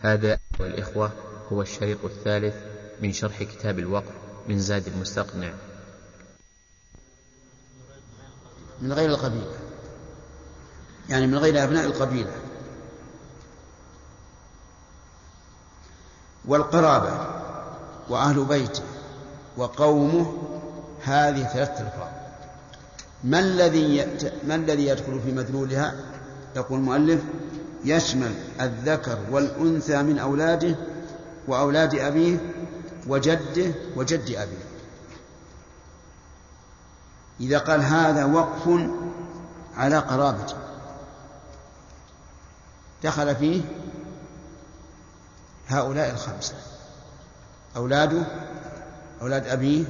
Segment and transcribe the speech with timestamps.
[0.00, 1.12] هذا والإخوة
[1.52, 2.54] هو الشريط الثالث
[3.02, 4.14] من شرح كتاب الوقف
[4.48, 5.52] من زاد المستقنع.
[8.80, 9.54] من غير القبيلة.
[11.08, 12.32] يعني من غير أبناء القبيلة.
[16.44, 17.26] والقرابة
[18.08, 18.82] وأهل بيته
[19.56, 20.42] وقومه
[21.02, 22.08] هذه ثلاثة ألفاظ.
[23.24, 24.06] ما الذي
[24.46, 26.09] ما الذي يدخل في مدلولها؟
[26.56, 27.20] يقول المؤلف
[27.84, 30.76] يشمل الذكر والأنثى من أولاده
[31.48, 32.38] وأولاد أبيه
[33.08, 34.64] وجده وجد أبيه.
[37.40, 38.90] إذا قال هذا وقف
[39.76, 40.56] على قرابته.
[43.04, 43.62] دخل فيه
[45.68, 46.54] هؤلاء الخمسة.
[47.76, 48.22] أولاده
[49.22, 49.84] أولاد أبيه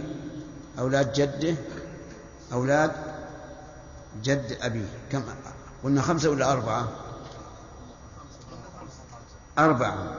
[0.78, 1.54] أولاد جده
[2.52, 2.92] أولاد
[4.22, 4.88] جد أبيه.
[5.12, 5.22] كم
[5.84, 6.88] قلنا خمسة ولا أربعة؟
[9.58, 10.14] أربعة.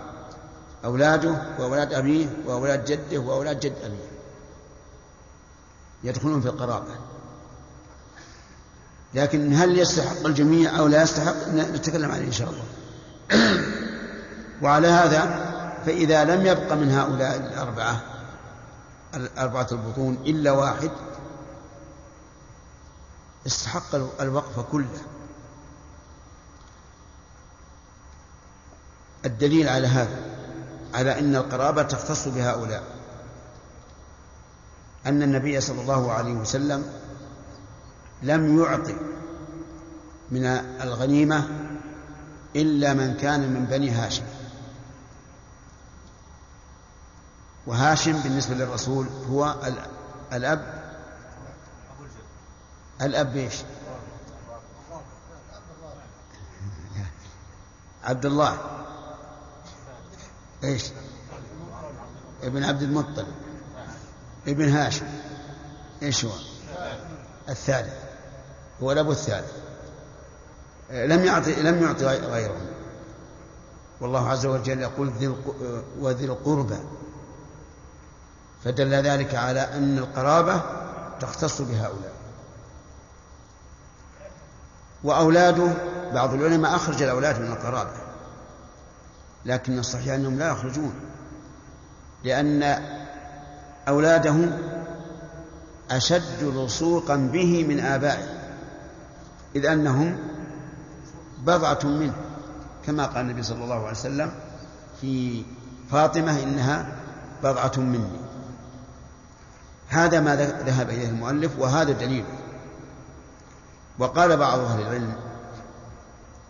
[0.85, 4.11] أولاده وأولاد أبيه وأولاد جده وأولاد جد أبيه.
[6.03, 6.95] يدخلون في القرابة.
[9.13, 12.63] لكن هل يستحق الجميع أو لا يستحق؟ نتكلم عليه إن شاء الله.
[14.63, 15.51] وعلى هذا
[15.85, 18.01] فإذا لم يبق من هؤلاء الأربعة
[19.15, 20.91] الأربعة البطون إلا واحد
[23.47, 25.01] استحق الوقف كله.
[29.25, 30.31] الدليل على هذا
[30.93, 32.83] على أن القرابة تختص بهؤلاء.
[35.05, 36.85] أن النبي صلى الله عليه وسلم
[38.23, 38.95] لم يعطي
[40.31, 40.45] من
[40.81, 41.47] الغنيمة
[42.55, 44.23] إلا من كان من بني هاشم.
[47.67, 49.55] وهاشم بالنسبة للرسول هو
[50.33, 50.81] الأب.
[53.01, 53.55] الأب إيش؟
[58.03, 58.80] عبد الله.
[60.63, 60.83] إيش؟
[62.43, 63.27] ابن عبد المطلب.
[64.47, 65.05] ابن هاشم.
[66.03, 66.31] إيش هو؟
[67.49, 67.93] الثالث.
[68.83, 69.51] هو الأب الثالث.
[70.91, 72.61] لم يعطي لم يعطي غيره.
[74.01, 75.35] والله عز وجل يقول ذي
[75.99, 76.77] وذي القربى.
[78.63, 80.61] فدل ذلك على أن القرابة
[81.19, 82.13] تختص بهؤلاء.
[85.03, 85.73] وأولاده
[86.13, 88.10] بعض العلماء أخرج الأولاد من القرابة.
[89.45, 90.93] لكن الصحيح أنهم لا يخرجون
[92.23, 92.83] لأن
[93.87, 94.35] أولاده
[95.91, 98.41] أشد لصوقا به من آبائه
[99.55, 100.17] إذ أنهم
[101.45, 102.13] بضعة منه
[102.85, 104.31] كما قال النبي صلى الله عليه وسلم
[105.01, 105.43] في
[105.91, 106.85] فاطمة إنها
[107.43, 108.19] بضعة مني.
[109.89, 112.25] هذا ما ذهب إليه المؤلف وهذا دليل.
[113.99, 115.13] وقال بعض أهل العلم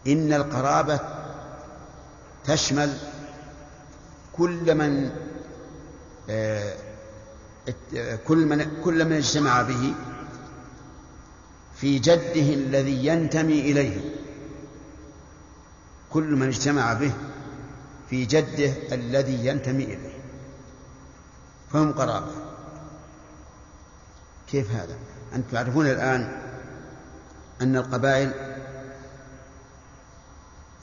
[0.08, 1.00] إن القرابة
[2.46, 2.98] تشمل
[4.34, 5.12] كل من
[6.30, 6.74] آه،
[8.28, 9.94] كل من كل من اجتمع به
[11.76, 14.02] في جده الذي ينتمي إليه.
[16.10, 17.14] كل من اجتمع به
[18.10, 20.18] في جده الذي ينتمي إليه.
[21.74, 22.32] فهم قرابة.
[24.52, 24.96] كيف هذا؟
[25.36, 26.42] أنتم تعرفون الآن
[27.62, 28.32] أن القبائل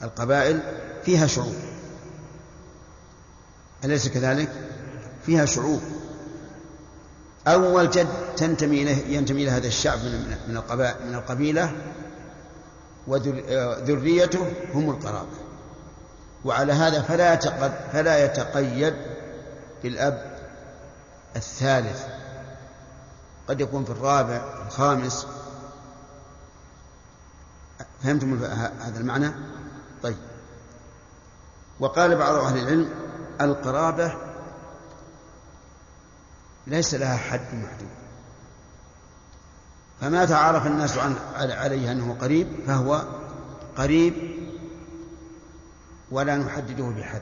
[0.03, 0.59] القبائل
[1.05, 1.55] فيها شعوب.
[3.83, 4.49] أليس كذلك؟
[5.25, 5.81] فيها شعوب.
[7.47, 8.07] أول جد
[8.37, 11.71] تنتمي إليه ينتمي إلى هذا الشعب من من القبائل من القبيلة
[13.07, 15.37] وذريته هم القرابة
[16.45, 17.35] وعلى هذا فلا
[17.93, 18.93] فلا يتقيد
[19.83, 20.39] بالأب
[21.35, 22.03] الثالث.
[23.47, 25.27] قد يكون في الرابع الخامس.
[28.03, 28.43] فهمتم
[28.79, 29.31] هذا المعنى؟
[30.03, 30.17] طيب.
[31.79, 32.89] وقال بعض أهل العلم
[33.41, 34.13] القرابة
[36.67, 37.89] ليس لها حد محدود.
[40.01, 43.03] فما تعارف الناس عن عليه أنه قريب فهو
[43.77, 44.13] قريب
[46.11, 47.21] ولا نحدده بحد.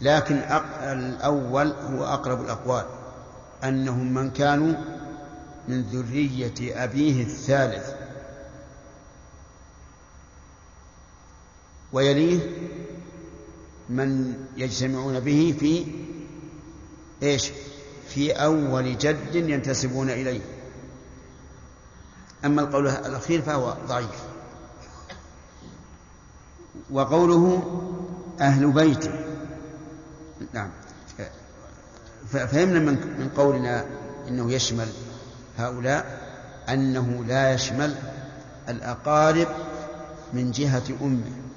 [0.00, 0.36] لكن
[0.82, 2.84] الأول هو أقرب الأقوال
[3.64, 4.74] أنهم من كانوا
[5.68, 8.07] من ذرية أبيه الثالث.
[11.92, 12.40] ويليه
[13.88, 15.86] من يجتمعون به في
[17.22, 17.50] إيش؟
[18.08, 20.40] في أول جد ينتسبون إليه.
[22.44, 24.24] أما القول الأخير فهو ضعيف.
[26.90, 27.62] وقوله
[28.40, 29.12] أهل بيته
[30.52, 30.70] نعم.
[32.28, 33.86] فهمنا من قولنا
[34.28, 34.88] إنه يشمل
[35.58, 36.28] هؤلاء
[36.68, 37.94] أنه لا يشمل
[38.68, 39.48] الأقارب
[40.32, 41.47] من جهة أمه.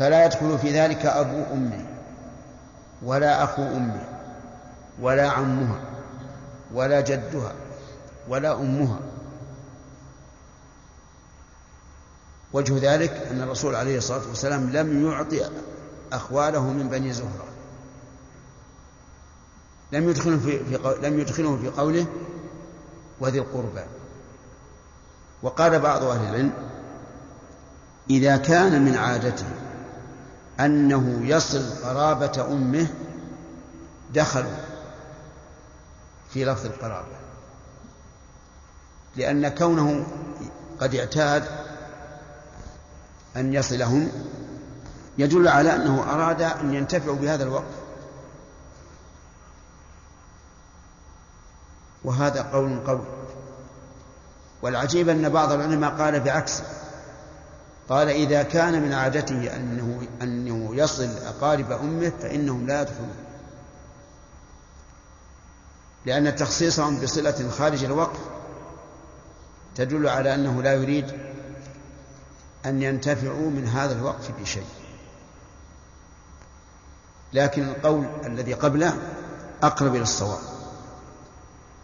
[0.00, 1.86] فلا يدخل في ذلك أبو أمه
[3.02, 4.04] ولا أخو أمه
[5.00, 5.80] ولا عمها
[6.74, 7.52] ولا جدها
[8.28, 8.98] ولا أمها.
[12.52, 15.50] وجه ذلك أن الرسول عليه الصلاة والسلام لم يعطي
[16.12, 17.46] أخواله من بني زهرة.
[19.92, 22.06] لم يدخلهم في, في لم يدخلهم في قوله
[23.20, 23.84] وذي القربى.
[25.42, 26.52] وقال بعض أهل العلم
[28.10, 29.69] إذا كان من عادته
[30.64, 32.86] أنه يصل قرابة أمه
[34.14, 34.56] دخلوا
[36.32, 37.20] في لفظ القرابة.
[39.16, 40.06] لأن كونه
[40.80, 41.44] قد اعتاد
[43.36, 44.08] أن يصلهم
[45.18, 47.80] يدل على أنه أراد أن ينتفعوا بهذا الوقف
[52.04, 53.04] وهذا قول قوي
[54.62, 56.64] والعجيب أن بعض العلماء قال بعكسه
[57.90, 63.14] قال إذا كان من عادته أنه أنه يصل أقارب أمه فإنهم لا يدخلون
[66.06, 68.18] لأن تخصيصهم بصلة خارج الوقف
[69.74, 71.06] تدل على أنه لا يريد
[72.66, 74.66] أن ينتفعوا من هذا الوقف بشيء.
[77.32, 78.96] لكن القول الذي قبله
[79.62, 80.40] أقرب إلى الصواب.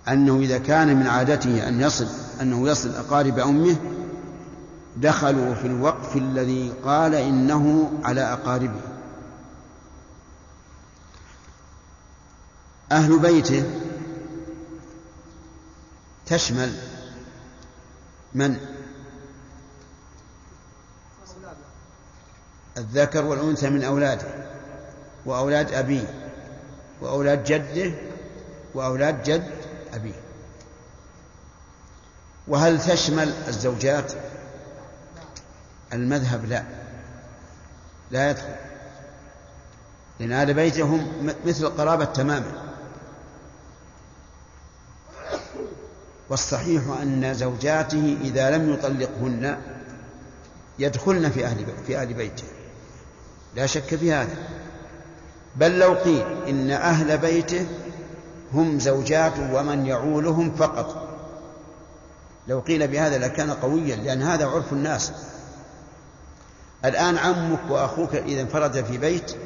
[0.08, 2.08] أنه إذا كان من عادته أن يصل
[2.40, 3.76] أنه يصل أقارب أمه
[4.96, 8.80] دخلوا في الوقف الذي قال إنه على أقاربه.
[12.92, 13.64] أهل بيته
[16.26, 16.76] تشمل
[18.34, 18.56] من؟
[22.76, 24.26] الذكر والأنثى من أولاده
[25.26, 26.30] وأولاد أبيه
[27.00, 27.92] وأولاد جده
[28.74, 29.50] وأولاد جد
[29.94, 30.20] أبيه.
[32.48, 34.12] وهل تشمل الزوجات؟
[35.92, 36.64] المذهب لا.
[38.10, 38.54] لا يدخل.
[40.20, 42.52] لأن أهل بيته هم مثل القرابة تماما.
[46.30, 49.58] والصحيح أن زوجاته إذا لم يطلقهن
[50.78, 52.44] يدخلن في أهل في أهل بيته.
[53.56, 54.36] لا شك في هذا.
[55.56, 57.66] بل لو قيل إن أهل بيته
[58.52, 61.08] هم زوجاته ومن يعولهم فقط.
[62.48, 65.12] لو قيل بهذا لكان قويا لأن هذا عرف الناس.
[66.86, 69.36] الآن عمك وأخوك إذا انفرد في بيت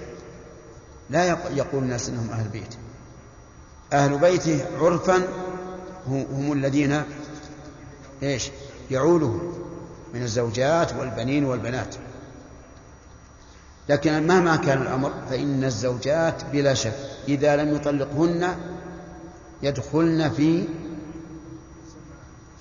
[1.10, 2.74] لا يقول الناس أنهم أهل بيت.
[3.92, 5.28] أهل بيته عرفا
[6.06, 7.02] هم الذين
[8.22, 8.50] إيش؟
[8.90, 9.54] يعولهم
[10.14, 11.94] من الزوجات والبنين والبنات.
[13.88, 16.94] لكن مهما كان الأمر فإن الزوجات بلا شك
[17.28, 18.56] إذا لم يطلقهن
[19.62, 20.64] يدخلن في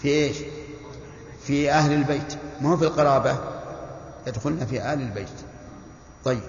[0.01, 0.37] في إيش؟
[1.43, 2.37] في أهل البيت.
[2.61, 3.58] ما هو في القرابة.
[4.29, 5.29] يدخلن في أهل البيت.
[6.25, 6.43] طيب.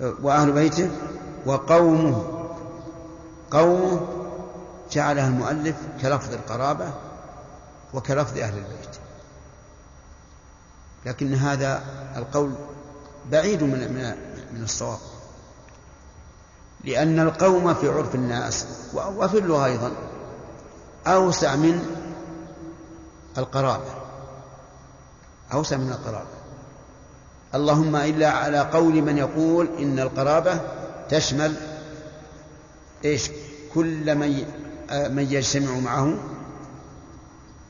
[0.00, 0.90] وأهل بيته
[1.46, 2.24] وقومه.
[3.50, 4.08] قومه
[4.92, 6.94] جعلها المؤلف كلفظ القرابة
[7.94, 8.96] وكلفظ أهل البيت.
[11.06, 11.82] لكن هذا
[12.16, 12.52] القول
[13.30, 14.14] بعيد من من
[14.52, 14.98] من الصواب.
[16.84, 19.92] لأن القوم في عرف الناس وفي اللغة أيضا
[21.06, 21.86] أوسع من
[23.38, 24.03] القرابة.
[25.54, 26.34] أوسع من القرابة.
[27.54, 30.60] اللهم إلا على قول من يقول إن القرابة
[31.08, 31.54] تشمل
[33.04, 33.30] إيش؟
[33.74, 34.44] كل من
[34.90, 36.16] من يجتمع معه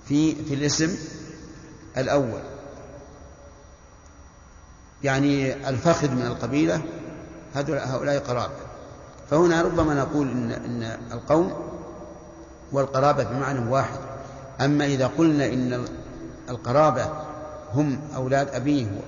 [0.09, 0.97] في في الاسم
[1.97, 2.41] الأول.
[5.03, 6.83] يعني الفخذ من القبيلة
[7.55, 8.55] هؤلاء قرابة.
[9.31, 11.53] فهنا ربما نقول إن, إن القوم
[12.73, 13.99] والقرابة بمعنى واحد.
[14.61, 15.85] أما إذا قلنا إن
[16.49, 17.34] القرابة
[17.75, 19.01] هم أولاد أبيه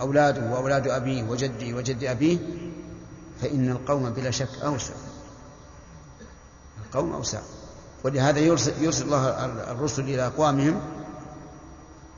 [0.00, 2.38] أولاده وأولاد أبيه وجده وجد أبيه
[3.42, 4.94] فإن القوم بلا شك أوسع.
[6.86, 7.40] القوم أوسع.
[8.04, 9.28] ولهذا يرسل, يرسل الله
[9.72, 10.80] الرسل إلى أقوامهم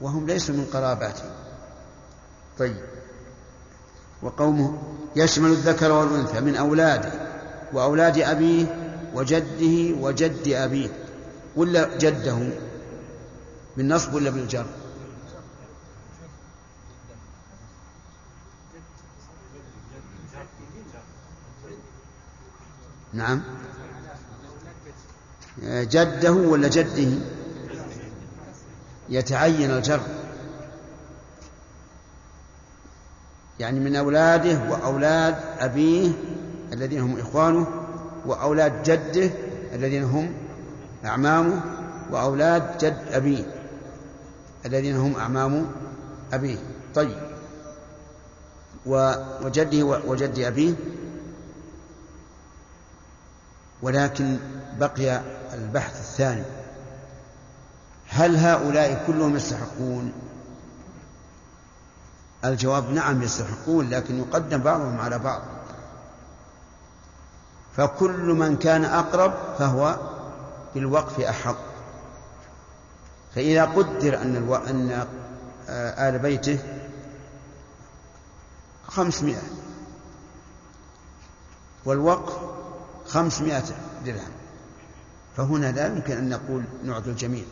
[0.01, 1.25] وهم ليسوا من قراباته
[2.59, 2.77] طيب.
[4.23, 4.79] وقومه
[5.17, 7.13] يشمل الذكر والأنثى من أولاده
[7.73, 8.67] وأولاد أبيه
[9.15, 10.89] وجده وجد أبيه
[11.57, 12.39] ولا جده
[13.77, 14.67] بالنصب ولا بالجر
[23.15, 23.43] نعم.
[25.63, 27.19] جده ولا جده؟
[29.09, 30.01] يتعين الجر.
[33.61, 36.13] يعني من أولاده وأولاد أبيه
[36.73, 37.67] الذين هم إخوانه
[38.27, 39.31] وأولاد جده
[39.75, 40.33] الذين هم
[41.05, 41.61] أعمامه
[42.11, 43.45] وأولاد جد أبيه
[44.67, 45.67] الذين هم أعمام
[46.33, 46.59] أبيه.
[46.95, 47.19] طيب.
[48.87, 50.75] وجده وجد أبيه
[53.85, 54.39] ولكن
[54.79, 55.21] بقي
[55.55, 56.45] البحث الثاني.
[58.09, 60.13] هل هؤلاء كلهم يستحقون؟
[62.45, 65.43] الجواب نعم يستحقون لكن يقدم بعضهم على بعض.
[67.77, 69.97] فكل من كان أقرب فهو
[70.75, 71.59] بالوقف أحق.
[73.35, 74.55] فإذا قدر أن ألو...
[74.55, 75.07] أن
[75.69, 76.59] آه، آل بيته
[78.87, 79.43] خمسمائة.
[81.85, 82.54] والوقف
[83.07, 83.65] خمسمائة
[84.07, 84.33] درهم.
[85.37, 87.45] فهنا لا يمكن أن نقول نعطي الجميع.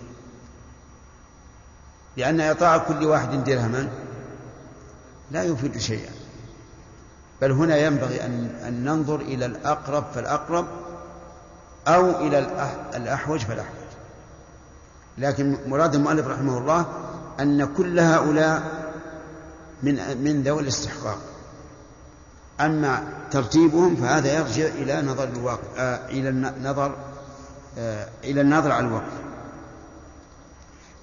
[2.17, 3.89] لأن إعطاء كل واحد درهما
[5.31, 6.11] لا يفيد شيئا.
[7.41, 10.67] بل هنا ينبغي أن, أن ننظر إلى الأقرب فالأقرب
[11.89, 12.39] أو إلى
[12.95, 13.83] الأحوج فالأحوج.
[15.19, 16.87] لكن مراد المؤلف رحمه الله
[17.41, 18.63] أن كل هؤلاء
[19.83, 19.95] من
[20.25, 21.19] من ذوي الاستحقاق.
[22.61, 26.97] أما ترتيبهم فهذا يرجع إلى نظر الواقع آه إلى النظر
[27.79, 29.13] آه إلى النظر على الوقف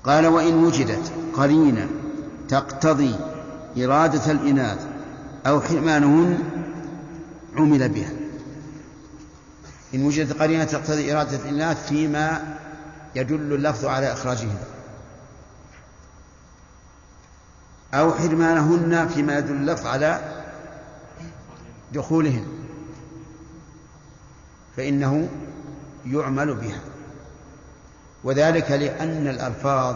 [0.03, 1.89] قال وإن وجدت قرينة
[2.49, 3.15] تقتضي
[3.77, 4.87] إرادة الإناث
[5.47, 6.39] أو حرمانهن
[7.55, 8.11] عمل بها.
[9.95, 12.57] إن وجدت قرينة تقتضي إرادة الإناث فيما
[13.15, 14.57] يدل اللفظ على إخراجهن.
[17.93, 20.38] أو حرمانهن فيما يدل اللفظ على
[21.93, 22.47] دخولهن
[24.77, 25.29] فإنه
[26.05, 26.79] يعمل بها
[28.23, 29.95] وذلك لأن الألفاظ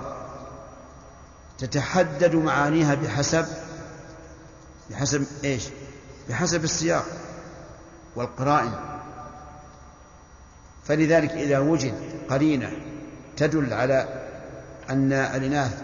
[1.58, 3.46] تتحدد معانيها بحسب
[4.90, 5.64] بحسب إيش؟
[6.30, 7.06] بحسب السياق
[8.16, 8.74] والقرائن
[10.84, 11.94] فلذلك إذا وجد
[12.30, 12.72] قرينة
[13.38, 14.26] تدل على
[14.90, 15.82] أن الإناث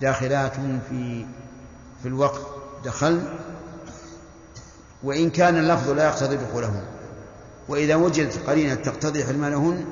[0.00, 0.52] داخلات
[0.88, 1.26] في
[2.02, 2.40] في الوقت
[2.84, 3.22] دخل
[5.02, 6.84] وإن كان اللفظ لا يقتضي دخولهن.
[7.68, 9.84] وإذا وجدت قرينة تقتضي حرمانهن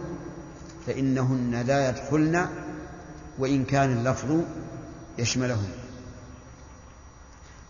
[0.86, 2.48] فإنهن لا يدخلن
[3.38, 4.40] وإن كان اللفظ
[5.18, 5.68] يشملهن.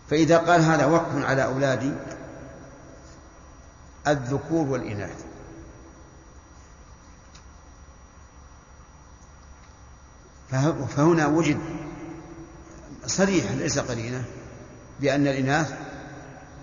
[0.09, 1.91] فإذا قال هذا وقف على أولادي
[4.07, 5.25] الذكور والإناث.
[10.95, 11.59] فهنا وجد
[13.05, 14.23] صريح ليس قرينة
[14.99, 15.73] بأن الإناث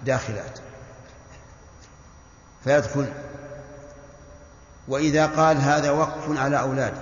[0.05, 0.59] داخلات.
[2.65, 3.13] فيدخل.
[4.89, 6.95] وإذا قال هذا وقف على أولاد.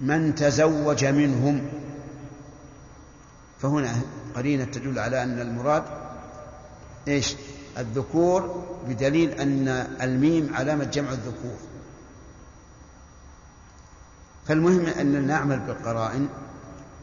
[0.00, 1.68] من تزوج منهم.
[3.60, 3.96] فهنا
[4.36, 5.84] قرينة تدل على أن المراد
[7.08, 7.36] إيش؟
[7.78, 9.68] الذكور بدليل أن
[10.02, 11.56] الميم علامة جمع الذكور.
[14.46, 16.28] فالمهم أن نعمل بالقرائن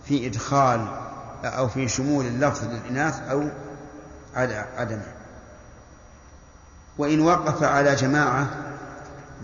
[0.06, 1.05] في إدخال
[1.44, 3.50] أو في شمول اللفظ للإناث أو
[4.78, 5.14] عدمه.
[6.98, 8.48] وإن وقف على جماعة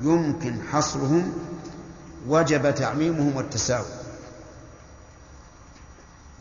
[0.01, 1.33] يمكن حصرهم
[2.27, 3.86] وجب تعميمهم والتساوي.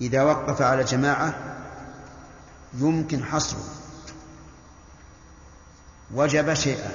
[0.00, 1.34] إذا وقف على جماعة
[2.74, 3.64] يمكن حصره
[6.14, 6.90] وجب شيئا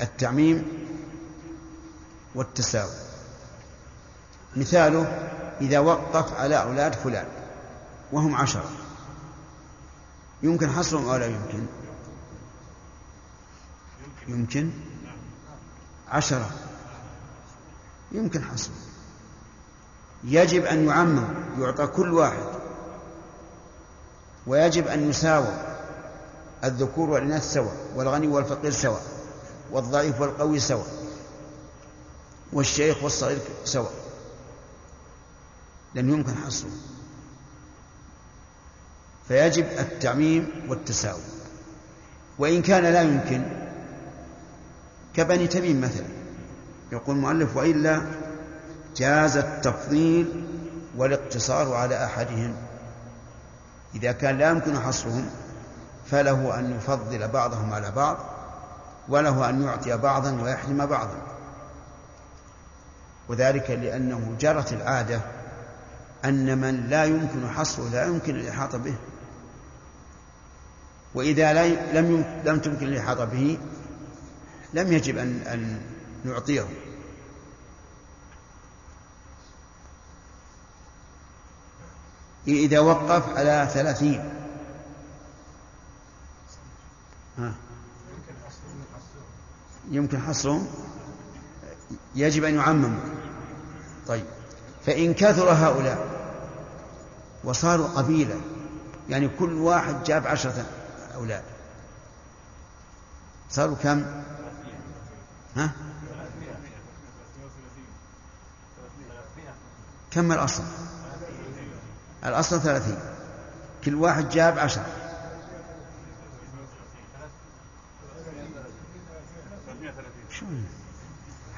[0.00, 0.86] التعميم
[2.34, 2.90] والتساوي.
[4.56, 5.30] مثاله
[5.60, 7.26] إذا وقف على أولاد فلان.
[8.12, 8.70] وهم عشرة.
[10.42, 11.66] يمكن حصرهم أو لا يمكن؟
[14.28, 14.70] يمكن؟
[16.08, 16.50] عشرة.
[18.12, 18.76] يمكن حصرهم
[20.24, 21.24] يجب أن يعمم
[21.58, 22.44] يعطى كل واحد.
[24.46, 25.74] ويجب أن يساوى
[26.64, 29.02] الذكور والإناث سواء والغني والفقير سواء
[29.70, 30.86] والضعيف والقوي سواء
[32.52, 33.92] والشيخ والصغير سواء.
[35.94, 36.70] لم يمكن حصره
[39.28, 41.20] فيجب التعميم والتساوي.
[42.38, 43.42] وإن كان لا يمكن
[45.14, 46.06] كبني تميم مثلا
[46.92, 48.02] يقول المؤلف وإلا
[48.96, 50.46] جاز التفضيل
[50.96, 52.54] والاقتصار على أحدهم.
[53.94, 55.26] إذا كان لا يمكن حصرهم
[56.06, 58.16] فله أن يفضل بعضهم على بعض
[59.08, 61.16] وله أن يعطي بعضا ويحرم بعضا.
[63.28, 65.20] وذلك لأنه جرت العادة
[66.24, 68.94] أن من لا يمكن حصره لا يمكن الإحاطة به.
[71.14, 71.52] وإذا
[71.92, 73.58] لم لم تمكن الإحاطة به
[74.74, 75.80] لم يجب أن أن
[76.24, 76.66] نعطيه.
[82.48, 84.30] إذا وقف على ثلاثين.
[87.38, 87.54] ها.
[89.90, 90.66] يمكن حصرهم؟
[92.14, 93.00] يجب أن يعمموا.
[94.06, 94.24] طيب.
[94.86, 96.14] فإن كثر هؤلاء
[97.44, 98.40] وصاروا قبيلة
[99.08, 100.64] يعني كل واحد جاب عشرة
[101.14, 101.44] أولاد
[103.50, 104.04] صاروا كم؟
[105.56, 105.70] ها؟
[110.10, 110.62] كم الأصل؟
[112.24, 112.98] الأصل ثلاثين
[113.84, 114.86] كل واحد جاب عشرة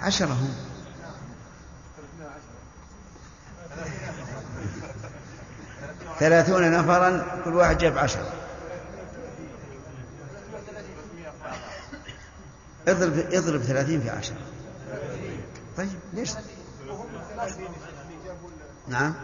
[0.03, 0.55] عشرة هم
[6.19, 8.33] ثلاثون نفرا كل واحد جاب عشرة
[12.88, 14.37] اضرب اضرب ثلاثين في عشرة.
[15.76, 16.33] طيب ليش؟
[18.88, 19.14] نعم.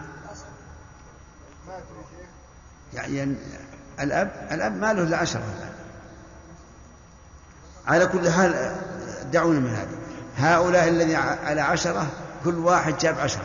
[2.95, 3.37] يعني
[4.01, 5.43] الأب الأب ما له إلا عشرة
[7.87, 8.77] على كل حال
[9.33, 9.99] دعونا من هذا
[10.37, 12.07] هؤلاء الذي على عشرة
[12.45, 13.45] كل واحد جاب عشرة.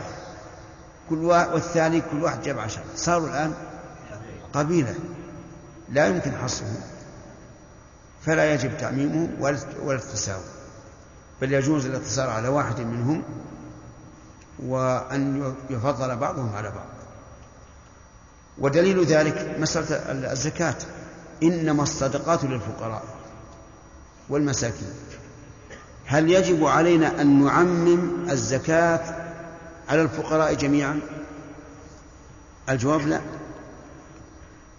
[1.10, 2.84] كل واحد والثاني كل واحد جاب عشرة.
[2.96, 3.54] صاروا الآن
[4.52, 4.94] قبيلة.
[5.88, 6.80] لا يمكن حصرهم.
[8.26, 9.28] فلا يجب تعميمه
[9.82, 10.42] ولا التساوي
[11.40, 13.22] بل يجوز الاقتصار على واحد منهم
[14.58, 16.86] وأن يفضل بعضهم على بعض.
[18.58, 19.96] ودليل ذلك مسألة
[20.32, 20.74] الزكاة
[21.42, 23.02] إنما الصدقات للفقراء
[24.28, 24.92] والمساكين.
[26.06, 29.00] هل يجب علينا أن نعمم الزكاة
[29.88, 31.00] على الفقراء جميعا؟
[32.68, 33.20] الجواب لا.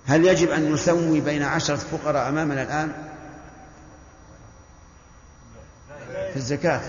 [0.06, 3.09] هل يجب أن نسوي بين عشرة فقراء أمامنا الآن؟
[6.30, 6.82] في الزكاة.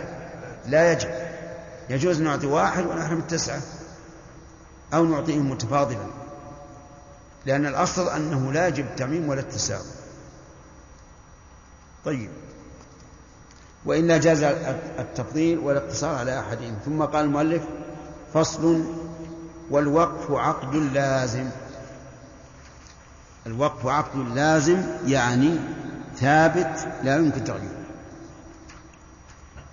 [0.66, 1.11] لا يجب.
[1.90, 3.61] يجوز نعطي واحد ونحرم التسعة.
[4.94, 6.06] أو نعطيهم متفاضلا.
[7.47, 9.85] لأن الأصل أنه لا يجب التعميم ولا التساوي.
[12.04, 12.30] طيب.
[13.85, 14.42] وإلا جاز
[14.99, 16.76] التفضيل والاقتصار على أحدهم.
[16.85, 17.62] ثم قال المؤلف
[18.35, 18.85] فصل
[19.70, 21.50] والوقف عقد لازم.
[23.47, 25.58] الوقف عقد لازم يعني
[26.17, 27.79] ثابت لا يمكن تغييره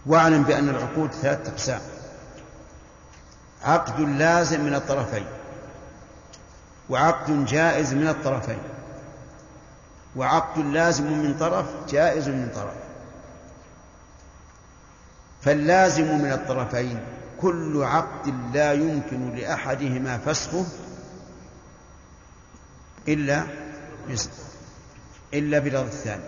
[0.08, 1.82] واعلم بأن العقود ثلاثة أقسام.
[3.64, 5.26] عقد لازم من الطرفين.
[6.90, 8.60] وعقد جائز من الطرفين.
[10.16, 12.74] وعقد لازم من طرف جائز من طرف.
[15.42, 17.00] فاللازم من الطرفين
[17.42, 20.66] كل عقد لا يمكن لأحدهما فسخه
[23.08, 23.44] إلا
[25.34, 26.24] إلا برضا الثاني.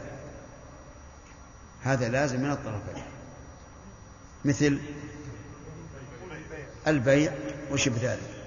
[1.84, 3.04] هذا لازم من الطرفين.
[4.46, 4.80] مثل
[6.88, 7.32] البيع
[7.72, 8.40] وشبه ذلك.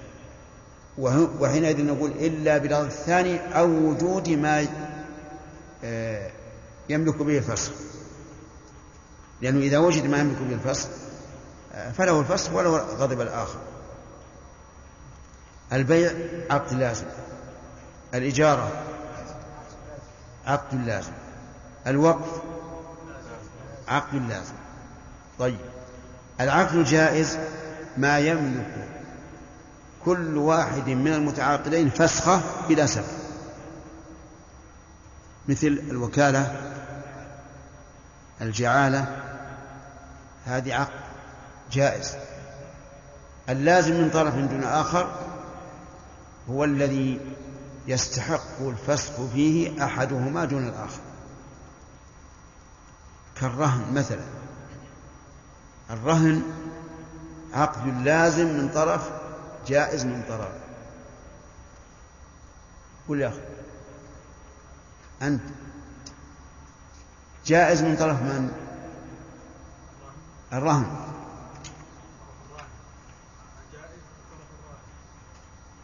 [1.39, 4.67] وحينئذ نقول إلا برضا الثاني أو وجود ما
[5.83, 6.31] آه،
[6.89, 7.71] يملك به الفسخ
[9.41, 10.89] لأنه إذا وجد ما يملك به الفسخ
[11.73, 13.59] آه، فله الفسخ ولو غضب الآخر.
[15.73, 16.11] البيع
[16.51, 17.05] عقد لازم.
[18.13, 18.71] الإجارة
[20.45, 21.11] عقد لازم.
[21.87, 22.41] الوقف
[23.87, 24.53] عقد لازم.
[25.39, 25.72] طيب.
[26.39, 27.37] العقد الجائز
[27.97, 28.87] ما يملك
[30.05, 33.05] كل واحد من المتعاقدين فسخة بلا سبب.
[35.47, 36.71] مثل الوكالة
[38.41, 39.17] الجعالة
[40.45, 40.99] هذه عقد
[41.71, 42.15] جائز.
[43.49, 45.15] اللازم من طرف دون آخر
[46.49, 47.19] هو الذي
[47.87, 51.01] يستحق الفسخ فيه أحدهما دون الآخر.
[53.41, 54.42] كالرهن مثلا.
[55.89, 56.43] الرهن
[57.53, 59.11] عقد لازم من طرف
[59.67, 60.51] جائز من طرف.
[63.09, 63.41] قل يا أخي
[65.21, 65.41] أنت
[67.45, 68.51] جائز من طرف من؟
[70.53, 70.85] الرهن.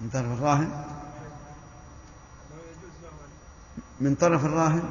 [0.01, 0.83] من طرف الراهن؟
[3.99, 4.83] من طرف الراهن؟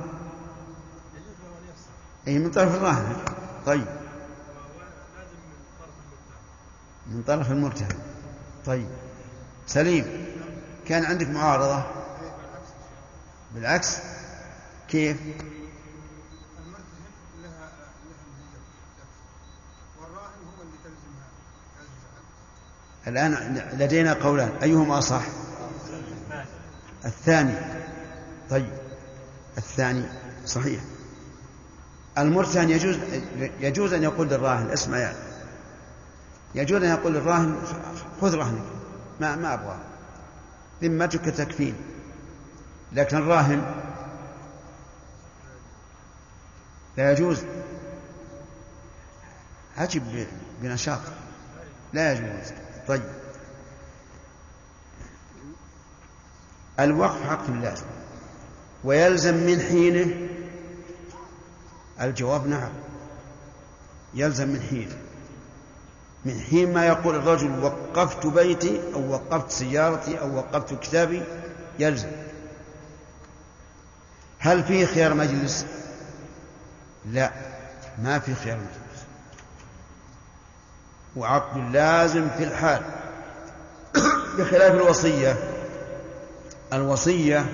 [2.29, 3.16] أي من طرف الراهن.
[3.66, 3.98] طيب.
[7.09, 7.99] من طرف المرتهن.
[8.66, 8.88] طيب.
[9.66, 10.27] سليم
[10.87, 11.83] كان عندك معارضة؟
[13.55, 13.99] بالعكس.
[14.88, 15.16] كيف؟
[23.07, 25.23] الآن لدينا قولان أيهما أصح؟
[27.05, 27.55] الثاني.
[28.51, 28.73] طيب.
[29.59, 30.05] الثاني
[30.47, 30.81] صحيح.
[32.18, 32.99] المرتهن يجوز
[33.61, 35.28] يجوز أن يقول للراهن اسمع يعني
[36.55, 37.57] يجوز أن يقول للراهن
[38.21, 38.63] خذ رهنك
[39.21, 39.79] ما ما أبغى
[40.83, 41.75] ذمتك تكفين.
[42.93, 43.75] لكن الراهن
[46.97, 47.43] لا يجوز.
[49.79, 50.27] أجب
[50.63, 51.01] بنشاط.
[51.93, 52.53] لا يجوز.
[52.89, 53.03] طيب.
[56.81, 57.87] الوقف حق لازم
[58.85, 60.29] ويلزم من حينه.
[62.01, 62.73] الجواب نعم.
[64.15, 65.08] يلزم من حينه.
[66.25, 71.23] من حين ما يقول الرجل وقفت بيتي أو وقفت سيارتي أو وقفت كتابي
[71.79, 72.11] يلزم.
[74.39, 75.67] هل فيه خيار مجلس؟
[77.05, 77.33] لا
[77.99, 79.05] ما في خيار مجلس.
[81.17, 82.83] وعقد لازم في الحال.
[84.39, 85.37] بخلاف الوصية
[86.73, 87.47] الوصية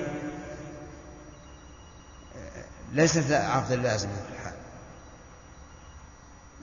[2.92, 4.54] ليست عقدا لازما في الحال.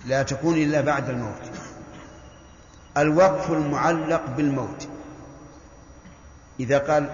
[0.05, 1.51] لا تكون إلا بعد الموت.
[2.97, 4.87] الوقف المعلق بالموت.
[6.59, 7.09] إذا قال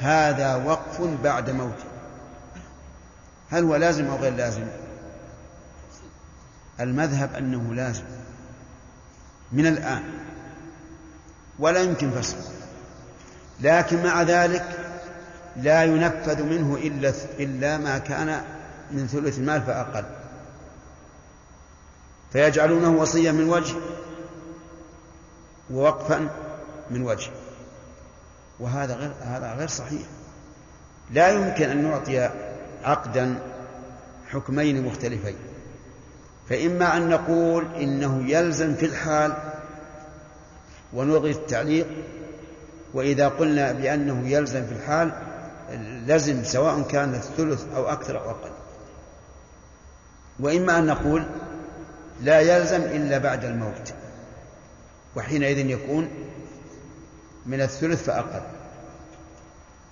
[0.00, 1.84] هذا وقف بعد موتي
[3.50, 4.66] هل هو لازم أو غير لازم؟
[6.80, 8.04] المذهب أنه لازم.
[9.52, 10.02] من الآن.
[11.58, 12.50] ولا يمكن فسخه
[13.60, 14.64] لكن مع ذلك
[15.56, 18.44] لا ينفذ منه إلا إلا ما كان
[18.90, 20.04] من ثلث المال فأقل.
[22.32, 23.76] فيجعلونه وصية من وجه
[25.72, 26.28] ووقفا
[26.90, 27.30] من وجه.
[28.60, 30.02] وهذا غير هذا غير صحيح.
[31.10, 32.30] لا يمكن أن نعطي
[32.84, 33.38] عقدا
[34.30, 35.36] حكمين مختلفين.
[36.48, 39.32] فإما أن نقول إنه يلزم في الحال
[40.92, 41.86] ونلغي التعليق
[42.94, 45.12] وإذا قلنا بأنه يلزم في الحال
[46.06, 48.50] لزم سواء كان الثلث أو أكثر أو أقل.
[50.40, 51.24] وإما أن نقول
[52.22, 53.94] لا يلزم إلا بعد الموت.
[55.16, 56.08] وحينئذ يكون
[57.46, 58.42] من الثلث فأقل.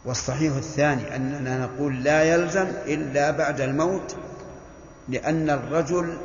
[0.05, 4.17] والصحيح الثاني أننا نقول لا يلزم إلا بعد الموت
[5.09, 6.17] لأن الرجل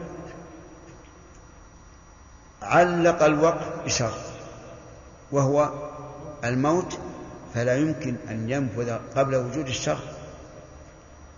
[2.61, 4.19] علق الوقف بشرط
[5.31, 5.69] وهو
[6.43, 6.99] الموت
[7.53, 10.03] فلا يمكن أن ينفذ قبل وجود الشرط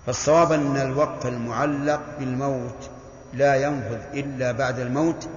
[0.05, 2.89] فالصواب أن الوقف المعلق بالموت
[3.33, 5.29] لا ينفذ إلا بعد الموت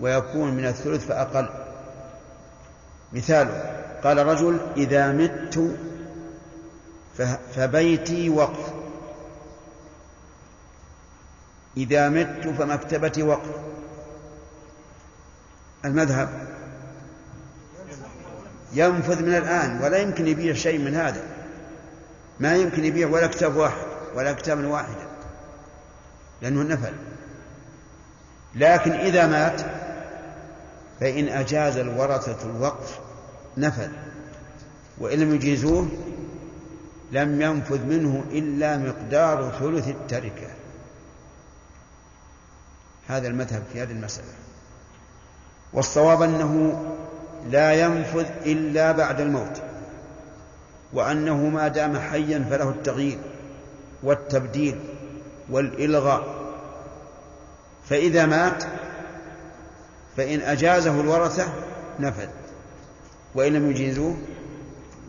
[0.00, 1.48] ويكون من الثلث فأقل.
[3.12, 3.48] مثال
[4.04, 5.76] قال رجل إذا مت
[7.54, 8.72] فبيتي وقف.
[11.76, 13.50] إذا مت فمكتبتي وقف.
[15.84, 16.28] المذهب.
[18.72, 21.22] ينفذ من الآن ولا يمكن يبيع شيء من هذا.
[22.40, 25.06] ما يمكن يبيع ولا كتاب واحد ولا كتابا واحدا
[26.42, 26.92] لأنه نفل.
[28.54, 29.81] لكن إذا مات
[31.00, 32.98] فإن أجاز الورثة الوقف
[33.56, 33.88] نفذ
[34.98, 35.88] وإن لم يجيزوه
[37.12, 40.48] لم ينفذ منه إلا مقدار ثلث التركة.
[43.08, 44.28] هذا المذهب في هذه المسألة.
[45.72, 46.82] والصواب أنه
[47.50, 49.62] لا ينفذ إلا بعد الموت
[50.92, 53.18] وأنه ما دام حيا فله التغيير
[54.02, 54.80] والتبديل
[55.50, 56.42] والإلغاء.
[57.88, 58.64] فإذا مات
[60.16, 61.52] فإن أجازه الورثة
[62.00, 62.28] نفذ
[63.34, 64.16] وإن لم يجيزوه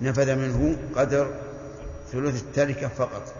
[0.01, 1.35] نفذ منه قدر
[2.11, 3.33] ثلث التركة فقط.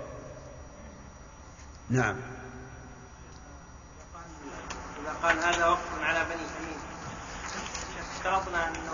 [1.90, 2.16] نعم.
[5.02, 6.80] إذا قال هذا وقف على بني تميم
[8.16, 8.92] اشترطنا أنه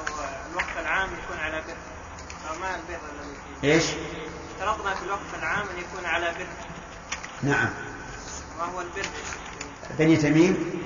[0.52, 1.78] الوقف العام يكون على بر.
[2.50, 3.84] أو ما البر الذي فيه؟ إيش؟
[4.54, 6.48] اشترطنا في الوقف العام أن يكون على بر.
[7.44, 7.70] نعم.
[8.60, 9.06] ما هو البر؟
[10.00, 10.80] بني تميم؟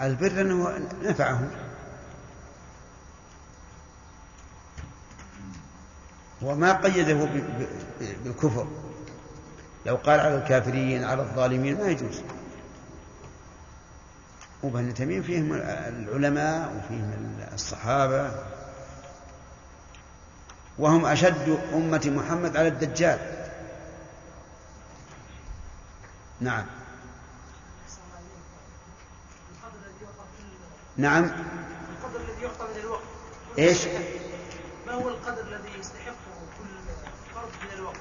[0.00, 1.50] البر أنه نفعهم
[6.42, 7.28] وما قيده
[8.24, 8.66] بالكفر.
[9.86, 12.22] لو قال على الكافرين على الظالمين ما يجوز.
[14.62, 18.30] وبني تميم فيهم العلماء وفيهم الصحابة.
[20.78, 23.18] وهم أشد أمة محمد على الدجال.
[26.40, 26.66] نعم.
[31.00, 31.24] نعم.
[31.24, 33.02] القدر الذي يعطى من الوقت.
[33.58, 33.86] إيش؟
[34.86, 36.92] ما هو القدر الذي يستحقه كل
[37.34, 38.00] فرد من الوقت؟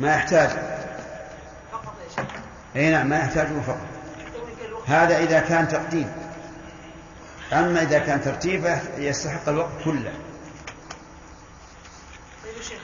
[0.00, 0.48] ما يحتاج.
[1.72, 2.32] فقط يا شيخ
[2.76, 3.86] إي نعم ما يحتاجه فقط.
[4.86, 6.12] هذا إذا كان تقديم
[7.52, 10.12] أما إذا كان ترتيب يستحق الوقت كله.
[12.44, 12.82] طيب يا شيخ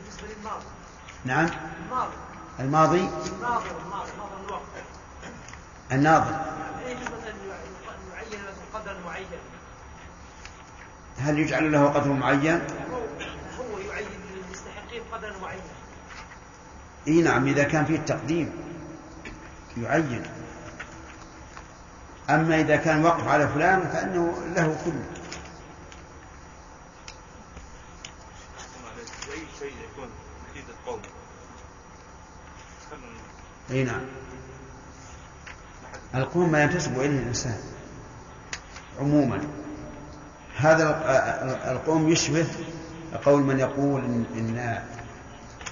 [0.00, 0.64] بالنسبة للماضي.
[1.24, 1.48] نعم.
[1.84, 2.12] الماضي.
[2.60, 4.62] الماضي؟ الناظر الناظر ناظر الوقت.
[5.92, 6.40] الناظر.
[6.84, 7.47] مثلا
[9.08, 9.26] معين.
[11.18, 12.60] هل يجعل له قدر معين؟
[13.58, 15.62] هو يعين للمستحقين قدرا معينا
[17.08, 18.52] إي نعم إذا كان فيه التقديم
[19.82, 20.22] يعين.
[22.30, 25.04] أما إذا كان وقف على فلان فإنه له كله
[33.70, 34.00] إي نعم.
[36.14, 37.77] القوم ما ينتسب إليه الإنسان.
[38.98, 39.40] عموما.
[40.56, 40.88] هذا
[41.72, 42.46] القوم يشبه
[43.24, 44.82] قول من يقول ان, إن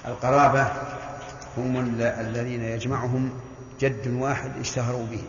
[0.05, 0.71] القرابة
[1.57, 3.39] هم الذين يجمعهم
[3.79, 5.23] جد واحد اشتهروا به.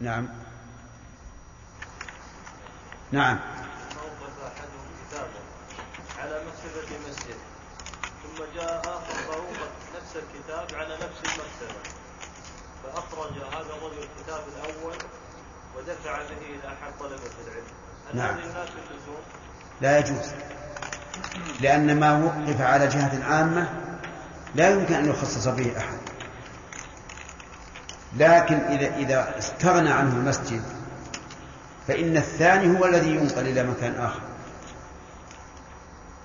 [0.00, 0.28] نعم.
[3.12, 3.38] نعم.
[3.94, 5.40] موقف أحدهم كتابا
[6.18, 7.36] على مكتبة مسجد
[8.22, 12.01] ثم جاء آخر فوقف نفس الكتاب على نفس المكتبة.
[12.82, 14.94] فأخرج هذا الرجل الكتاب الأول
[15.76, 17.64] ودفع به إلى أحد طلبة العلم.
[18.10, 18.34] هل نعم.
[18.34, 19.22] هذه الناس اللزوم؟
[19.80, 20.32] لا يجوز.
[21.60, 23.68] لأن ما وقف على جهة عامة
[24.54, 25.98] لا يمكن أن يخصص به أحد.
[28.16, 30.62] لكن إذا إذا استغنى عنه المسجد
[31.88, 34.20] فإن الثاني هو الذي ينقل إلى مكان آخر.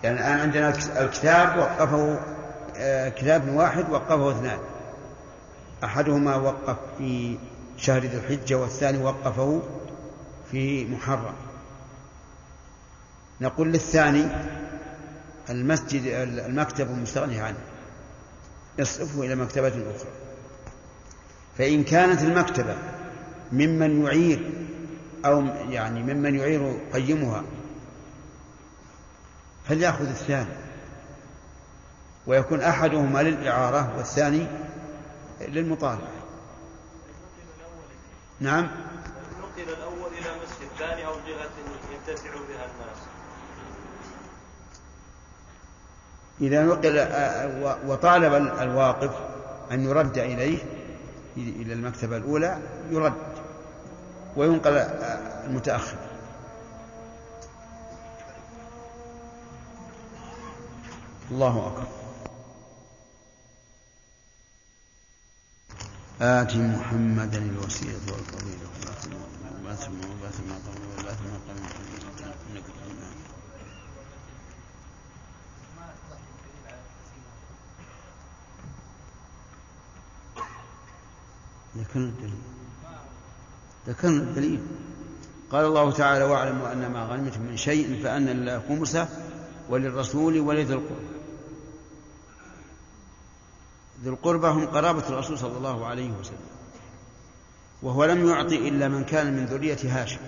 [0.03, 2.19] يعني الآن عندنا الكتاب وقفه
[2.77, 4.59] آه، كتاب واحد وقفه اثنان.
[5.83, 7.37] أحدهما وقف في
[7.77, 9.61] شهر ذي الحجة والثاني وقفه
[10.51, 11.33] في محرم.
[13.41, 14.27] نقول للثاني
[15.49, 16.01] المسجد
[16.45, 17.57] المكتب المستغني عنه
[18.79, 20.11] يصرفه إلى مكتبة أخرى.
[21.57, 22.75] فإن كانت المكتبة
[23.51, 24.51] ممن يعير
[25.25, 27.43] أو يعني ممن يعير قيمها
[29.65, 30.67] فليأخذ الثاني.
[32.27, 34.47] ويكون أحدهما للإعارة والثاني
[35.41, 36.11] للمطالعة.
[38.39, 38.63] نعم.
[39.39, 41.49] نقل الأول إلى مسجد ثاني أو جهة
[41.91, 42.97] ينتفع بها الناس.
[46.41, 46.97] إذا نقل
[47.89, 49.11] وطالب الواقف
[49.71, 50.63] أن يرد إليه
[51.37, 53.13] إلى المكتبة الأولى يرد
[54.35, 54.77] وينقل
[55.45, 55.97] المتأخر.
[61.31, 62.06] الله أكبر.
[66.21, 68.67] آت محمدا الوسيلة والفضيلة.
[81.77, 82.41] ذكرنا الدليل.
[83.87, 84.61] ذكرنا الدليل.
[85.51, 89.09] قال الله تعالى واعلموا أن ما غنمتم من شيء فأن لله خمسه
[89.69, 91.16] وللرسول ولذي القربى.
[94.03, 96.47] ذي القربى هم قرابة الرسول صلى الله عليه وسلم
[97.81, 100.19] وهو لم يعطي إلا من كان من ذرية هاشم.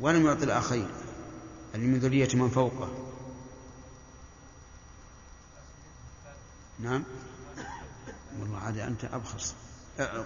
[0.00, 0.88] ولم يعطي الآخرين
[1.74, 2.88] اللي من ذرية من فوقه.
[6.80, 7.04] نعم.
[8.40, 9.54] والله عاد أنت أبخص.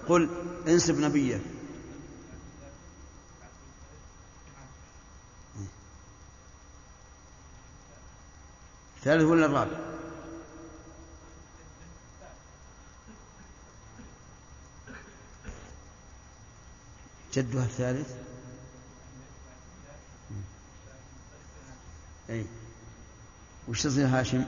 [0.08, 0.30] قل
[0.68, 1.40] انسب نبيه
[9.06, 9.76] الثالث ولا الرابع؟
[17.34, 18.10] جدها الثالث.
[22.30, 22.46] أي.
[23.68, 24.44] وش تصير هاشم؟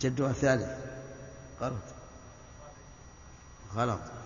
[0.00, 0.68] جدها الثالث.
[1.60, 1.82] غلط.
[3.74, 4.25] غلط.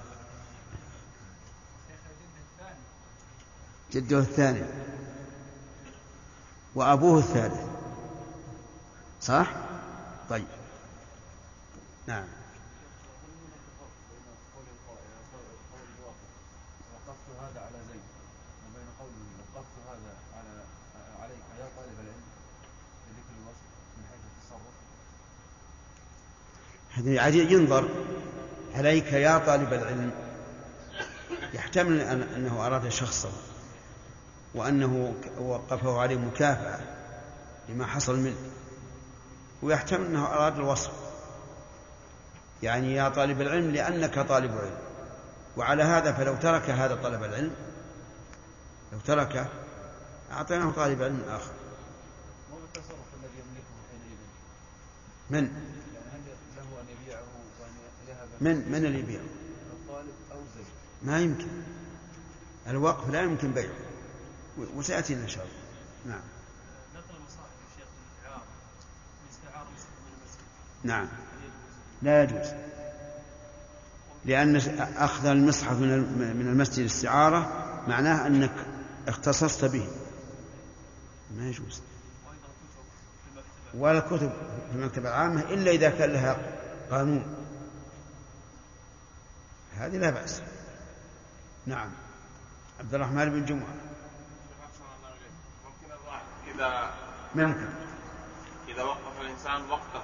[3.93, 4.63] جده الثاني.
[6.75, 7.61] وأبوه الثالث.
[9.21, 9.53] صح؟
[10.31, 10.47] طيب.
[12.07, 12.25] نعم.
[26.91, 27.89] هذه عاد ينظر
[28.75, 30.11] عليك يا طالب العلم.
[31.55, 33.50] يحتمل أن أنه أراد شخصا.
[34.55, 36.81] وأنه وقفه عليه مكافأة
[37.69, 38.37] لما حصل منه.
[39.63, 40.93] ويحتمل أنه أراد الوصف.
[42.63, 44.79] يعني يا طالب العلم لأنك طالب علم.
[45.57, 47.53] وعلى هذا فلو ترك هذا طلب العلم
[48.93, 49.47] لو تركه
[50.33, 51.53] أعطيناه طالب علم آخر؟
[55.31, 57.23] من؟ يعني يبيعه
[58.41, 59.21] من؟ من اللي يبيع
[59.73, 60.67] الطالب أو زيد؟
[61.03, 61.49] ما يمكن.
[62.67, 63.90] الوقف لا يمكن بيعه.
[64.75, 65.55] وسيأتينا إن شاء الله.
[66.07, 66.23] نعم.
[70.85, 71.09] نعم.
[72.03, 72.47] لا يجوز.
[74.25, 74.57] لأن
[74.97, 77.53] أخذ المصحف من الم- من المسجد استعارة
[77.89, 78.53] معناه أنك
[79.09, 79.89] اختصصت به.
[81.37, 81.83] ما يجوز.
[83.75, 84.33] ولا كتب
[84.73, 86.37] في المكتبة العامة إلا إذا كان لها
[86.91, 87.37] قانون.
[89.77, 90.43] هذه لا بأس.
[91.67, 91.91] نعم.
[92.81, 93.65] عبد الرحمن بن الراحل
[96.61, 96.91] إذا
[97.35, 97.69] ممكن
[98.69, 100.03] إذا وقف الإنسان وقته.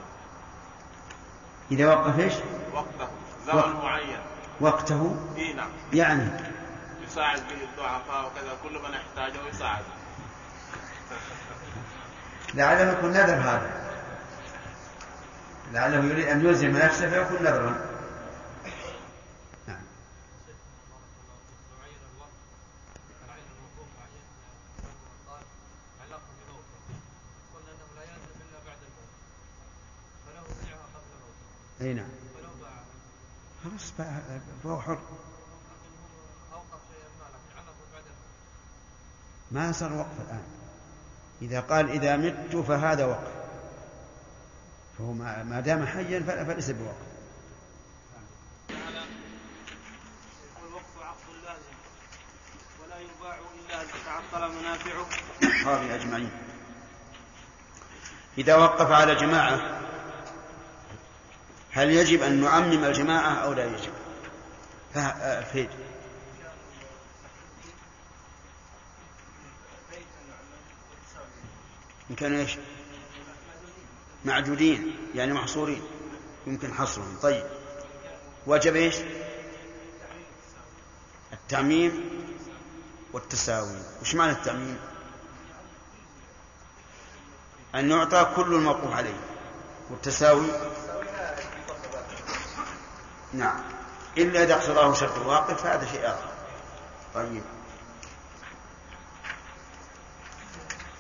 [1.71, 2.35] إذا وقف إيش؟
[2.73, 2.87] وقته.
[3.01, 3.11] وقت.
[3.47, 4.19] زمن معين.
[4.61, 6.31] وقته؟ إي نعم يعني؟
[7.07, 9.85] يساعد به الضعفاء وكذا كل من يحتاجه يساعد
[12.55, 13.87] لعله يكون نذر هذا.
[15.73, 17.71] لعله يريد أن يلزم نفسه فيكون نذرا
[19.69, 19.83] نعم
[21.73, 22.39] نوعين الوقت
[23.25, 24.25] العين الموقوف عين
[25.29, 25.43] قال
[26.01, 26.79] علاقه بموته
[27.55, 29.11] قلنا انه لا يلزم الا بعد الموت
[30.27, 31.13] فله بيعها قبل
[31.87, 32.09] أي نعم.
[33.65, 33.93] خلاص
[34.65, 34.99] فهو حر.
[39.51, 40.43] ما صار وقف الآن.
[41.43, 43.33] إذا قال إذا مت فهذا وقف.
[44.99, 46.97] فهو ما دام حيا فليس بوقف.
[53.69, 55.07] تتعطل منافعه
[55.95, 56.31] أجمعين.
[58.39, 59.76] إذا وقف على جماعة
[61.77, 63.93] هل يجب أن نعمم الجماعة أو لا يجب؟
[64.97, 65.69] آه، فيد
[72.11, 72.57] إن كانوا إيش؟
[74.25, 75.83] معدودين يعني محصورين
[76.47, 77.45] يمكن حصرهم طيب
[78.47, 78.97] وجب إيش؟
[81.33, 82.11] التعميم
[83.13, 84.79] والتساوي وش معنى التعميم؟
[87.75, 89.21] أن يعطى كل الموقوف عليه
[89.91, 90.47] والتساوي
[93.37, 93.61] نعم.
[94.19, 96.29] إلا إذا اقتضاه شرط الواقف فهذا شيء آخر.
[97.15, 97.43] طيب.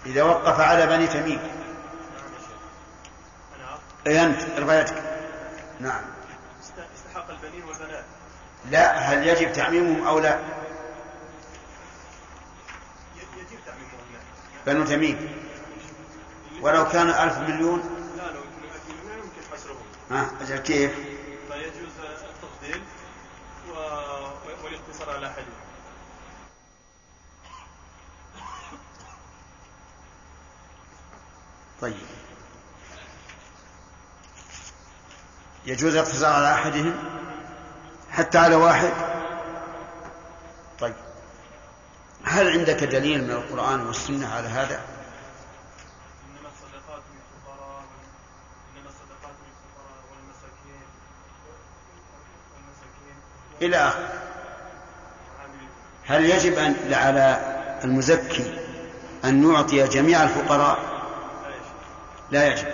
[0.06, 1.40] إذا وقف على بني تميم.
[4.06, 5.02] أي أنت؟ يدك
[5.80, 6.02] نعم.
[6.94, 8.04] استحق البنين والبنات.
[8.70, 10.40] لا هل يجب تعميمهم أو لا؟
[13.16, 14.00] يجب تعميمهم
[14.66, 15.46] بنو تميم.
[16.60, 17.80] ولو كان ألف مليون؟
[18.16, 19.86] لا لو يكون ألف مليون يمكن حصرهم.
[20.10, 20.94] ها أجل كيف
[21.52, 22.82] فيجوز التفضيل
[23.68, 23.72] و...
[24.64, 25.66] والاقتصار على أحدهم
[31.80, 32.06] طيب.
[35.66, 36.94] يجوز الاقتصار على أحدهم
[38.10, 38.92] حتى على واحد؟
[40.78, 40.94] طيب.
[42.24, 44.80] هل عندك دليل من القرآن والسنة على هذا؟
[46.24, 47.84] إنما الصدقات للفقراء
[48.76, 50.86] إنما الصدقات للفقراء والمساكين.
[52.54, 53.16] والمساكين.
[53.62, 54.15] إلى آخره
[56.08, 58.58] هل يجب أن على المزكي
[59.24, 60.78] أن يعطي جميع الفقراء؟
[62.30, 62.68] لا يجب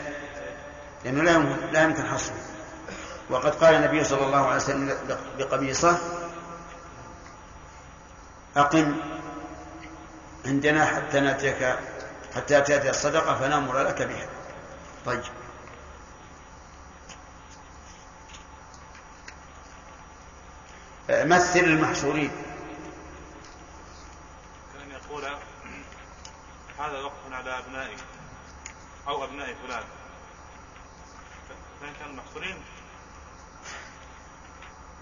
[1.05, 2.37] لأنه لا يمكن, لا يمكن حصره.
[3.31, 4.99] وقد قال النبي صلى الله عليه وسلم
[5.39, 5.99] لقبيصة
[8.57, 8.97] أقم
[10.47, 11.77] عندنا حتى نأتيك
[12.37, 14.27] حتى تأتي الصدقة فنأمر لك بها.
[15.07, 15.23] طيب.
[21.11, 22.31] مثل المحصورين
[24.75, 25.25] كان يقول
[26.79, 27.99] هذا وقف على أبنائك
[29.09, 29.85] أو أبناء فلان.
[31.81, 32.63] فإن كانوا محصورين.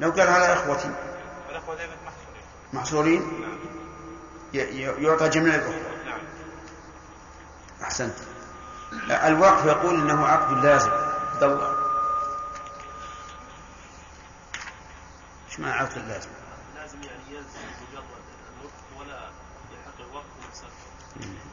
[0.00, 0.90] لو قال على إخوتي.
[1.76, 2.42] دائما محصورين.
[2.72, 3.22] محصورين؟
[4.54, 6.04] ي- يعطى جميع الأخوة.
[6.06, 6.20] نعم.
[7.82, 8.14] أحسنت.
[9.10, 10.90] الوقف يقول إنه عقد لازم.
[10.90, 11.76] عبد الله
[15.48, 16.30] إيش معنى عقد لازم؟
[16.76, 17.58] لازم يعني يلزم
[17.90, 18.04] مجرد
[18.60, 19.30] الوقت ولا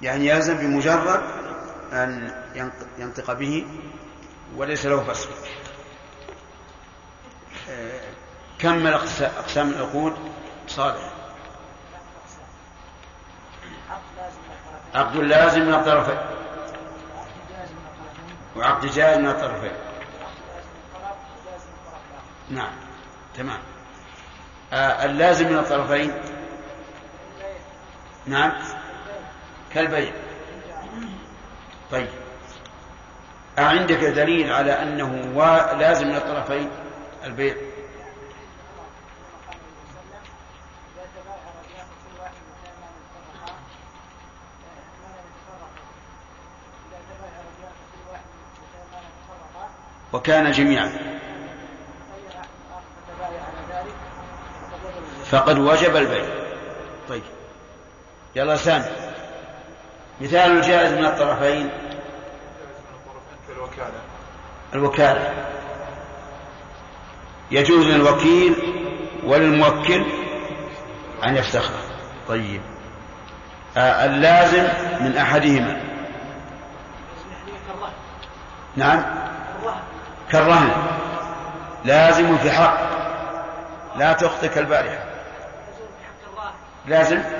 [0.01, 1.23] يعني يلزم بمجرد
[1.93, 2.31] أن
[2.97, 3.67] ينطق به
[4.55, 5.29] وليس له فصل.
[7.69, 8.01] آه،
[8.97, 10.13] أقس- أقسام العقود؟
[10.67, 11.11] صالح.
[14.95, 16.17] عقد لازم من الطرفين.
[18.55, 19.71] وعقد جائز من الطرفين.
[22.49, 22.71] نعم
[23.35, 23.59] تمام.
[24.73, 26.13] آه اللازم من الطرفين
[28.27, 28.51] نعم.
[29.73, 30.11] كالبيع.
[31.91, 32.09] طيب.
[33.59, 35.33] أعندك دليل على أنه
[35.79, 36.69] لازم من الطرفين
[37.23, 37.55] البيع.
[50.13, 50.91] وكان جميعا.
[55.25, 56.25] فقد وجب البيع.
[57.09, 57.36] طيب.
[58.37, 58.85] يلا سامي
[60.21, 61.69] مثال الجائز من الطرفين.
[63.47, 63.99] كالوكالة
[64.73, 65.33] الوكالة.
[67.51, 68.55] يجوز للوكيل
[69.23, 70.05] وللموكل
[71.25, 71.73] أن يفتخر
[72.27, 72.61] طيب.
[73.77, 74.67] آه اللازم
[74.99, 75.81] من أحدهما.
[78.75, 79.03] نعم.
[80.31, 80.71] كالرهن.
[81.85, 82.77] لازم في حق.
[83.95, 85.05] لا تخطئ كالبارحة.
[86.85, 87.36] لازم.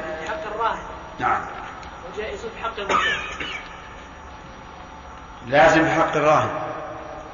[1.20, 1.42] نعم.
[2.14, 3.48] وجائز في حق المرتهن
[5.48, 6.50] لازم في حق الراهن.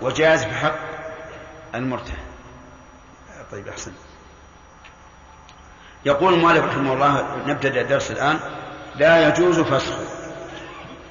[0.02, 0.76] وجائز في حق
[1.76, 2.24] المرتهن.
[3.52, 3.92] طيب أحسن.
[6.06, 8.40] يقول المؤلف رحمه الله نبتدأ الدرس الآن.
[8.96, 9.96] لا يجوز فسخ.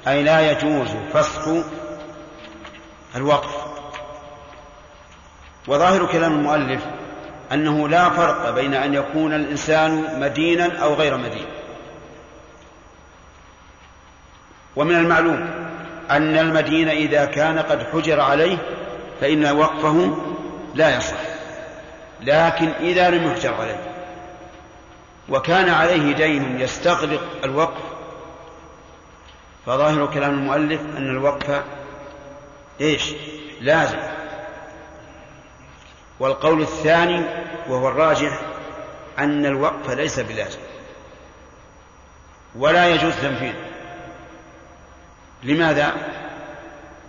[0.07, 1.47] أي لا يجوز فسخ
[3.15, 3.55] الوقف.
[5.67, 6.83] وظاهر كلام المؤلف
[7.51, 11.52] أنه لا فرق بين أن يكون الإنسان مدينا أو غير مدين.
[14.75, 15.49] ومن المعلوم
[16.11, 18.57] أن المدين إذا كان قد حجر عليه
[19.21, 20.17] فإن وقفه
[20.75, 21.17] لا يصح.
[22.21, 23.79] لكن إذا لم يحجر عليه
[25.29, 27.81] وكان عليه دين يستغرق الوقف
[29.65, 31.63] فظاهر كلام المؤلف أن الوقف
[32.81, 33.13] إيش؟
[33.61, 33.99] لازم.
[36.19, 37.25] والقول الثاني
[37.69, 38.39] وهو الراجح
[39.19, 40.59] أن الوقف ليس بلازم
[42.55, 43.62] ولا يجوز تنفيذه.
[45.43, 45.93] لماذا؟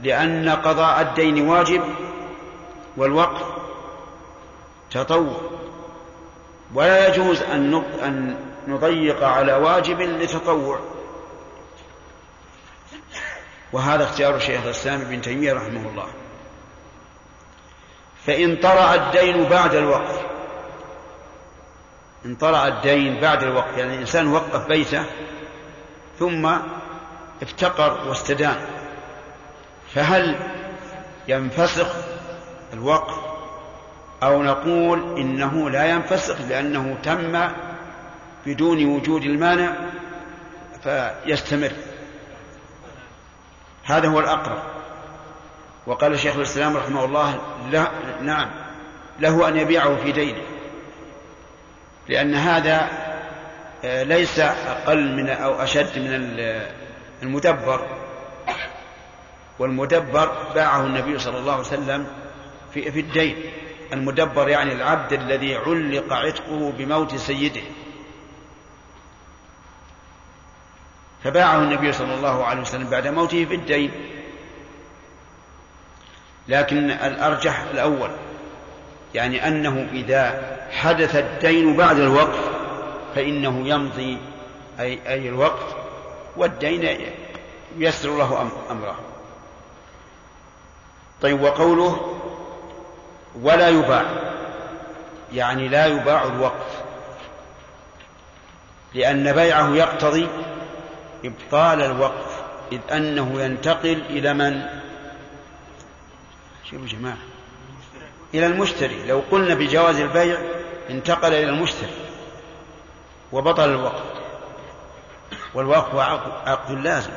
[0.03, 1.83] لأن قضاء الدين واجب
[2.97, 3.47] والوقف
[4.91, 5.41] تطوع.
[6.75, 8.37] ولا يجوز أن
[8.69, 10.79] نضيق على واجب لتطوع.
[13.73, 16.09] وهذا اختيار شيخ الإسلام ابن تيمية رحمه الله.
[18.27, 20.21] فإن طرأ الدين بعد الوقف
[22.25, 25.05] إن طرأ الدين بعد الوقف يعني الإنسان وقف بيته
[26.19, 26.57] ثم
[27.45, 28.57] افتقر واستدان.
[29.95, 30.37] فهل
[31.29, 31.87] ينفسخ
[32.73, 33.15] الوقف
[34.23, 37.49] أو نقول إنه لا ينفسخ لأنه تم
[38.47, 39.73] بدون وجود المانع
[40.83, 41.73] فيستمر؟
[43.85, 44.63] هذا هو الأقرب.
[45.87, 47.41] وقال شيخ الإسلام رحمه الله
[47.71, 47.89] لا
[48.23, 48.51] نعم
[49.21, 50.43] له أن يبيعه في دينه.
[52.09, 52.89] لأن هذا
[53.85, 56.11] ليس أقل من أو أشد من
[57.23, 57.87] المدبر.
[59.59, 62.07] والمدبر باعه النبي صلى الله عليه وسلم
[62.75, 63.37] في, في الدين.
[63.93, 67.63] المدبر يعني العبد الذي علق عتقه بموت سيده.
[71.25, 73.91] فباعه النبي صلى الله عليه وسلم بعد موته في الدين.
[76.49, 78.11] لكن الأرجح الأول
[79.15, 82.51] يعني أنه إذا حدث الدين بعد الوقف
[83.15, 84.19] فإنه يمضي
[84.81, 85.84] أي, أي الوقت
[86.37, 87.11] والدين
[87.79, 88.97] يسر له أمره.
[91.23, 92.21] طيب وقوله
[93.43, 94.05] ولا يباع
[95.33, 96.81] يعني لا يباع الوقف
[98.95, 100.29] لأن بيعه يقتضي
[101.25, 104.63] إبطال الوقف إذ أنه ينتقل إلى من؟
[106.71, 107.17] شوفوا جماعة
[108.35, 109.07] إلى المشتري.
[109.07, 110.39] لو قلنا بجواز البيع
[110.91, 111.95] انتقل إلى المشتري
[113.33, 114.24] وبطل الوقف
[115.55, 115.95] والوقف
[116.47, 117.11] عقد لازم.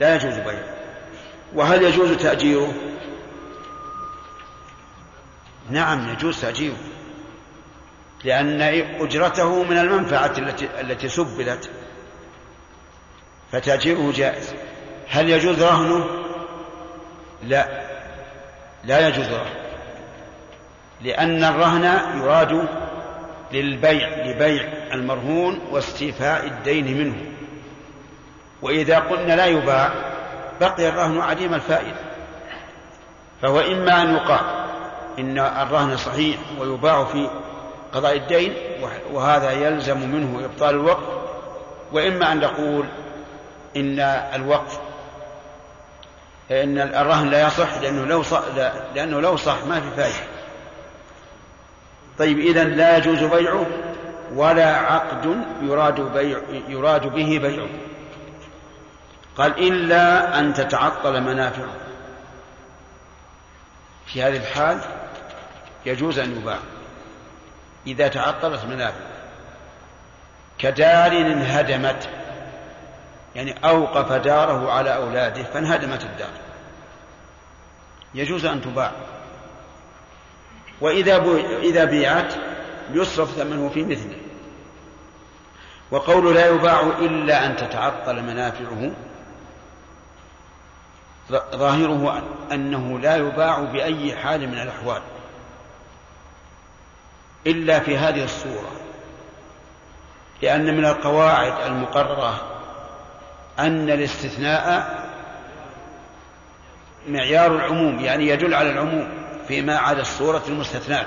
[0.00, 0.64] لا يجوز بيعه
[1.54, 2.74] وهل يجوز تأجيره؟
[5.70, 6.76] نعم يجوز تأجيره.
[8.24, 8.62] لأن
[9.00, 11.70] أجرته من المنفعة التي التي سبلت.
[13.52, 14.54] فتأجيره جائز.
[15.08, 16.06] هل يجوز رهنه؟
[17.42, 17.86] لا.
[18.84, 19.66] لا يجوز رهنه.
[21.00, 21.84] لأن الرهن
[22.22, 22.68] يراد
[23.52, 27.16] للبيع لبيع المرهون واستيفاء الدين منه.
[28.62, 29.92] وإذا قلنا لا يباع
[30.60, 31.96] بقي الرهن عديم الفائدة.
[33.42, 34.66] فهو إما أن يقال
[35.18, 37.30] إن الرهن صحيح ويباع في
[37.92, 38.54] قضاء الدين
[39.12, 41.16] وهذا يلزم منه إبطال الوقف
[41.92, 42.86] وإما أن نقول
[43.76, 44.00] إن
[44.34, 44.78] الوقف
[46.50, 48.42] إن الرهن لا يصح لأنه لو صح
[48.94, 50.35] لأنه لو صح ما في فائدة.
[52.18, 53.66] طيب إذا لا يجوز بيعه
[54.34, 57.68] ولا عقد يراد بيع يراد به بيعه.
[59.36, 61.74] قال إلا أن تتعطل منافعه.
[64.06, 64.80] في هذه الحال
[65.86, 66.58] يجوز أن يباع
[67.86, 69.04] إذا تعطلت منافع
[70.58, 72.08] كدار انهدمت
[73.34, 76.30] يعني أوقف داره على أولاده فانهدمت الدار.
[78.14, 78.92] يجوز أن تباع.
[80.80, 81.24] وإذا
[81.62, 82.34] إذا بيعت
[82.92, 84.16] يصرف ثمنه في مثله.
[85.90, 88.90] وقول لا يباع إلا أن تتعطل منافعه.
[91.56, 92.22] ظاهره
[92.52, 95.02] أنه لا يباع بأي حال من الأحوال.
[97.46, 98.70] إلا في هذه الصورة.
[100.42, 102.40] لأن من القواعد المقررة
[103.58, 104.96] أن الاستثناء
[107.08, 109.15] معيار العموم يعني يدل على العموم.
[109.48, 111.06] فيما عدا الصورة المستثناة.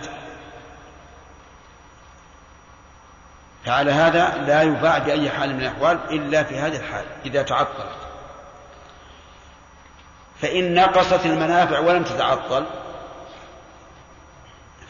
[3.66, 7.96] فعلى هذا لا يباع بأي حال من الأحوال إلا في هذه الحال إذا تعطلت.
[10.42, 12.66] فإن نقصت المنافع ولم تتعطل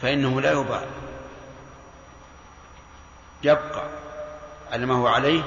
[0.02, 0.80] فإنه لا يباع.
[3.42, 3.82] يبقى
[4.72, 5.42] على ما هو عليه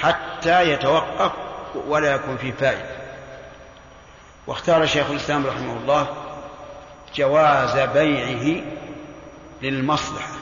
[0.00, 1.32] حتى يتوقف
[1.74, 3.02] ولا يكون فيه فائدة.
[4.46, 6.21] واختار شيخ الإسلام رحمه الله
[7.14, 8.64] جواز بيعه
[9.62, 10.32] للمصلحة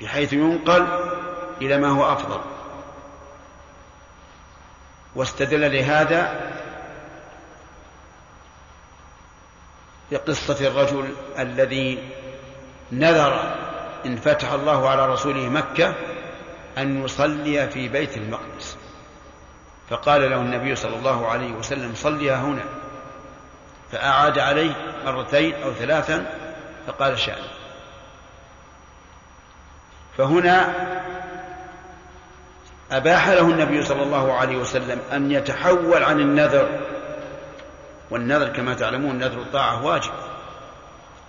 [0.00, 0.86] بحيث ينقل
[1.62, 2.40] إلى ما هو أفضل.
[5.14, 6.50] واستدل لهذا
[10.10, 12.08] بقصة الرجل الذي
[12.92, 13.54] نذر
[14.06, 15.94] إن فتح الله على رسوله مكة
[16.78, 18.76] أن يصلي في بيت المقدس.
[19.90, 22.64] فقال له النبي صلى الله عليه وسلم صليها هنا.
[23.92, 24.72] فأعاد عليه
[25.04, 26.26] مرتين أو ثلاثا
[26.86, 27.42] فقال شأن.
[30.18, 30.74] فهنا
[32.92, 36.80] أباح له النبي صلى الله عليه وسلم أن يتحول عن النذر
[38.10, 40.12] والنذر كما تعلمون نذر الطاعة واجب.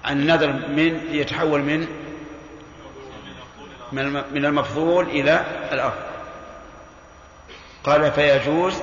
[0.05, 1.87] عن النذر من يتحول من
[4.31, 6.07] من المفضول إلى الأفضل.
[7.83, 8.81] قال فيجوز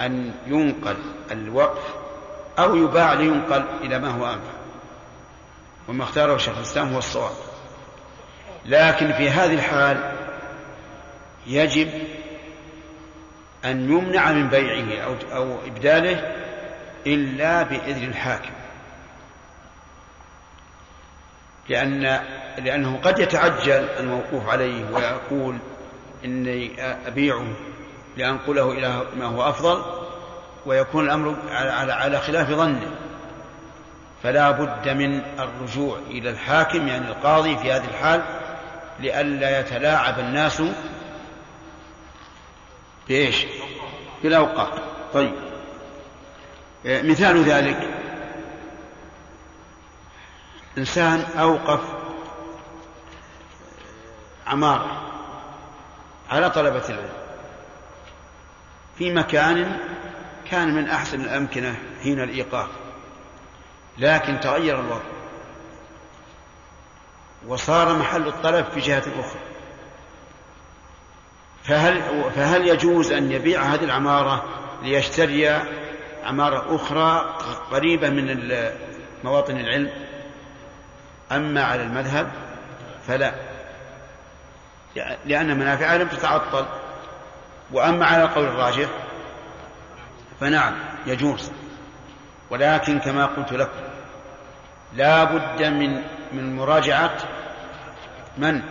[0.00, 0.96] أن ينقل
[1.30, 1.99] الوقف
[2.62, 4.60] أو يباع لينقل إلى ما هو أنفع.
[5.88, 7.32] وما اختاره شيخ الإسلام هو الصواب.
[8.66, 10.12] لكن في هذه الحال
[11.46, 11.90] يجب
[13.64, 16.36] أن يمنع من بيعه أو أو إبداله
[17.06, 18.52] إلا بإذن الحاكم.
[21.68, 22.20] لأن
[22.58, 25.58] لأنه قد يتعجل الموقوف عليه ويقول
[26.24, 27.46] إني أبيعه
[28.16, 29.99] لأنقله إلى ما هو أفضل.
[30.66, 31.36] ويكون الأمر
[31.90, 32.90] على, خلاف ظنه.
[34.22, 38.22] فلا بد من الرجوع إلى الحاكم يعني القاضي في هذه الحال
[39.00, 40.62] لئلا يتلاعب الناس
[43.08, 43.46] بإيش؟
[44.22, 44.72] بالأوقات.
[45.14, 45.32] طيب.
[46.84, 47.88] مثال ذلك.
[50.78, 51.80] إنسان أوقف
[54.46, 55.10] عمارة
[56.30, 57.20] على طلبة العلم
[58.98, 59.78] في مكان
[60.50, 62.68] كان من أحسن الأمكنة حين الإيقاف
[63.98, 65.00] لكن تغير الوضع
[67.46, 69.40] وصار محل الطلب في جهة أخرى.
[71.64, 72.02] فهل,
[72.34, 74.44] فهل يجوز أن يبيع هذه العمارة
[74.82, 75.48] ليشتري
[76.24, 77.36] عمارة أخرى
[77.70, 78.52] قريبة من
[79.24, 79.90] مواطن العلم؟
[81.32, 82.32] أما على المذهب
[83.06, 83.34] فلا
[85.24, 86.66] لأن منافعها لم تتعطل.
[87.72, 88.88] وأما على القول الراجح
[90.40, 90.74] فنعم
[91.06, 91.52] يجوز.
[92.50, 93.80] ولكن كما قلت لكم
[94.94, 97.16] لا بد من من مراجعة
[98.38, 98.62] من؟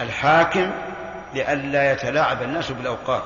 [0.00, 0.70] الحاكم
[1.34, 3.24] لئلا يتلاعب الناس بالأوقات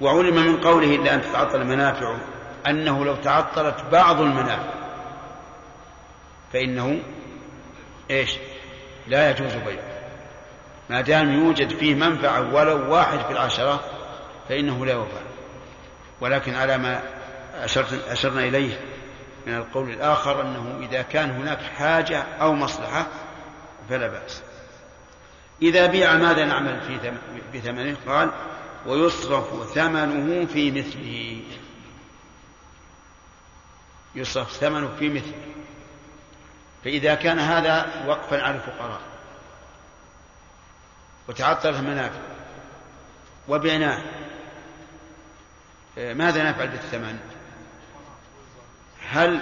[0.00, 2.18] وعلم من قوله إلا أن تتعطل منافعه
[2.66, 4.72] أنه لو تعطلت بعض المنافع
[6.52, 7.00] فإنه
[8.10, 8.38] إيش؟
[9.06, 9.82] لا يجوز بيعه.
[10.90, 13.80] ما دام يوجد فيه منفعة ولو واحد في العشرة
[14.48, 15.20] فإنه لا يوفى
[16.20, 17.02] ولكن على ما
[18.10, 18.80] أشرنا إليه
[19.46, 23.06] من القول الآخر أنه إذا كان هناك حاجة أو مصلحة
[23.88, 24.42] فلا بأس.
[25.62, 27.12] إذا بيع ماذا نعمل في
[27.54, 28.30] بثمنه؟ قال
[28.86, 31.42] ويصرف ثمنه في مثله.
[34.14, 35.42] يصرف ثمنه في مثله.
[36.84, 39.00] فإذا كان هذا وقفا على الفقراء.
[41.28, 42.20] وتعطلت المنافع
[43.48, 44.17] وبعناه.
[45.98, 47.18] ماذا نفعل بالثمن؟
[49.08, 49.40] هل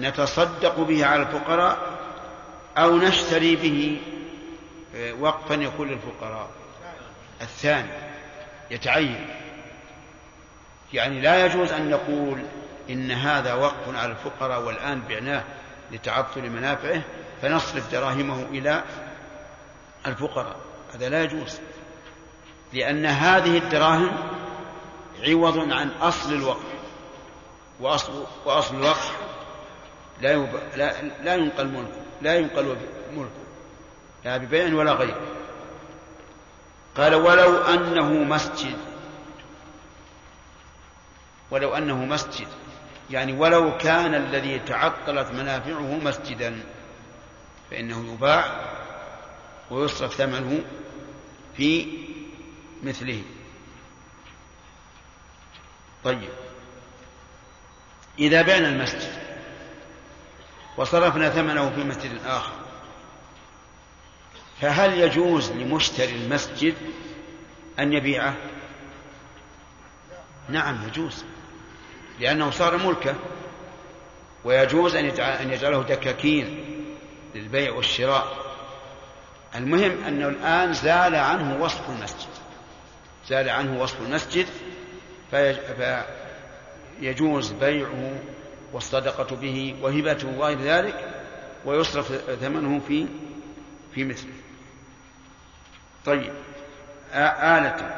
[0.00, 1.78] نتصدق به على الفقراء
[2.78, 4.00] أو نشتري به؟
[5.20, 6.48] وقفا يكون للفقراء
[7.40, 7.90] الثاني
[8.70, 9.26] يتعين.
[10.92, 12.42] يعني لا يجوز أن نقول
[12.90, 15.42] إن هذا وقف على الفقراء والآن بعناه
[15.92, 17.02] لتعطل منافعه
[17.42, 18.82] فنصرف دراهمه إلى
[20.06, 20.56] الفقراء.
[20.94, 21.60] هذا لا يجوز
[22.72, 24.37] لأن هذه الدراهم
[25.22, 26.78] عوض عن أصل الوقف
[27.80, 29.12] وأصل وأصل الوقف
[30.20, 30.48] لا يب...
[30.76, 32.76] لا لا ينقل ملكه لا ينقل
[33.12, 33.30] ملكه.
[34.24, 35.16] لا ببيع ولا غير.
[36.96, 38.76] قال ولو أنه مسجد.
[41.50, 42.46] ولو أنه مسجد.
[43.10, 46.60] يعني ولو كان الذي تعطلت منافعه مسجدا
[47.70, 48.44] فإنه يباع
[49.70, 50.60] ويصرف ثمنه
[51.56, 51.86] في
[52.82, 53.22] مثله.
[56.04, 56.28] طيب.
[58.18, 59.12] إذا بعنا المسجد
[60.76, 62.52] وصرفنا ثمنه في مسجد آخر
[64.60, 66.74] فهل يجوز لمشتري المسجد
[67.78, 68.36] أن يبيعه؟
[70.48, 71.24] نعم يجوز
[72.20, 73.14] لأنه صار ملكه
[74.44, 76.64] ويجوز أن يجعله دكاكين
[77.34, 78.48] للبيع والشراء.
[79.54, 82.28] المهم أنه الآن زال عنه وصف المسجد
[83.28, 84.46] زال عنه وصف المسجد
[87.00, 88.18] فيجوز بيعه
[88.72, 91.08] والصدقة به وهبته وغير ذلك
[91.64, 93.06] ويصرف ثمنه في
[93.94, 94.32] في مثله.
[96.04, 96.32] طيب
[97.14, 97.96] آلة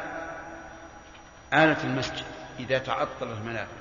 [1.53, 2.25] آلة المسجد
[2.61, 3.81] إذا تعطل المنافع.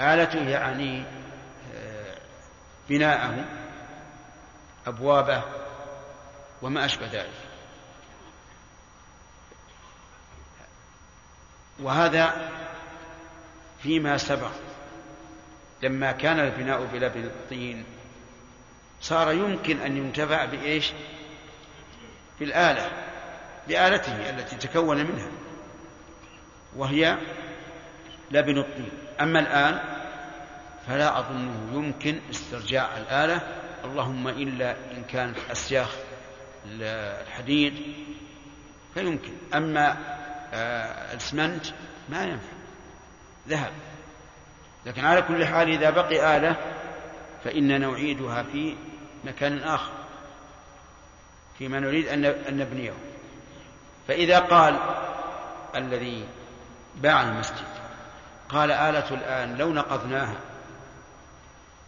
[0.00, 1.04] آلته يعني
[2.88, 3.44] بناءه
[4.86, 5.42] أبوابه
[6.62, 7.51] وما أشبه ذلك.
[11.80, 12.50] وهذا
[13.82, 14.50] فيما سبق.
[15.82, 17.84] لما كان البناء بلبن الطين
[19.00, 20.92] صار يمكن أن ينتفع بإيش؟
[22.40, 22.90] بالآلة
[23.68, 25.28] بآلته التي تكون منها
[26.76, 27.18] وهي
[28.30, 28.90] لبن الطين.
[29.20, 29.80] أما الآن
[30.88, 33.40] فلا أظنه يمكن استرجاع الآلة.
[33.84, 35.88] اللهم إلا إن كانت أسياخ
[36.66, 37.74] الحديد
[38.94, 39.32] فيمكن.
[39.54, 39.96] أما
[40.52, 41.66] الإسمنت
[42.08, 42.52] ما ينفع.
[43.48, 43.72] ذهب.
[44.86, 46.56] لكن على كل حال إذا بقي آلة
[47.44, 48.76] فإننا نعيدها في
[49.24, 49.92] مكان آخر
[51.58, 52.20] فيما نريد أن
[52.58, 52.92] نبنيه.
[54.08, 54.78] فإذا قال
[55.74, 56.26] الذي
[56.96, 57.66] باع المسجد
[58.48, 60.36] قال آلة الآن لو نقضناها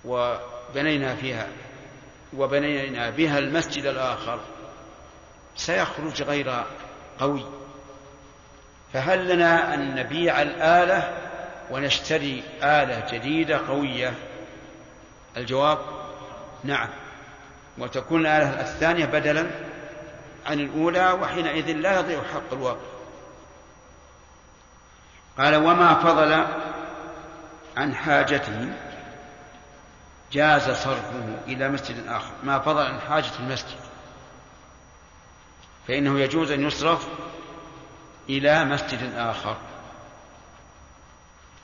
[0.04, 1.46] وبنينا فيها
[2.36, 4.40] وبنينا بها المسجد الآخر
[5.56, 6.64] سيخرج غير
[7.18, 7.44] قوي.
[8.94, 11.12] فهل لنا أن نبيع الآلة
[11.70, 14.14] ونشتري آلة جديدة قوية؟
[15.36, 15.78] الجواب
[16.64, 16.88] نعم.
[17.78, 19.46] وتكون الآلة الثانية بدلا
[20.46, 22.94] عن الأولى وحينئذ لا يضيع حق الواقع.
[25.38, 26.46] قال وما فضل
[27.76, 28.68] عن حاجته؟
[30.32, 32.32] جاز صرفه إلى مسجد آخر.
[32.42, 33.78] ما فضل عن حاجة المسجد؟
[35.88, 37.08] فإنه يجوز أن يصرف
[38.28, 39.56] إلى مسجد آخر.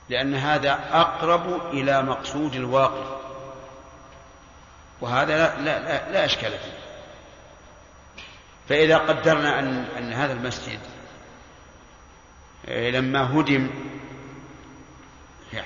[0.09, 3.17] لأن هذا أقرب إلى مقصود الواقع.
[5.01, 6.81] وهذا لا, لا, لا, لا أشكال فيه.
[8.69, 10.79] فإذا قدرنا أن, أن هذا المسجد
[12.67, 13.69] لما هدم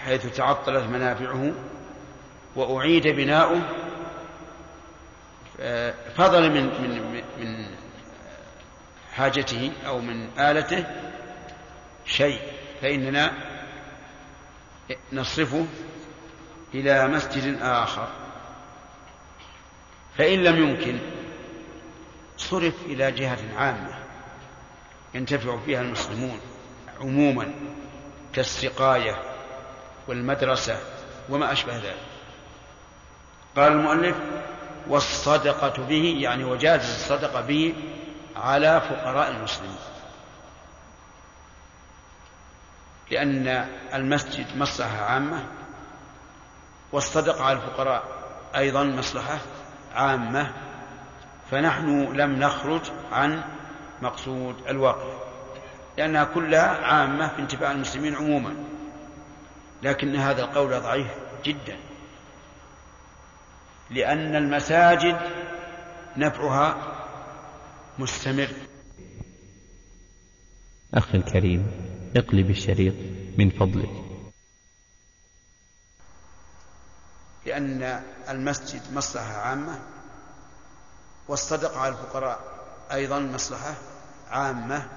[0.06, 1.54] حيث تعطلت منافعه
[2.56, 3.62] وأعيد بناؤه
[6.16, 7.66] فضل من من من
[9.18, 10.86] حاجته أو من آلته
[12.06, 12.40] شيء
[12.82, 13.34] فإننا
[15.14, 15.66] نصرفه
[16.74, 18.08] إلى مسجد آخر.
[20.18, 21.00] فإن لم يمكن
[22.38, 24.00] صرف إلى جهة عامة
[25.14, 26.40] ينتفع فيها المسلمون
[27.02, 27.54] عموما
[28.34, 29.22] كالسقاية
[30.08, 30.80] والمدرسة
[31.30, 31.96] وما أشبه ذلك.
[33.56, 34.16] قال المؤلف
[34.88, 37.74] والصدقة به يعني وجاز الصدقة به
[38.36, 39.78] على فقراء المسلمين.
[43.12, 43.48] لأن
[43.94, 45.46] المسجد مصلحة عامة
[46.92, 48.04] والصدقة على الفقراء
[48.56, 49.38] أيضا مصلحة
[49.96, 50.54] عامة
[51.52, 52.82] فنحن لم نخرج
[53.12, 53.44] عن
[54.02, 55.14] مقصود الواقع
[55.98, 58.56] لأنها كلها عامة في انتفاع المسلمين عموما.
[59.84, 61.12] لكن هذا القول ضعيف
[61.44, 61.78] جدا
[63.90, 65.18] لأن المساجد
[66.18, 66.95] نفعها
[68.00, 68.50] مستمر.
[70.94, 71.72] أخي الكريم
[72.16, 72.94] اقلب الشريط
[73.38, 73.90] من فضلك.
[77.46, 79.80] لأن المسجد مصلحة عامة
[81.28, 82.40] والصدقة على الفقراء
[82.92, 83.74] أيضا مصلحة
[84.30, 84.88] عامة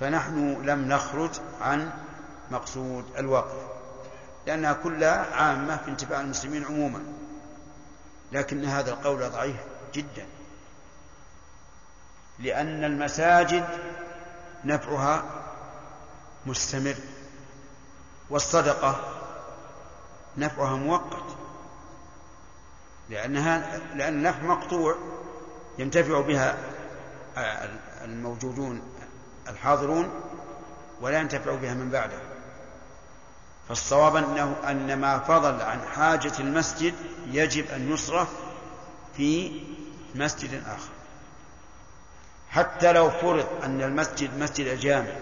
[0.00, 1.30] فنحن لم نخرج
[1.60, 1.90] عن
[2.50, 3.68] مقصود الواقع
[4.46, 7.02] لأنها كلها عامة في انتفاع المسلمين عموما
[8.32, 9.56] لكن هذا القول ضعيف
[9.94, 10.26] جدا.
[12.38, 13.66] لأن المساجد
[14.64, 15.24] نفعها
[16.46, 16.96] مستمر
[18.30, 19.00] والصدقة
[20.36, 21.36] نفعها مؤقت
[23.10, 24.96] لأنها لأن النفع مقطوع
[25.78, 26.58] ينتفع بها
[28.04, 28.82] الموجودون
[29.48, 30.10] الحاضرون
[31.00, 32.18] ولا ينتفع بها من بعده.
[33.68, 36.94] فالصواب أنه أن ما فضل عن حاجة المسجد
[37.26, 38.28] يجب أن يصرف
[39.16, 39.60] في
[40.14, 40.97] مسجد آخر.
[42.50, 45.12] حتى لو فرض أن المسجد مسجد جامع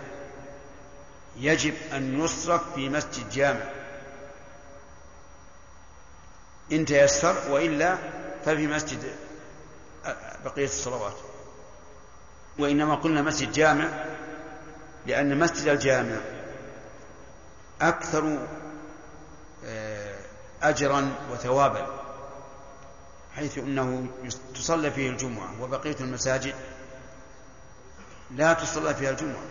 [1.37, 3.71] يجب أن يصرف في مسجد جامع.
[6.73, 7.97] إن تيسر وإلا
[8.45, 9.15] ففي مسجد
[10.45, 11.17] بقية الصلوات.
[12.59, 13.89] وإنما قلنا مسجد جامع
[15.07, 16.17] لأن مسجد الجامع
[17.81, 18.47] أكثر
[19.65, 20.15] آه،
[20.63, 21.87] أجرا وثوابا
[23.35, 24.07] حيث أنه
[24.55, 26.55] تصلى فيه الجمعة وبقية المساجد
[28.31, 29.43] لا تصلى فيها الجمعة.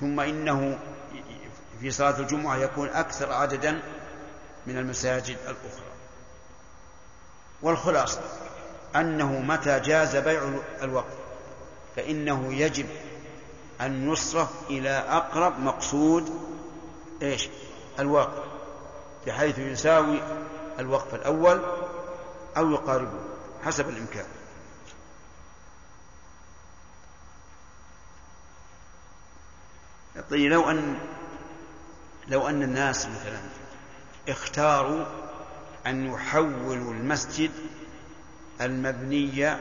[0.00, 0.78] ثم إنه
[1.80, 3.82] في صلاة الجمعة يكون أكثر عددا
[4.66, 5.90] من المساجد الأخرى.
[7.62, 8.20] والخلاصة
[8.96, 10.42] أنه متى جاز بيع
[10.82, 11.12] الوقت
[11.96, 12.86] فإنه يجب
[13.80, 16.40] أن يصرف إلى أقرب مقصود
[17.22, 17.48] إيش؟
[17.98, 18.44] الوقف
[19.26, 20.22] بحيث يساوي
[20.78, 21.60] الوقف الأول
[22.56, 23.18] أو يقاربه
[23.64, 24.26] حسب الإمكان.
[30.30, 30.98] طيب لو أن
[32.28, 33.40] لو أن الناس مثلا
[34.28, 35.04] اختاروا
[35.86, 37.50] أن يحولوا المسجد
[38.60, 39.56] المبني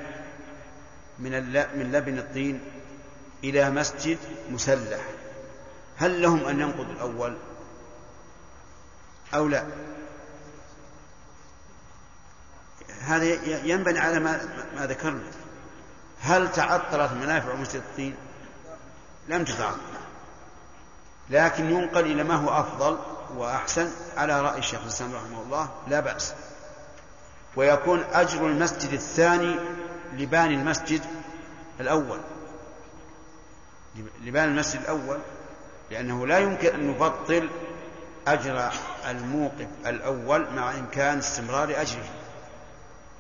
[1.20, 2.62] من من لبن الطين
[3.44, 4.18] إلى مسجد
[4.50, 5.02] مسلح
[5.98, 7.38] هل لهم أن ينقضوا الأول
[9.34, 9.66] أو لا؟
[13.02, 13.26] هذا
[13.66, 14.42] ينبني على ما,
[14.76, 15.32] ما ذكرنا.
[16.22, 18.16] هل تعطلت منافع مسجد الطين؟
[19.28, 19.80] لم تتعطل.
[21.30, 22.98] لكن ينقل إلى ما هو أفضل
[23.36, 26.34] وأحسن على رأي الشيخ الإسلام رحمه الله لا بأس.
[27.56, 29.56] ويكون أجر المسجد الثاني
[30.14, 31.02] لبان المسجد
[31.80, 32.20] الأول.
[34.24, 35.20] لبان المسجد الأول
[35.92, 37.50] لأنه لا يمكن أن نبطل
[38.28, 38.72] أجر
[39.10, 42.10] الموقف الأول مع إمكان استمرار أجره.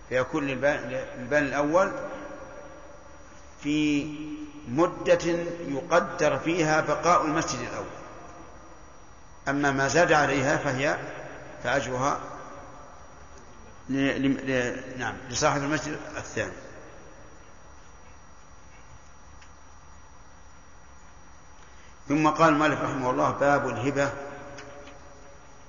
[0.10, 1.91] فيكون للبان الأول
[3.64, 4.07] في
[4.68, 5.26] مدة
[5.68, 7.99] يقدر فيها بقاء المسجد الأول.
[9.50, 10.97] أما ما زاد عليها فهي
[11.64, 12.20] فأجرها.
[14.97, 16.54] نعم لصاحب المسجد الثاني
[22.10, 24.12] ثم قال مالك رحمه الله باب الهبة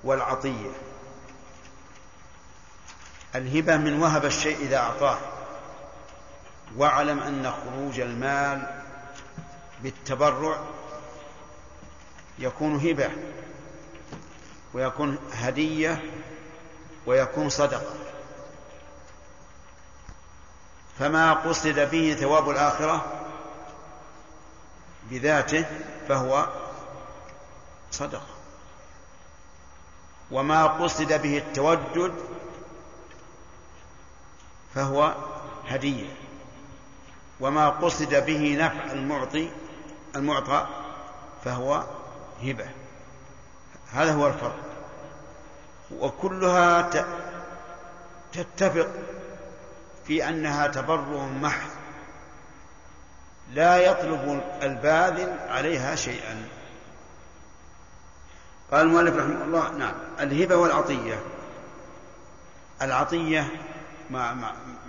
[0.03, 0.71] والعطية
[3.35, 5.17] الهبة من وهب الشيء إذا أعطاه
[6.77, 8.81] واعلم أن خروج المال
[9.83, 10.59] بالتبرع
[12.39, 13.09] يكون هبة
[14.73, 16.03] ويكون هدية
[17.05, 17.93] ويكون صدقة.
[20.99, 23.05] فما قصد به ثواب الآخرة
[25.09, 25.65] بذاته
[26.07, 26.47] فهو
[27.91, 28.27] صدقة.
[30.31, 32.13] وما قصد به التودد
[34.75, 35.15] فهو
[35.67, 36.09] هدية.
[37.39, 39.49] وما قصد به نفع المعطي
[40.15, 40.67] المعطى
[41.45, 41.83] فهو
[42.43, 42.80] هبة.
[43.93, 44.55] هذا هو الفرق.
[45.99, 46.89] وكلها
[48.33, 48.87] تتفق
[50.05, 51.69] في أنها تبرع محض.
[53.51, 56.47] لا يطلب الباذل عليها شيئا.
[58.71, 61.19] قال المؤلف رحمه الله نعم الهبة والعطية.
[62.81, 63.47] العطية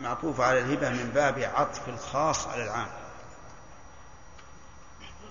[0.00, 2.88] معطوفة على الهبة من باب عطف الخاص على العام.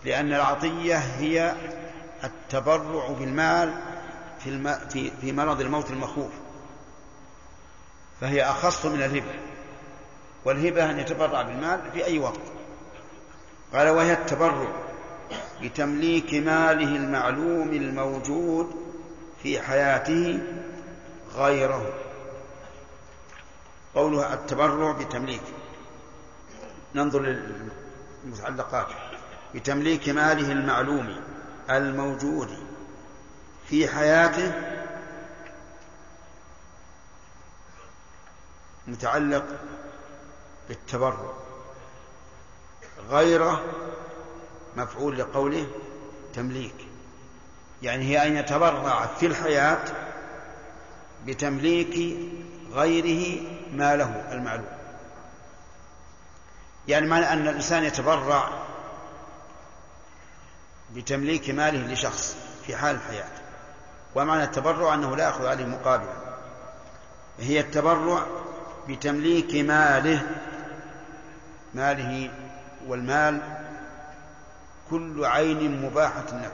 [0.03, 1.55] لأن العطية هي
[2.23, 3.73] التبرع بالمال
[4.39, 4.73] في, الم...
[4.89, 6.31] في في مرض الموت المخوف
[8.21, 9.33] فهي أخص من الهبة
[10.45, 12.39] والهبة أن يتبرع بالمال في أي وقت.
[13.73, 14.67] قال وهي التبرع
[15.61, 18.71] بتمليك ماله المعلوم الموجود
[19.43, 20.39] في حياته
[21.35, 21.93] غيره.
[23.95, 25.41] قولها التبرع بتمليك
[26.95, 27.21] ننظر
[28.23, 28.87] للمتعلقات.
[29.55, 31.15] بتمليك ماله المعلوم
[31.77, 32.49] الموجود
[33.69, 34.53] في حياته
[38.87, 39.45] متعلق
[40.69, 41.33] بالتبرع
[43.09, 43.61] غيره
[44.77, 45.67] مفعول لقوله
[46.33, 46.75] تمليك.
[47.81, 49.83] يعني هي أن يتبرع في الحياة
[51.25, 52.17] بتمليك
[52.73, 53.41] غيره
[53.73, 54.77] ما له المعلوم.
[56.87, 58.49] يعني معنى أن الإنسان يتبرع
[60.95, 62.35] بتمليك ماله لشخص
[62.65, 63.29] في حال الحياة.
[64.15, 66.13] ومعنى التبرع أنه لا يأخذ عليه مقابلا
[67.39, 68.25] هي التبرع
[68.89, 70.27] بتمليك ماله
[71.73, 72.31] ماله
[72.87, 73.41] والمال
[74.89, 76.51] كل عين مباحة له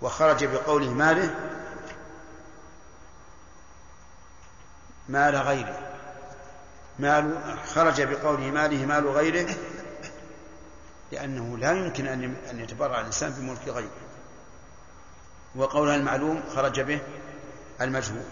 [0.00, 1.34] وخرج بقوله ماله
[5.08, 5.78] مال غيره.
[6.98, 7.38] مال
[7.74, 9.54] خرج بقوله ماله مال غيره.
[11.12, 12.06] لأنه لا يمكن
[12.50, 13.90] أن يتبرع الإنسان بملك غيره.
[15.54, 17.00] وقولها المعلوم خرج به
[17.80, 18.24] المجهول.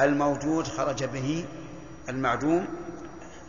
[0.00, 1.46] الموجود خرج به
[2.08, 2.66] المعدوم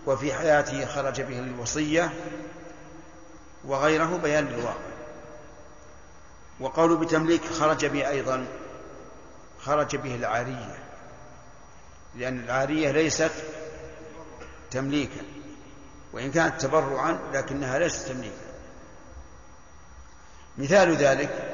[0.06, 2.14] وفي حياته خرج به الوصية
[3.66, 4.94] وغيره بيان للواقع.
[6.60, 8.48] وقول بتمليك خرج به أيضا
[9.60, 10.78] خرج به العارية
[12.16, 13.32] لأن العارية ليست
[14.72, 15.22] تمليكا
[16.14, 18.43] وإن كانت تبرعا لكنها ليست تمليكا.
[20.58, 21.54] مثال ذلك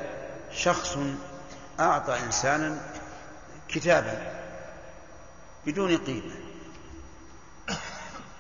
[0.52, 0.98] شخص
[1.80, 2.78] أعطى إنسانا
[3.68, 4.32] كتابا
[5.66, 6.36] بدون قيمة.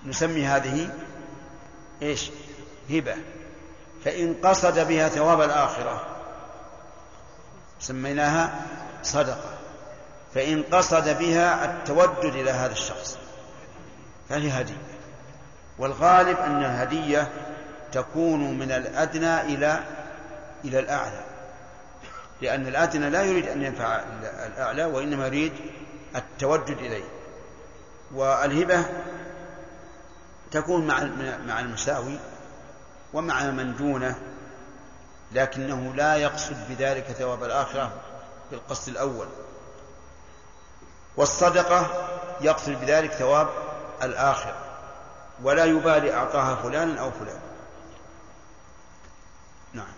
[0.05, 0.89] نسمي هذه
[2.01, 2.31] إيش؟
[2.89, 3.15] هبة.
[4.05, 6.05] فإن قصد بها ثواب الآخرة
[7.79, 8.65] سميناها
[9.03, 9.57] صدقة.
[10.35, 13.17] فإن قصد بها التودد إلى هذا الشخص
[14.29, 14.81] فهي هدية.
[15.77, 17.31] والغالب أن الهدية
[17.91, 19.83] تكون من الأدنى إلى
[20.65, 21.23] إلى الأعلى.
[22.41, 25.53] لأن الأدنى لا يريد أن ينفع الأعلى وإنما يريد
[26.15, 27.09] التودد إليه.
[28.11, 28.85] والهبة
[30.51, 30.87] تكون
[31.47, 32.19] مع المساوي
[33.13, 34.15] ومع من دونه
[35.31, 37.91] لكنه لا يقصد بذلك ثواب الآخرة
[38.51, 39.27] بالقصد الأول.
[41.17, 42.07] والصدقة
[42.41, 43.49] يقصد بذلك ثواب
[44.03, 44.69] الآخرة.
[45.43, 47.39] ولا يبالي أعطاها فلان أو فلان
[49.73, 49.93] نعم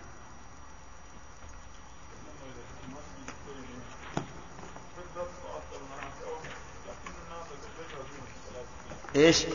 [9.16, 9.46] إيش؟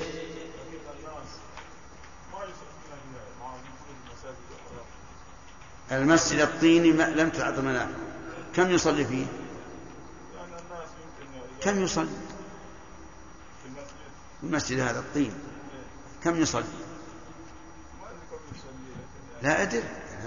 [5.92, 7.94] المسجد الطيني لم تعط منافع
[8.54, 9.26] كم يصلي فيه؟
[11.60, 12.08] كم يصلي؟
[14.42, 15.32] المسجد هذا الطين
[16.24, 16.64] كم يصلي؟
[19.42, 19.82] لا أدري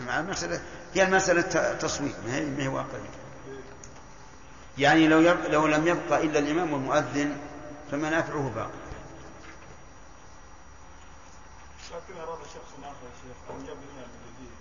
[0.07, 0.61] مع المسألة
[0.93, 1.41] هي المسألة
[1.73, 3.09] تصويت ما هي واقعية
[4.77, 5.19] يعني لو.
[5.49, 7.37] لو لم يبقى إلا الإمام والمؤذن
[7.91, 8.78] فمنافعه باقية
[14.37, 14.51] جديد.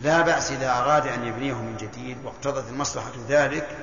[0.00, 3.76] لا بأس إذا أراد أن يبنيه من جديد واقتضت المصلحة ذلك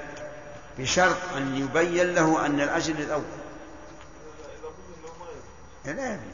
[0.78, 3.24] بشرط أن يبين له أن الأجر الأول.
[5.86, 6.32] ما لا يبني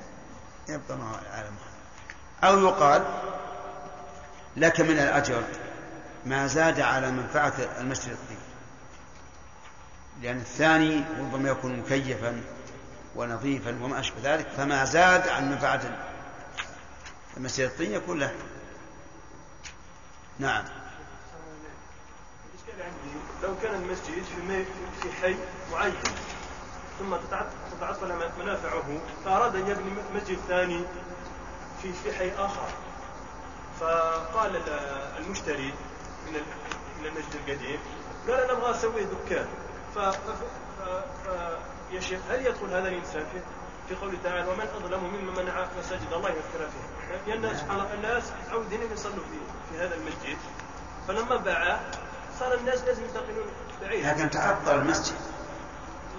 [0.69, 1.55] يبقى معه العالم
[2.43, 3.05] أو يقال
[4.57, 5.43] لك من الأجر
[6.25, 8.37] ما زاد على منفعة المسجد الطيب
[10.21, 12.41] لأن الثاني ربما يكون مكيفا.
[13.15, 15.81] ونظيفا وما أشبه ذلك فما زاد عن منفعة
[17.37, 18.35] المسجد الطين يكون له.
[20.39, 20.63] نعم.
[23.43, 24.65] لو كان المسجد في
[25.01, 25.35] في حي
[25.71, 25.93] معين
[26.99, 28.83] ثم تتعط- تتعطل منافعه
[29.25, 30.81] فأراد أن يبني مسجد ثاني
[31.81, 32.67] في في حي آخر.
[33.79, 35.73] فقال ال- المشتري
[36.27, 37.79] من ال- من المسجد القديم
[38.27, 39.47] قال أنا أبغى أسوي دكان.
[39.95, 39.99] ف
[41.95, 43.39] يا شيخ هل يدخل هذا الإنسان في
[43.89, 48.23] في قوله تعالى ومن أظلم ممن منع مساجد الله يذكر فيها لأن سبحان الله الناس
[48.47, 49.39] متعودين أن يصلوا في
[49.71, 50.37] في هذا المسجد.
[51.07, 51.79] فلما باعه
[52.39, 53.45] صار الناس لازم ينتقلون
[53.81, 54.05] بعيد.
[54.05, 55.15] لكن تعطل المسجد.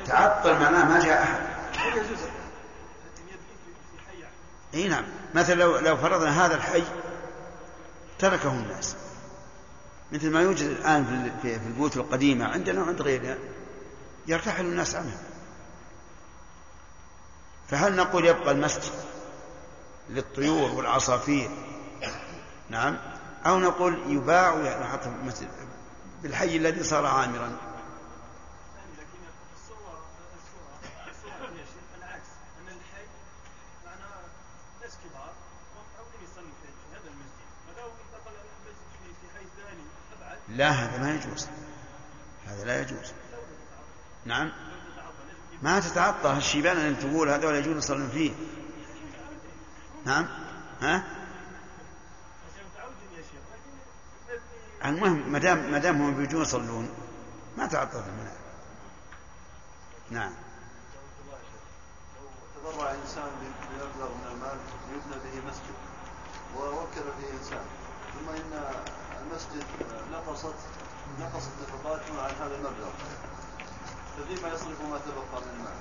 [0.07, 1.41] تعطل معناه ما جاء أحد؟
[4.75, 5.05] إي نعم.
[5.35, 6.83] مثلا لو لو فرضنا هذا الحي
[8.19, 8.97] تركه الناس.
[10.13, 13.39] مثل ما يوجد الآن في ال- في في البيوت القديمة عندنا وعند غيرنا
[14.27, 15.19] يرتحل الناس عنها.
[17.69, 18.93] فهل نقول يبقى المسجد
[20.11, 21.51] للطيور والعصافير؟
[22.71, 22.99] نعم.
[23.47, 25.49] أو نقول يباع ويحط في المسجد
[26.23, 27.57] بالحي الذي صار عامرا؟
[40.49, 41.49] لا هذا ما يجوز.
[42.47, 43.13] هذا لا يجوز.
[44.25, 44.53] نعم.
[45.63, 48.33] ما تتعطى الشيبان اللي تقول هذول يجوز يصلون فيه.
[50.05, 50.29] نعم؟
[50.81, 51.05] ها؟
[54.85, 56.91] المهم ما دام ما دام هم بيجون يصلون
[57.59, 58.47] ما تعطى المنافع
[60.11, 60.33] نعم.
[62.57, 64.59] تبرع إنسان بمبلغ من المال
[64.91, 65.77] ليبنى به مسجد
[66.57, 67.65] ووكل به إنسان.
[68.15, 68.75] ثم إن
[69.23, 69.67] المسجد
[70.13, 70.55] نقصت
[71.21, 72.91] نقصت نفقاته عن هذا المبلغ.
[74.17, 75.73] ففيما يصرف ما تبقى من المال.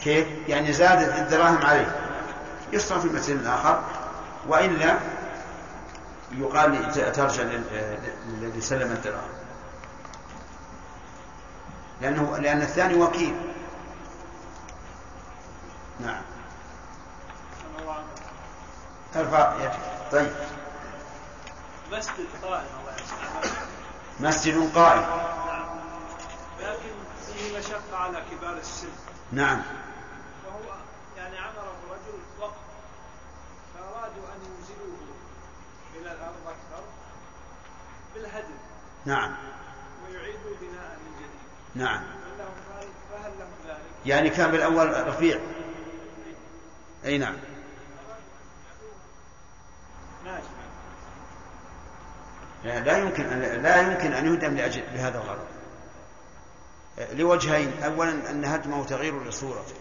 [0.00, 1.96] كيف؟ يعني زادت الدراهم عليه
[2.72, 3.82] يصرف في المسجد الآخر
[4.48, 4.98] وإلا
[6.32, 9.36] يقال ترجع لل- للذي سلم الدراهم.
[12.00, 13.36] لأنه لأن الثاني وكيل.
[16.00, 16.22] نعم.
[19.16, 19.78] ارفع يدك
[20.12, 20.32] طيب.
[21.92, 22.64] مسجد قائم.
[22.80, 23.52] الله يسلمك
[24.20, 25.04] مسجد قائم.
[27.58, 28.88] مشقة على كبار السن.
[29.32, 29.62] نعم.
[30.46, 30.74] وهو
[31.16, 32.56] يعني عمره رجل وقف
[33.74, 34.98] فأرادوا أن ينزلوه
[35.94, 36.84] إلى الأرض أكثر
[38.14, 38.56] بالهدم.
[39.04, 39.36] نعم.
[40.04, 41.84] ويعيدوا بناء من جديد.
[41.86, 42.02] نعم.
[43.10, 45.40] فهل لهم ذلك؟ يعني كان بالأول رفيع.
[47.04, 47.36] أي نعم.
[50.24, 50.46] ماشي
[52.64, 55.55] لا لا يمكن أن لا يمكن أن يهدم لأجل بهذا الغرض.
[56.98, 57.82] لوجهين.
[57.82, 59.74] أولا أن هدمه تغيير لصورته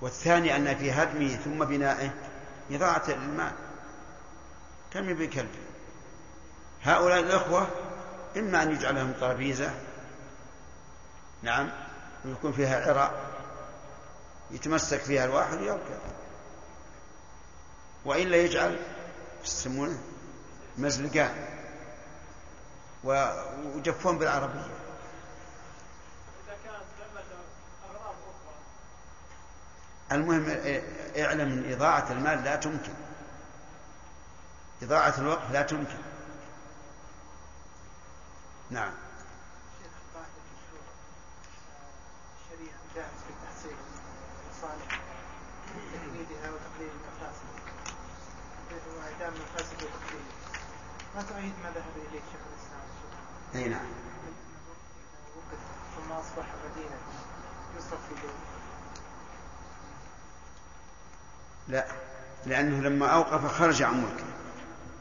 [0.00, 2.10] والثاني أن في هدمه ثم بنائه
[2.70, 3.52] إضاعة للمال.
[4.92, 5.50] كم يبي كلب؟
[6.82, 7.68] هؤلاء الأخوة
[8.36, 9.74] إما أن يجعل لهم طرابيزة
[11.42, 11.70] نعم
[12.24, 13.30] ويكون فيها عراء
[14.50, 15.98] يتمسك فيها الواحد ويركب
[18.04, 18.78] وإلا يجعل
[19.44, 19.98] يسمونه
[20.78, 21.46] مزلقان
[23.04, 24.60] وجفون بالعربية
[26.44, 27.38] إذا كانت ثمة
[27.90, 28.54] أغراض أخرى
[30.12, 30.46] المهم
[31.18, 32.92] اعلم إن إضاعة المال لا تمكن.
[34.82, 35.98] إضاعة الوقت لا تمكن.
[38.70, 38.92] نعم.
[51.18, 53.86] ما تؤيد ما ذهب إليه شيخ الإسلام الشيخ اي نعم
[55.96, 56.96] ثم أصبح مدينة
[57.78, 58.14] يصرف في
[61.68, 61.86] لا
[62.46, 64.24] لأنه لما أوقف خرج عن ملكه.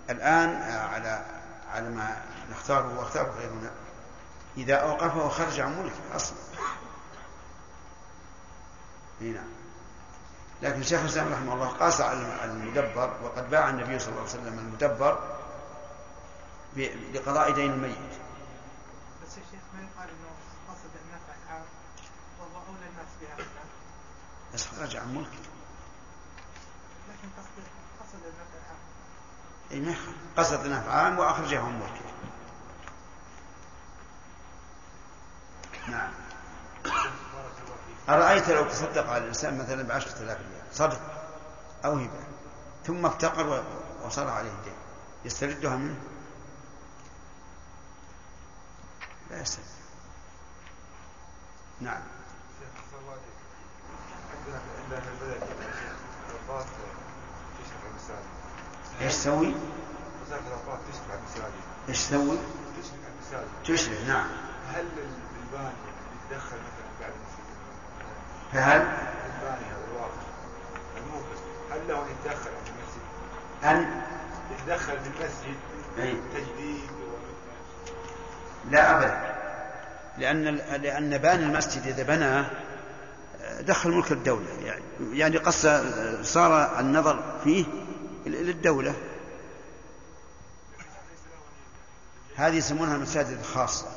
[0.10, 1.26] الآن آه، على
[1.72, 3.72] على ما نختاره وأختاره غيرنا
[4.58, 6.38] إذا أوقفه خرج عن ملكه أصلا.
[9.22, 9.50] إي نعم.
[10.62, 14.60] لكن شيخ الإسلام رحمه الله قاس على المدبر وقد باع النبي صلى الله عليه وسلم
[14.60, 15.38] المدبر
[17.14, 17.98] لقضاء دين الميت.
[19.24, 20.30] بس يا شيخ ما يقال أنه
[20.70, 21.66] قصد النفع العام
[22.40, 23.48] وهو أولى الناس بهذا.
[24.54, 25.66] بس خرج عن ملكه لكن قصد
[26.98, 27.17] قصد النفع العام
[29.72, 30.16] يخالف.
[30.38, 32.08] قصد النفع عام واخرجه عن ملكه
[35.88, 36.12] نعم.
[38.10, 41.02] أرأيت لو تصدق على الإنسان مثلا بعشرة آلاف ريال؟ صدق.
[41.86, 42.28] أو هبة.
[42.86, 43.64] ثم افتقر
[44.04, 44.74] وصار عليه دين
[45.26, 45.98] يستردها منه؟
[49.30, 49.66] لا يسترد
[51.82, 52.02] نعم
[52.60, 53.32] شيخ الصوادي
[54.32, 55.44] عندنا عندنا في البلد
[56.30, 56.66] رباط
[57.60, 58.28] تشرف على المساجد
[59.02, 59.54] إيش تسوي؟
[61.90, 62.38] إيش تسوي؟
[63.66, 64.28] تشرف نعم
[64.74, 64.86] هل
[65.44, 65.74] الباني
[66.32, 67.48] يتدخل مثلا بعد المسجد
[68.54, 70.22] فهل الباني هذا الواقع
[70.98, 71.40] الموقف
[71.72, 73.04] هل له أن يتدخل في المسجد؟
[73.64, 74.02] أن
[74.52, 75.58] يتدخل في المسجد
[76.00, 76.18] أي.
[76.34, 76.90] تجديد.
[78.72, 79.36] لا أبدا
[80.18, 80.44] لأن
[80.82, 82.52] لأن بان المسجد إذا بناه
[83.60, 85.68] دخل ملك الدولة يعني يعني قص
[86.22, 87.66] صار النظر فيه
[88.28, 88.96] للدولة.
[92.36, 93.88] هذه يسمونها المساجد الخاصة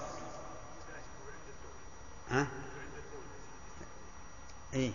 [2.30, 2.46] ها؟
[4.74, 4.92] إيه.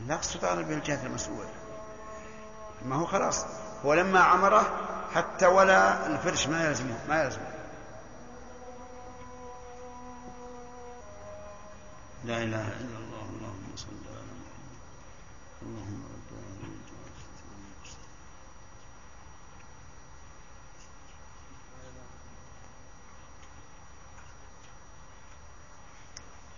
[0.00, 1.50] النقص تطالب به الجهة المسؤولة.
[2.84, 3.44] ما هو خلاص.
[3.84, 7.47] هو لما عمره حتى ولا الفرش ما يلزمه ما يلزمه.
[12.24, 14.80] لا إله إلا الله اللهم صل على محمد.
[15.62, 16.82] اللهم رب العالمين.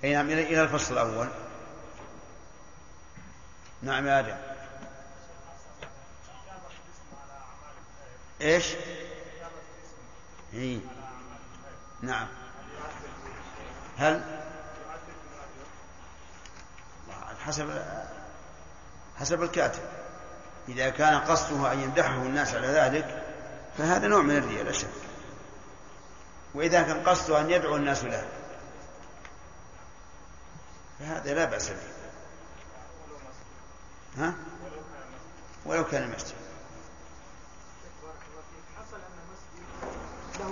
[0.04, 1.28] اي نعم إلى الفصل الأول.
[3.82, 4.36] نعم يا آدم.
[8.40, 8.64] إيش؟
[10.54, 10.80] اي
[12.02, 12.28] نعم.
[13.98, 14.39] هل
[17.46, 17.82] حسب
[19.20, 19.82] حسب الكاتب.
[20.68, 23.24] إذا كان قصده أن يمدحه الناس على ذلك
[23.78, 24.88] فهذا نوع من الرياء لا شك.
[26.54, 28.28] وإذا كان قصده أن يدعو الناس له
[30.98, 31.76] فهذا لا بأس به.
[34.18, 34.34] ها؟
[35.66, 36.34] ولو كان مسجد.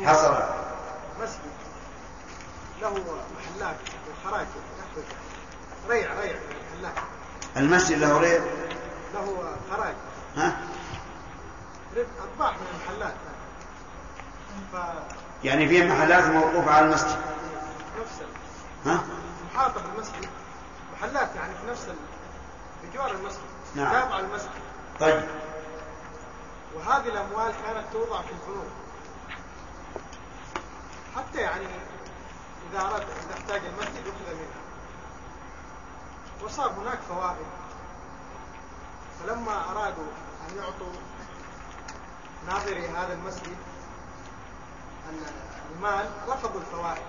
[0.04, 0.38] حصل.
[1.20, 1.40] مسجد
[2.80, 2.94] له
[3.36, 3.76] محلات
[4.10, 4.46] وخراج
[5.88, 6.36] ريع ريع.
[7.56, 8.42] المسجد له ريب
[9.14, 9.94] له خراج.
[10.36, 10.56] ها؟
[11.96, 13.14] ربح أطباق من المحلات.
[14.72, 14.76] ف
[15.44, 17.16] يعني في محلات موقوفة على المسجد؟
[18.00, 18.22] نفس
[18.86, 19.04] ها؟
[19.54, 20.28] محاطة بالمسجد.
[20.98, 21.96] محلات يعني في نفس ال...
[22.82, 23.40] بجوار المسجد.
[23.74, 23.92] نعم.
[23.92, 24.50] تابعة المسجد.
[25.00, 25.22] طيب.
[26.74, 28.70] وهذه الأموال كانت توضع في البنوك.
[31.16, 31.66] حتى يعني
[32.70, 34.67] إذا أراد إذا احتاج المسجد يأخذ منها.
[36.44, 37.46] وصار هناك فوائد.
[39.20, 40.06] فلما أرادوا
[40.50, 40.92] أن يعطوا
[42.46, 43.56] ناظري هذا المسجد
[45.10, 47.02] ال- المال رفضوا الفوائد.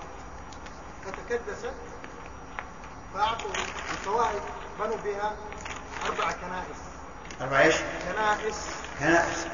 [1.06, 1.74] فتكدست
[3.14, 3.50] فأعطوا
[3.92, 4.42] الفوائد
[4.80, 5.36] بنوا بها
[6.06, 6.78] أربع كنائس.
[7.42, 7.76] أربع إيش؟
[8.12, 8.66] كنائس.
[9.00, 9.46] كنائس.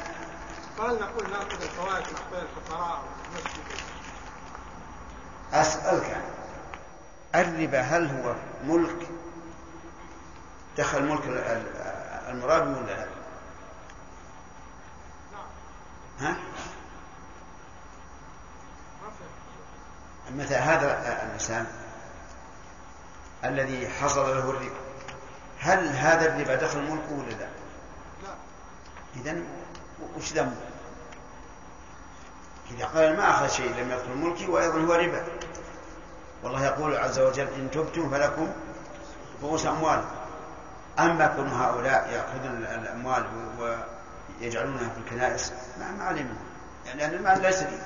[0.77, 3.03] فهل نقول نأخذ الفوائد نعطيها الفقراء
[3.33, 3.63] والمسجد
[5.53, 6.21] أسألك
[7.35, 9.07] الربا هل هو ملك
[10.77, 11.75] دخل ملك ال- ال-
[12.29, 13.05] المراد ولا لا؟
[16.19, 16.35] ها؟
[20.35, 21.67] مثل هذا الإنسان
[23.43, 24.75] الذي حصل له الربا
[25.59, 27.47] هل هذا الربا دخل ملكه ولا لا؟
[28.23, 28.35] لا
[29.15, 29.41] إذا
[30.17, 30.55] وش ذنبه؟
[32.71, 35.23] إذا قال ما أخذ شيء لم يدخل ملكي وأيضا هو ربا
[36.43, 38.53] والله يقول عز وجل إن تبتم فلكم
[39.43, 40.07] رؤوس أموالكم
[40.99, 43.25] أما كون هؤلاء يأخذون الأموال
[43.59, 46.39] ويجعلونها في الكنائس ما ما عليه منه
[46.85, 47.79] يعني لأن المال ليس لي.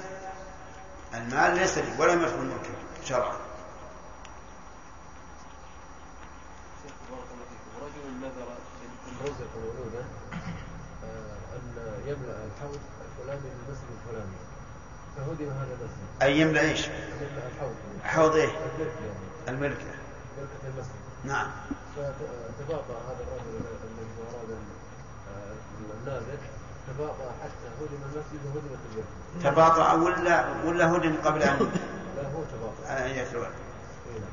[1.14, 2.70] المال ليس لي ولم يدخل ملكي
[3.06, 3.36] شرعا.
[7.82, 8.48] رجل نذر
[9.24, 10.06] رزق مولودا
[11.04, 14.36] آه، أن يملأ الحوض الفلاني للمسجد الفلاني.
[15.18, 16.22] فهدم هذا المسجد.
[16.22, 17.76] أي يملأ إيش؟ يملأ الحوض.
[18.04, 18.50] حوض إيه؟
[19.48, 20.00] الملك يعني.
[20.38, 20.94] الملكة المسجد.
[21.24, 21.52] نعم.
[22.00, 24.10] فتباطأ هذا الرجل الذي
[26.08, 26.22] آه،
[26.88, 29.06] تباطأ حتى هدم المسجد وهدمت
[29.44, 31.58] تباطأ ولا ولا هدم قبل أن؟
[32.18, 33.06] لا هو تباطأ.
[33.06, 34.32] أن يتولى إيه نعم.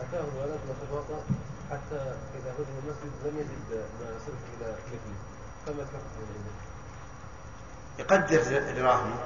[0.00, 1.24] أتاه الولد وتباطأ
[1.70, 5.14] حتى إذا هدم المسجد لم يجد ما صرف إلى مثله
[5.66, 6.58] فما حينئذ؟
[7.98, 9.16] يقدر دراهمه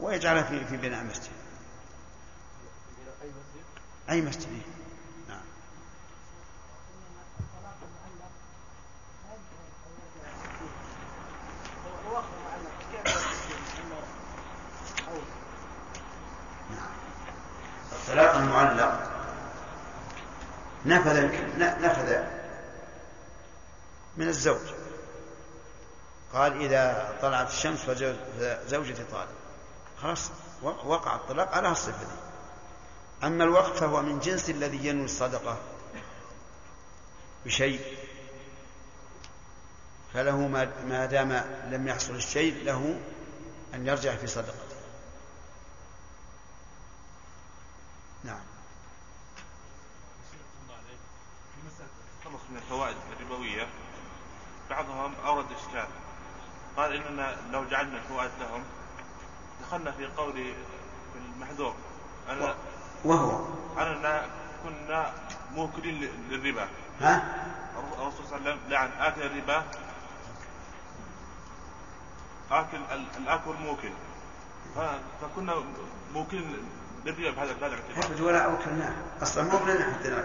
[0.00, 1.32] ويجعلها في في بناء مسجد.
[3.22, 3.64] أي مسجد؟
[4.10, 4.79] أي مسجد؟
[18.10, 19.10] الطلاق المعلق
[20.86, 22.16] نفذ نفذ
[24.16, 24.60] من الزوج.
[26.32, 29.28] قال إذا طلعت الشمس فزوجتي طالق
[30.02, 30.30] خلاص
[30.62, 33.26] وقع الطلاق على الصفة دي.
[33.26, 35.58] أما الوقت فهو من جنس الذي ينوي الصدقة.
[37.46, 37.80] بشيء.
[40.14, 40.36] فله
[40.88, 41.32] ما دام
[41.70, 43.00] لم يحصل الشيء له
[43.74, 44.69] أن يرجع في صدقته
[48.24, 48.40] نعم.
[52.18, 53.66] التخلص من الفوائد الربوية
[54.70, 55.88] بعضهم أورد إشكال.
[56.76, 58.62] قال إننا لو جعلنا الفوائد لهم
[59.62, 60.32] دخلنا في قول
[61.12, 61.74] في المحذور
[62.28, 62.54] أنا
[63.04, 63.46] وهو.
[63.78, 64.26] أننا
[64.64, 65.12] كنا
[65.54, 66.68] موكلين للربا.
[67.00, 67.44] ها؟
[67.98, 69.64] الرسول صلى الله عليه وسلم لعن آكل الربا.
[72.50, 73.92] آكل ال- الآكل موكل
[75.20, 75.54] فكنا
[76.14, 76.68] موكلين
[77.04, 78.22] للربا بهذا بهذا الاعتبار.
[78.22, 80.24] ولا أوكلناه أصلا مو بلنا حتى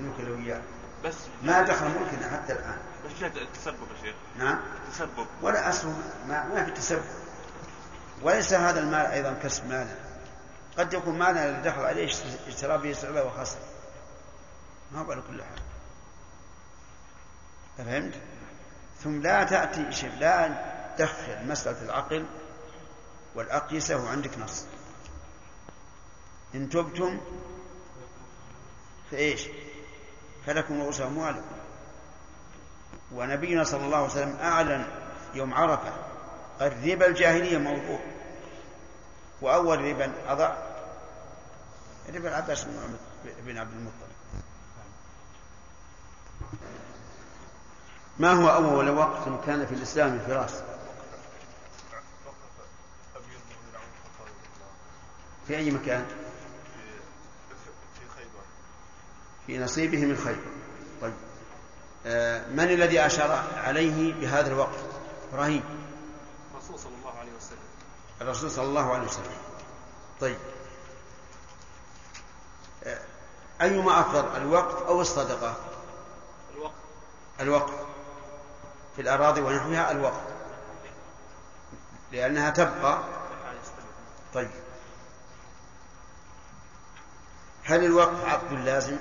[0.00, 0.62] نوكل وياه.
[1.04, 1.14] بس.
[1.42, 2.78] ما دخل ملكنا حتى الآن.
[3.06, 4.14] بس جهة التسبب يا شيخ.
[4.38, 4.60] نعم.
[4.86, 5.26] التسبب.
[5.42, 5.88] ولا أصل
[6.28, 7.04] ما, ما في تسبب.
[8.22, 9.94] وليس هذا المال أيضا كسب مالا.
[10.78, 12.12] قد يكون مالا اللي دخل عليه
[12.48, 13.58] اشترى به سعره وخسر.
[14.92, 15.62] ما هو على كل حال.
[17.78, 18.14] فهمت؟
[19.04, 20.48] ثم لا تأتي شيء لا
[20.96, 22.26] تدخل مسألة العقل
[23.34, 24.64] والأقيسة وعندك نص.
[26.56, 27.20] إن تبتم
[29.10, 29.48] فإيش؟
[30.46, 31.56] فلكم رؤوس أموالكم
[33.12, 34.86] ونبينا صلى الله عليه وسلم أعلن
[35.34, 35.92] يوم عرفة
[36.60, 38.00] الربا الجاهلية موضوع.
[39.40, 40.56] وأول ربا أضع
[42.14, 42.66] ربا العباس
[43.24, 44.16] بن عبد المطلب.
[48.18, 50.62] ما هو أول وقت كان في الإسلام الفراس؟
[55.46, 56.06] في أي مكان
[57.94, 58.42] في خيبر
[59.46, 60.38] في نصيبه من خير.
[61.02, 61.14] طيب.
[62.06, 64.78] آه، من الذي أشار عليه بهذا الوقت؟
[65.32, 65.64] إبراهيم.
[66.54, 67.58] الرسول صلى الله عليه وسلم.
[68.20, 69.38] الرسول صلى الله عليه وسلم.
[70.20, 70.38] طيب.
[72.84, 73.00] آه،
[73.62, 75.56] أيما أفضل الوقت أو الصدقة؟
[76.54, 76.72] الوقت.
[77.40, 77.72] الوقت.
[78.96, 80.20] في الأراضي ونحوها الوقت.
[82.12, 82.98] لأنها تبقى.
[84.34, 84.50] طيب.
[87.64, 88.96] هل الوقف عقد لازم؟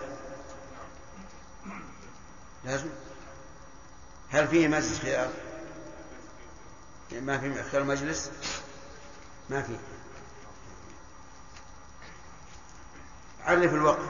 [2.66, 2.90] لازم
[4.30, 5.30] هل فيه مجلس خيار؟
[7.12, 8.32] ما في خيار مجلس؟
[9.50, 9.78] ما في
[13.42, 14.10] عرف الوقف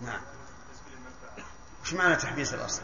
[0.00, 0.20] نعم
[1.82, 2.82] وش معنى تحبيس الأصل؟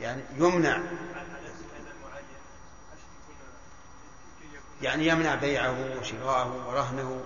[0.00, 0.82] يعني يمنع
[4.82, 7.24] يعني يمنع بيعه وشراءه ورهنه.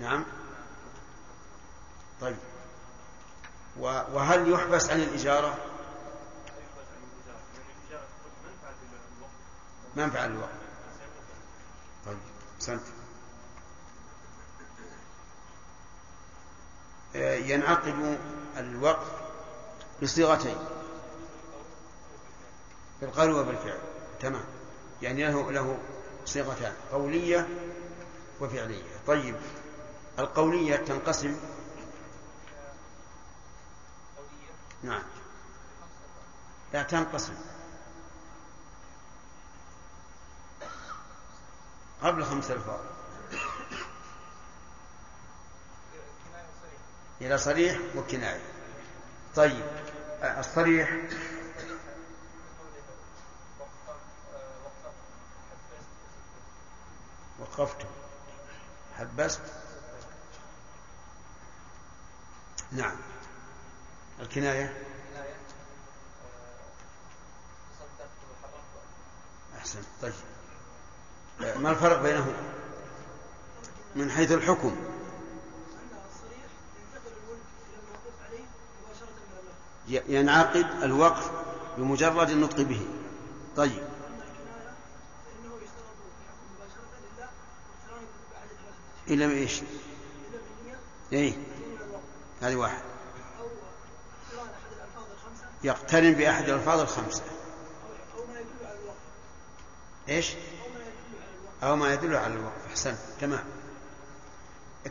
[0.00, 0.24] نعم.
[2.20, 2.36] طيب.
[3.78, 5.58] وهل يحبس عن الإجارة؟
[9.96, 10.48] منفعة الوقت
[12.06, 12.18] طيب.
[12.58, 12.82] سنت
[17.14, 18.18] ينعقد
[18.56, 19.06] الوقف
[20.02, 20.56] بصيغتين.
[23.00, 23.78] بالقول وبالفعل.
[24.20, 24.44] تمام.
[25.02, 25.78] يعني له له
[26.26, 27.48] صيغتان قولية
[28.40, 28.82] وفعلية.
[29.06, 29.36] طيب
[30.18, 31.36] القولية تنقسم؟
[34.82, 35.02] نعم.
[36.72, 37.34] لا تنقسم.
[42.02, 42.80] قبل خمس ألفاظ.
[47.20, 48.42] إلى صريح وكناية.
[49.36, 49.66] طيب
[50.22, 50.96] الصريح
[57.42, 57.76] وقفت
[58.98, 59.40] حبست
[62.72, 62.96] نعم.
[64.20, 64.82] الكناية؟
[69.58, 69.78] أحسن.
[70.02, 70.12] طيب.
[71.56, 72.32] ما الفرق بينهما؟
[73.96, 74.76] من حيث الحكم.
[79.88, 81.30] ينعقد الوقف
[81.78, 82.86] بمجرد النطق به.
[83.56, 83.82] طيب.
[89.08, 89.60] إلى إيش؟
[91.12, 91.32] إيه
[92.42, 92.82] هذه واحد
[95.64, 97.22] يقترن بأحد الألفاظ الخمسة
[100.08, 100.34] إيش؟
[101.62, 103.44] أو ما يدل على الوقف أحسنت تمام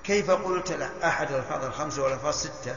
[0.04, 0.72] كيف قلت
[1.04, 2.76] أحد الألفاظ الخمسة والألفاظ ستة؟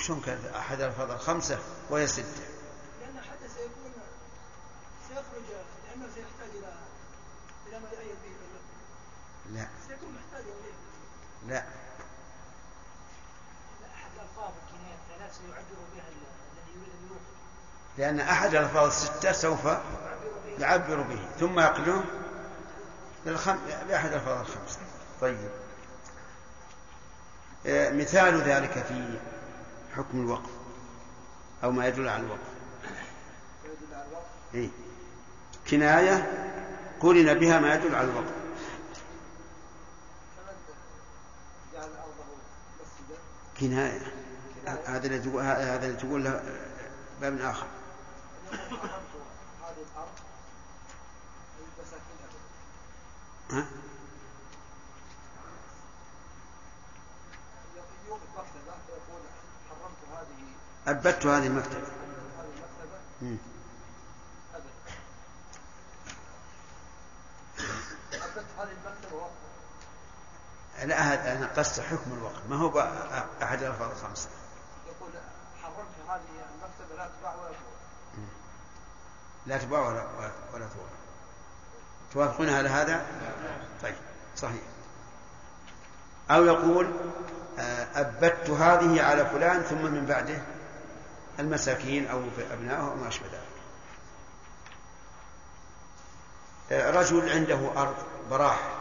[0.00, 1.58] وشون كانت أحد الألفاظ الخمسة
[1.90, 2.24] وهي ستة.
[3.00, 3.92] لأن حتى سيكون
[5.08, 5.42] سيخرج
[5.88, 6.72] لأنه سيحتاج إلى
[7.66, 8.30] إلى ما يؤيد به
[9.54, 9.68] لا.
[9.88, 10.74] سيكون محتاج إليه.
[11.48, 11.64] لا.
[13.94, 19.68] أحد الألفاظ الكناية الثلاث سيعبر بها الذي يريد أن يوقف لأن أحد الألفاظ الستة سوف
[20.58, 21.28] يعبر به.
[21.40, 22.04] ثم يقلون
[23.26, 23.58] للخم...
[23.88, 24.78] بأحد الألفاظ الخمسة.
[25.20, 25.50] طيب.
[27.66, 29.18] مثال ذلك في
[29.96, 30.50] حكم الوقف
[31.64, 32.50] أو ما يدل على الوقف
[34.54, 34.68] إيه؟
[35.70, 36.32] كناية
[37.00, 38.34] قرن بها ما يدل على الوقف
[43.60, 44.12] كناية
[44.66, 46.42] هذا اللي تقول هذا اللي تقول له
[47.20, 47.66] باب آخر
[53.50, 53.66] ها؟
[60.88, 61.86] أبدت هذه المكتبة.
[70.84, 72.42] لا هذا أنا قصد حكم الوقت.
[72.48, 72.80] ما هو
[73.42, 74.28] أحد الألفاظ الخمسة؟
[74.86, 75.10] يقول
[75.62, 76.20] حرمت هذه
[76.54, 78.24] المكتبة لا تباع ولا تباع.
[79.46, 80.06] لا تباع ولا
[80.54, 80.86] ولا تباع.
[82.12, 83.06] توافقون على هذا؟
[83.82, 83.94] طيب
[84.36, 84.62] صحيح.
[86.30, 86.90] أو يقول
[87.94, 90.42] أبت هذه على فلان ثم من بعده؟
[91.38, 93.60] المساكين أو أبنائه أو ما أشبه ذلك.
[96.96, 97.94] رجل عنده أرض
[98.30, 98.80] براح.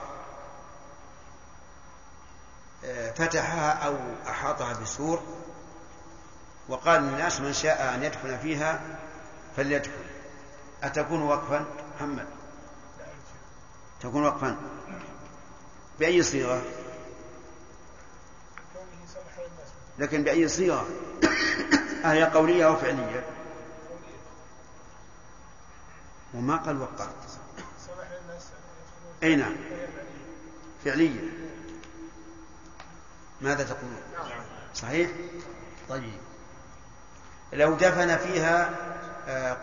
[3.15, 3.97] فتحها أو
[4.29, 5.23] أحاطها بسور
[6.69, 8.81] وقال للناس من شاء أن يدخل فيها
[9.57, 9.91] فليدخل
[10.83, 11.65] أتكون وقفا؟
[11.95, 12.27] محمد.
[14.01, 14.57] تكون وقفا.
[15.99, 16.61] بأي صيغة؟
[19.99, 20.87] لكن بأي صيغة؟
[22.05, 23.25] أهي قولية أو فعلية؟
[26.33, 27.09] وما قال وقعت
[29.23, 29.55] أي نعم.
[30.85, 31.29] فعلية.
[33.41, 34.01] ماذا تقولون
[34.75, 35.09] صحيح؟
[35.89, 36.19] طيب.
[37.53, 38.69] لو دفن فيها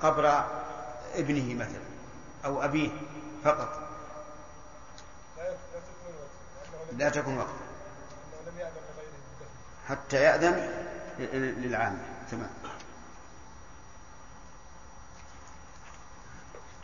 [0.02, 0.44] قبر
[1.14, 1.80] ابنه مثلا
[2.44, 2.90] أو أبيه
[3.44, 3.88] فقط.
[6.92, 7.50] لا تكون بالدفن
[9.88, 10.70] حتى يأذن
[11.58, 12.15] للعامة.
[12.30, 12.50] تمام.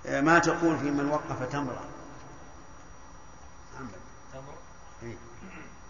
[0.06, 1.85] آه، ما تقول في من وقف تمرة؟
[3.74, 4.01] محمد
[4.32, 4.55] تمر
[5.02, 5.16] إيه.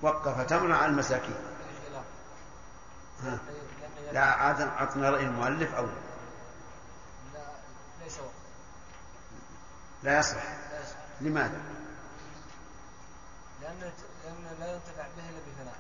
[0.03, 1.37] وقف تمرة على المساكين.
[3.23, 3.39] ها.
[4.13, 5.89] لا عاد عطنا رأي المؤلف أول.
[7.35, 7.41] لا
[8.05, 8.19] ليس
[10.03, 10.43] لا يصح.
[11.21, 11.61] لماذا؟
[13.61, 13.93] لأن
[14.25, 15.77] لأن لا ينتفع به إلا بثناء.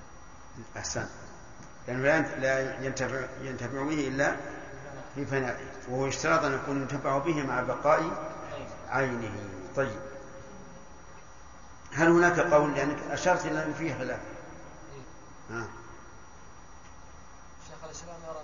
[0.76, 1.08] أحسن.
[1.86, 4.36] لأنه لا ينت- لا ينتفع ينتفع به إلا
[5.14, 8.32] في فنائه وهو يشترط أن يكون ينتفع به مع بقاء
[8.88, 9.32] عينه.
[9.76, 10.00] طيب.
[11.94, 14.20] هل هناك قول لأنك أشرت إلى أن فيه خلاف؟
[15.50, 15.64] ها.
[17.68, 18.40] شيخ الإسلام يرى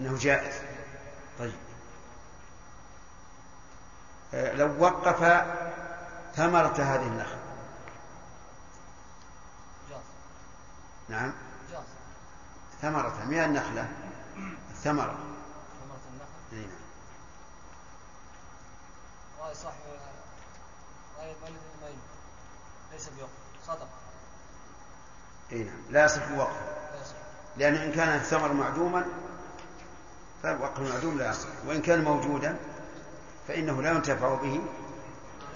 [0.00, 0.54] أنه أنه جائز.
[1.38, 1.52] طيب.
[4.34, 5.44] آه، لو وقف
[6.36, 7.36] ثمرة هذه النخل.
[9.90, 10.00] جاز.
[11.08, 11.32] نعم.
[12.82, 13.88] ثمرتها من النخلة
[14.70, 15.16] الثمرة.
[15.80, 16.26] ثمرة النخل.
[16.52, 16.68] أي نعم.
[21.18, 22.00] المؤلف إنه ما يمكن
[22.92, 23.30] ليس بوقت
[23.66, 23.88] صدق.
[25.52, 25.80] أي نعم.
[25.90, 26.76] لا يصح وقفه.
[27.56, 29.04] لأن إن كان الثمر معدوما
[30.42, 31.48] فالوقف المعدوم لا يصح.
[31.66, 32.56] وإن كان موجودا
[33.48, 34.60] فإنه لا ينتفع به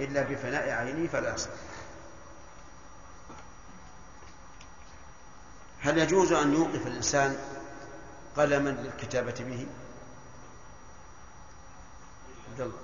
[0.01, 1.51] إلا بفناء عينه فلا يصح.
[5.83, 7.39] هل يجوز أن يوقف الإنسان
[8.37, 9.67] قلما للكتابة به؟
[12.51, 12.79] عبد الله.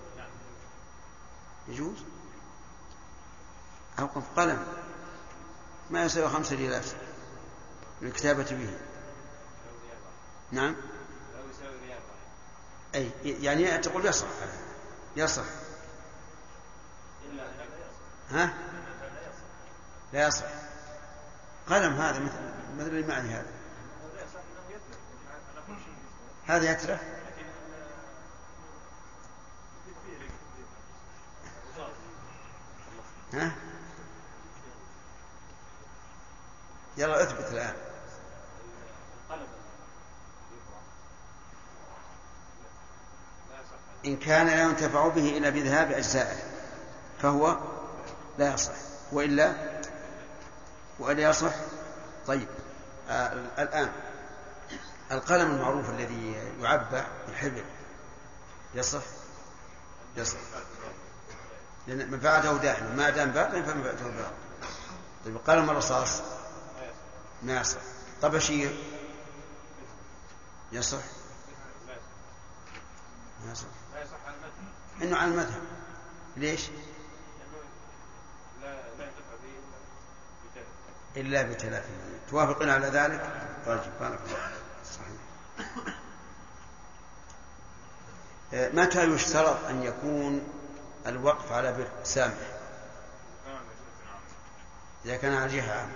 [1.68, 1.96] يجوز؟
[3.98, 4.66] أوقف قلم.
[5.90, 6.86] ما يساوي خمسة ريالات
[8.02, 8.78] للكتابة به.
[10.52, 10.76] نعم.
[12.94, 14.26] أي يعني تقول يصح.
[15.16, 15.44] يصح.
[18.30, 18.54] ها؟
[20.12, 20.46] لا يصح.
[21.68, 23.52] قلم هذا مثل مثل اللي معي هذا.
[26.46, 27.00] هذا يترف
[33.32, 33.52] ها؟
[36.96, 37.74] يلا اثبت الآن.
[44.04, 46.36] إن كان لا ينتفع به إلا بذهاب أجزائه
[47.22, 47.58] فهو
[48.38, 48.72] لا يصح.
[49.12, 49.54] وإلا
[50.98, 51.54] وإلا يصح؟
[52.26, 52.48] طيب.
[53.08, 53.92] الآن
[55.12, 57.64] القلم المعروف الذي يعبى بالحبر
[58.74, 59.02] يصح
[60.16, 60.38] يصح
[61.86, 64.32] لأن منفعته دائما ما دام باقيا فمنفعته باقية
[65.24, 66.22] طيب قلم الرصاص
[67.42, 67.78] ما يصح
[68.22, 68.76] طبشير
[70.72, 70.98] يصح
[73.46, 73.66] ما يصح
[75.02, 75.62] إنه على المذهب.
[76.36, 77.62] ليش؟ لأنه
[78.62, 78.66] لا
[78.98, 79.48] لا ينتفع به
[80.54, 80.62] الا
[81.16, 81.88] بتلف الا بتلافي
[82.30, 83.30] توافقون على ذلك؟
[83.66, 83.80] طيب
[84.84, 85.96] صحيح.
[88.54, 90.48] آه، متى يشترط أن يكون
[91.06, 92.34] الوقف على بر سامح؟
[95.04, 95.92] إذا كان على جهة عامة.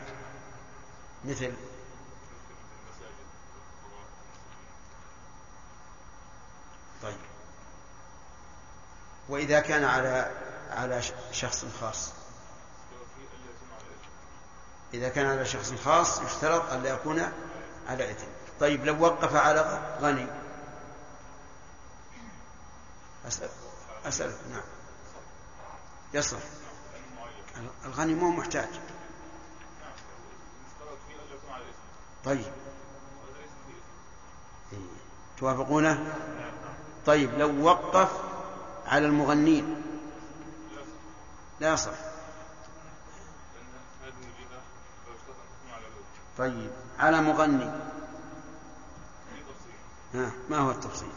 [1.24, 1.52] مثل
[7.02, 7.16] طيب.
[9.28, 10.30] وإذا كان على
[10.70, 11.02] على
[11.32, 12.19] شخص خاص؟
[14.94, 17.32] إذا كان على شخص خاص يشترط أن لا يكون
[17.88, 18.26] على إثم.
[18.60, 20.26] طيب لو وقف على غني.
[23.28, 23.48] أسأل
[24.04, 24.62] أسأل نعم.
[26.14, 26.38] يصح
[27.84, 28.68] الغني مو محتاج.
[32.24, 32.52] طيب.
[35.38, 36.14] توافقونه؟
[37.06, 38.10] طيب لو وقف
[38.86, 39.82] على المغنين.
[41.60, 43.66] لا يصح لأن
[44.02, 44.62] هذه الجهه
[45.06, 47.70] لو اشترط ان تكون على الاسم طيب على مغني.
[50.14, 51.08] ها ما هو التفصيل؟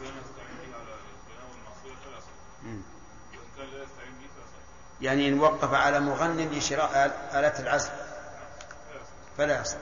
[5.00, 7.92] يعني إن وقف على مغن لشراء آل- آلات العزف.
[9.38, 9.76] فلا يصح.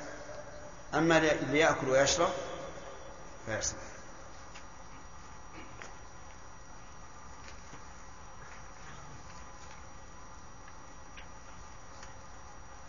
[0.95, 2.29] أما ليأكل ويشرب
[3.47, 3.77] فيصح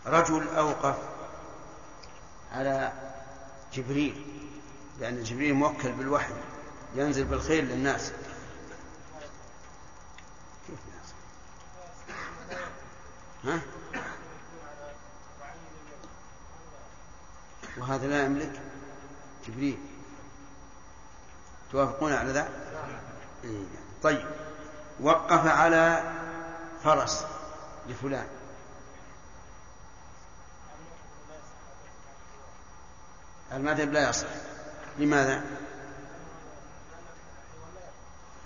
[0.05, 0.95] رجل أوقف
[2.53, 2.91] على
[3.73, 4.25] جبريل
[4.99, 6.33] لأن جبريل موكل بالوحي
[6.95, 8.11] ينزل بالخير للناس
[10.67, 10.79] كيف؟
[13.43, 13.59] ها؟
[17.77, 18.61] وهذا لا يملك
[19.47, 19.77] جبريل
[21.71, 22.49] توافقون على ذا؟
[23.43, 23.63] إيه.
[24.03, 24.25] طيب
[24.99, 26.13] وقف على
[26.83, 27.25] فرس
[27.89, 28.27] لفلان
[33.53, 34.27] المذهب لا يصح
[34.97, 35.41] لماذا؟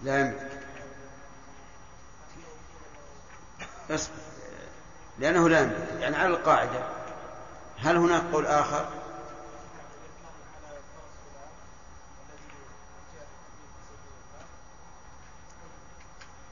[0.03, 0.51] لا يملك
[5.19, 6.79] لأنه لا يملك يعني على القاعدة
[7.79, 8.89] هل هناك قول آخر؟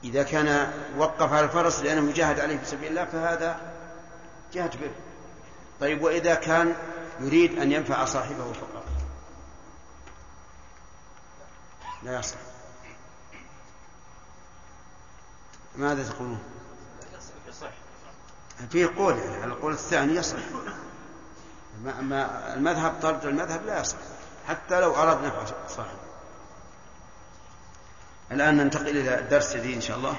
[0.04, 3.60] إذا كان وقف على الفرس لأنه يجاهد عليه في سبيل الله فهذا
[4.52, 4.90] جهة بر
[5.80, 6.74] طيب وإذا كان
[7.20, 8.84] يريد أن ينفع صاحبه فقط.
[12.02, 12.36] لا يصح.
[15.76, 16.38] ماذا تقولون؟
[18.70, 20.38] فيه قول يعني على القول الثاني يصح.
[21.84, 23.96] ما المذهب طرد المذهب لا يصح.
[24.48, 25.98] حتى لو أراد نفع صاحبه.
[28.32, 30.16] الآن ننتقل إلى الدرس الجديد إن شاء الله.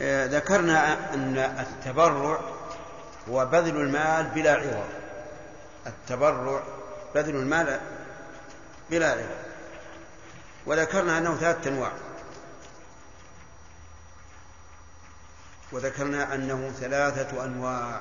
[0.00, 2.57] آه، ذكرنا أن التبرع
[3.30, 4.88] هو بذل المال بلا عوض.
[5.86, 6.62] التبرع
[7.14, 7.80] بذل المال
[8.90, 9.48] بلا عوض.
[10.66, 11.92] وذكرنا أنه ثلاثة أنواع.
[15.72, 18.00] وذكرنا أنه ثلاثة أنواع.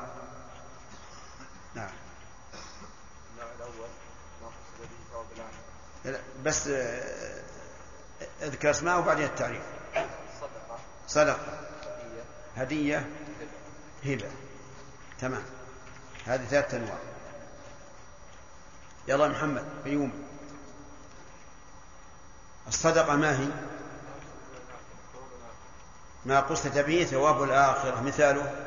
[1.76, 1.90] نعم.
[6.44, 7.42] بس آه،
[8.42, 9.64] اذكر اسماء وبعدين التعريف.
[10.42, 10.80] صدقة.
[11.08, 11.60] صدقة.
[12.58, 13.10] هدية.
[14.06, 14.47] هبة.
[15.20, 15.44] تمام.
[16.26, 16.98] هذه ثلاثة أنواع.
[19.08, 20.12] يلا محمد فيوم
[22.68, 23.48] الصدقة ما هي؟
[26.26, 28.02] ما قصد به ثواب الآخرة.
[28.02, 28.66] مثاله؟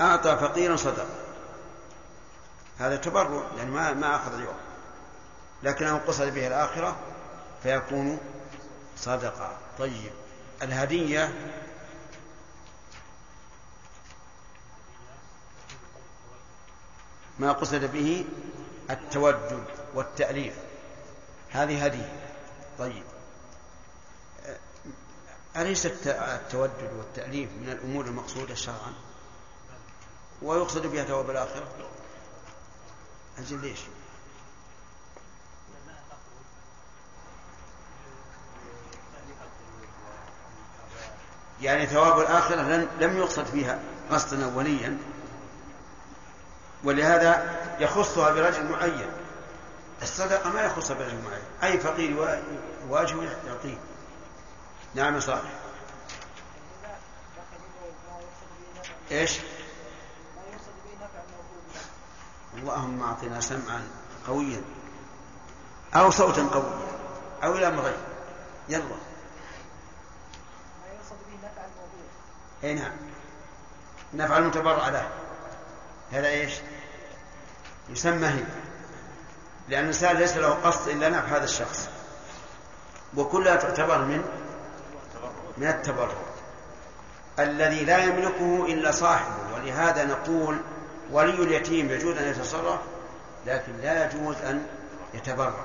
[0.00, 1.14] أعطى فقيرا صدقة.
[2.78, 4.58] هذا تبرع يعني ما ما أخذ اليوم.
[5.62, 6.96] لكنه قصد به الآخرة
[7.62, 8.18] فيكون
[8.96, 9.58] صدقة.
[9.78, 10.12] طيب.
[10.62, 11.32] الهدية
[17.40, 18.24] ما قصد به
[18.90, 19.64] التودد
[19.94, 20.54] والتأليف.
[21.50, 22.12] هذه هدية.
[22.78, 23.02] طيب.
[25.56, 28.94] أليس التودد والتأليف من الأمور المقصودة شرعا؟
[30.42, 31.68] ويقصد بها ثواب الآخرة؟
[33.38, 33.80] أجل ليش؟
[41.60, 43.80] يعني ثواب الآخرة لم يقصد فيها
[44.10, 44.98] قصدا أوليا.
[46.84, 49.10] ولهذا يخصها برجل معين.
[50.02, 51.72] الصدقة ما يخصها برجل معين.
[51.72, 52.10] أي فقير
[52.88, 53.78] يواجهه يعطيه.
[54.94, 55.50] نعم صالح.
[59.10, 59.38] إيش؟
[62.54, 63.88] اللهم أعطنا سمعا
[64.28, 64.62] قويا
[65.94, 66.90] أو صوتا قويا
[67.44, 67.96] أو إلى غير
[68.68, 68.96] يلا.
[72.64, 72.92] أي نعم.
[74.14, 75.10] نفع المتبرع له.
[76.12, 76.52] هذا إيش؟
[77.88, 78.44] يسمى هي.
[79.68, 81.88] لأن الإنسان ليس له قصد إلا نفع هذا الشخص.
[83.16, 84.24] وكلها تعتبر من؟
[85.58, 86.16] من التبرع.
[87.38, 89.54] الذي لا يملكه إلا صاحبه.
[89.54, 90.58] ولهذا نقول
[91.10, 92.80] ولي اليتيم يجوز أن يتصرف
[93.46, 94.66] لكن لا يجوز أن
[95.14, 95.64] يتبرع.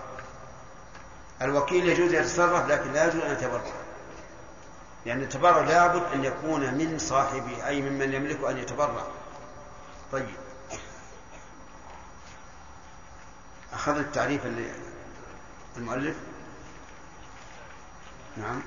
[1.41, 3.61] الوكيل يجوز أن يتصرف لكن لا يجوز أن يتبرع.
[5.05, 9.03] يعني التبرع لابد أن يكون من صاحبه أي ممن يملك أن يتبرع.
[10.15, 10.25] طيب.
[13.73, 14.41] أخذ التعريف
[15.77, 16.15] المؤلف؟
[18.37, 18.61] نعم.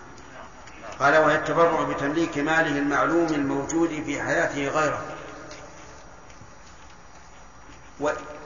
[1.01, 5.05] قال وهي التبرع بتمليك ماله المعلوم الموجود في حياته غيره.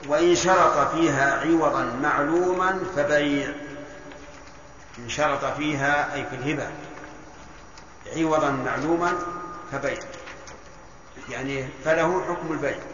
[0.07, 3.53] وإن شرط فيها عوضا معلوما فبيع.
[4.99, 6.71] إن شرط فيها أي في الهبة.
[8.15, 9.13] عوضا معلوما
[9.71, 9.99] فبيع.
[11.29, 12.92] يعني فله حكم البيع.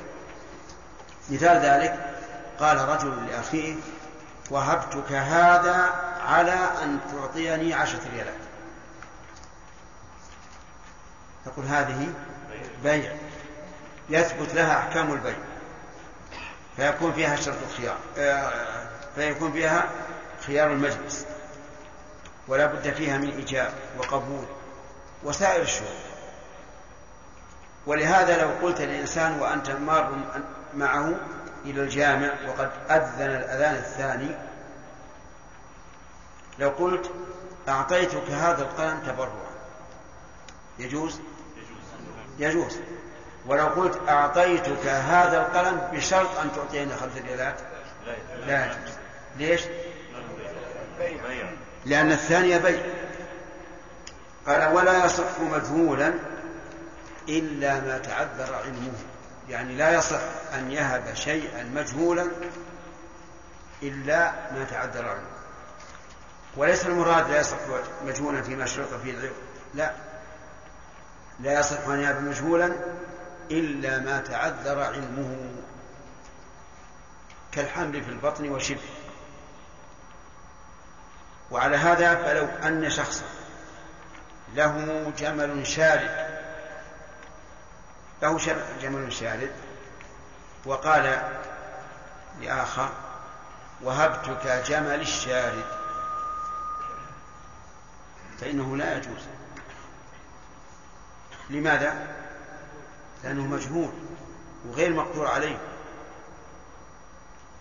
[1.29, 2.15] مثال ذلك
[2.59, 3.75] قال رجل لأخيه
[4.51, 5.89] وهبتك هذا
[6.25, 8.33] على أن تعطيني عشرة ريالات.
[11.45, 12.13] تقول هذه
[12.83, 13.11] بيع
[14.09, 15.37] يثبت لها أحكام البيع
[16.77, 19.89] فيكون فيها شرط الخيار آه، فيكون فيها
[20.47, 21.25] خيار المجلس
[22.47, 24.45] ولا بد فيها من إيجاب وقبول
[25.23, 25.89] وسائر الشروط
[27.85, 30.17] ولهذا لو قلت للإنسان وأنت مار
[30.73, 31.15] معه
[31.65, 34.35] إلى الجامع وقد أذن الأذان الثاني.
[36.59, 37.11] لو قلت
[37.67, 39.49] أعطيتك هذا القلم تبرعا.
[40.79, 41.19] يجوز؟
[42.39, 42.77] يجوز.
[43.47, 47.55] ولو قلت أعطيتك هذا القلم بشرط أن تعطيني خمس ريالات؟
[48.47, 48.93] لا يجوز.
[49.37, 49.61] ليش؟
[51.85, 52.81] لأن الثانية بيع.
[54.47, 56.13] قال ولا يصح مجهولا
[57.29, 58.93] إلا ما تعذر علمه.
[59.49, 60.19] يعني لا يصح
[60.53, 62.27] أن يهب شيئا مجهولا
[63.83, 65.27] إلا ما تعذر عنه.
[66.57, 67.57] وليس المراد لا يصح
[68.05, 69.33] مجهولا فيما شرط فيه العلم
[69.73, 69.93] لا.
[71.39, 72.75] لا يصح أن يهب مجهولا
[73.51, 75.51] إلا ما تعذر علمه.
[77.51, 78.79] كالحمل في البطن وشبه
[81.51, 83.25] وعلى هذا فلو أن شخصا
[84.55, 86.28] له جمل شارد
[88.21, 88.37] له
[88.81, 89.51] جمل شارد
[90.65, 91.33] وقال
[92.41, 92.89] لآخر
[93.81, 95.65] وهبتك جمل الشارد.
[98.41, 99.27] فإنه لا يجوز.
[101.49, 102.07] لماذا؟
[103.23, 103.91] لأنه مجهول
[104.67, 105.57] وغير مقدور عليه.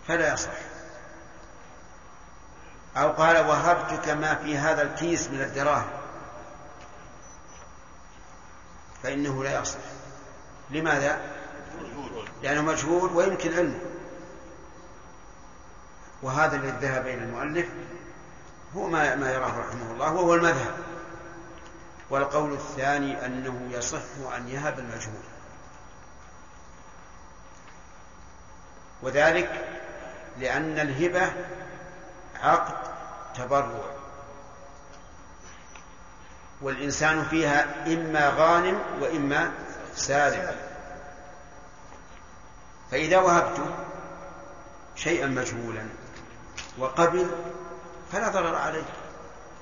[0.07, 0.51] فلا يصح.
[2.97, 5.89] أو قال وهبتك ما في هذا الكيس من الدراهم.
[9.03, 9.98] فإنه لا يصح.
[10.71, 11.21] لماذا؟
[12.43, 13.79] لأنه مجهول ويمكن علمه
[16.21, 17.67] وهذا الذي ذهب إلى المؤلف
[18.75, 20.77] هو ما ما يراه رحمه الله وهو المذهب.
[22.09, 25.23] والقول الثاني أنه يصح أن يهب المجهول.
[29.01, 29.67] وذلك
[30.39, 31.33] لأن الهبة
[32.43, 32.73] عقد
[33.35, 33.99] تبرع.
[36.61, 39.51] والإنسان فيها إما غانم وإما
[39.99, 40.55] سالم.
[42.91, 43.59] فإذا وهبت
[44.95, 45.83] شيئا مجهولا
[46.77, 47.31] وقبل
[48.11, 48.85] فلا ضرر عليه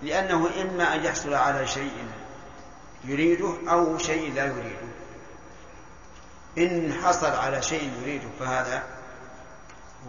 [0.02, 2.08] لأنه إما أن يحصل على شيء
[3.04, 4.88] يريده أو شيء لا يريده.
[6.58, 8.84] إن حصل على شيء يريده فهذا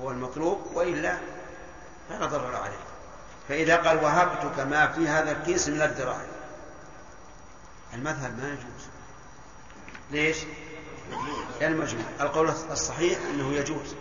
[0.01, 1.17] هو المطلوب وإلا
[2.09, 2.79] فلا ضرر عليه.
[3.49, 6.29] فإذا قال وهبتك ما في هذا الكيس من الدراهم
[7.95, 8.78] المذهب ما يجوز.
[10.11, 10.37] ليش؟
[11.77, 13.95] مجهول القول الصحيح أنه يجوز.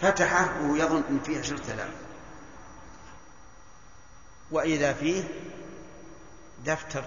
[0.00, 1.90] فتحه وهو يظن أن فيه عشرة آلاف
[4.50, 5.24] وإذا فيه
[6.64, 7.04] دفتر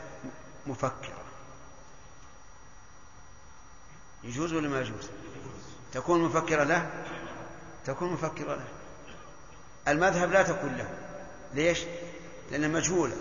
[0.67, 1.23] مفكرة
[4.23, 5.09] يجوز ولا ما يجوز؟
[5.93, 6.89] تكون مفكرة له؟
[7.85, 8.67] تكون مفكرة له.
[9.87, 10.89] المذهب لا تكون له.
[11.53, 11.79] ليش؟
[12.51, 13.15] لأنها مجهولة.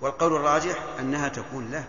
[0.00, 1.84] والقول الراجح أنها تكون له.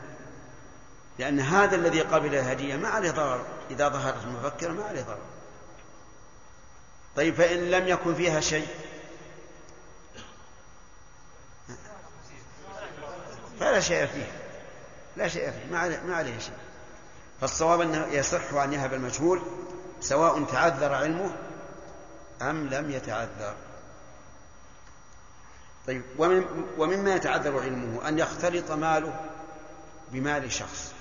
[1.20, 3.46] لأن هذا الذي قبل الهدية ما عليه ضرر.
[3.72, 5.26] إذا ظهرت المفكرة ما عليه ضرر.
[7.16, 8.68] طيب فإن لم يكن فيها شيء.
[13.60, 14.32] فلا شيء فيه.
[15.18, 15.72] لا شيء فيه.
[15.72, 16.58] ما عليه, ما عليه شيء.
[17.42, 19.42] فالصواب أنه يصح أن يهب المجهول
[20.02, 21.36] سواء تعذر علمه
[22.42, 23.56] أم لم يتعذر.
[25.88, 26.02] طيب
[26.78, 29.30] ومما يتعذر علمه أن يختلط ماله
[30.12, 30.99] بمال شخص.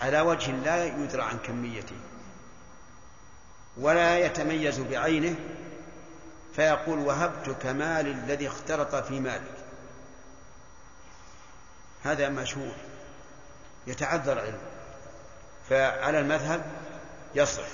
[0.00, 1.96] على وجه لا يدرى عن كميته
[3.76, 5.34] ولا يتميز بعينه
[6.56, 9.54] فيقول وهبتك مالي الذي اختلط في مالك.
[12.04, 12.74] هذا مشهور
[13.86, 14.70] يتعذر علمه
[15.68, 16.62] فعلى المذهب
[17.34, 17.66] يصح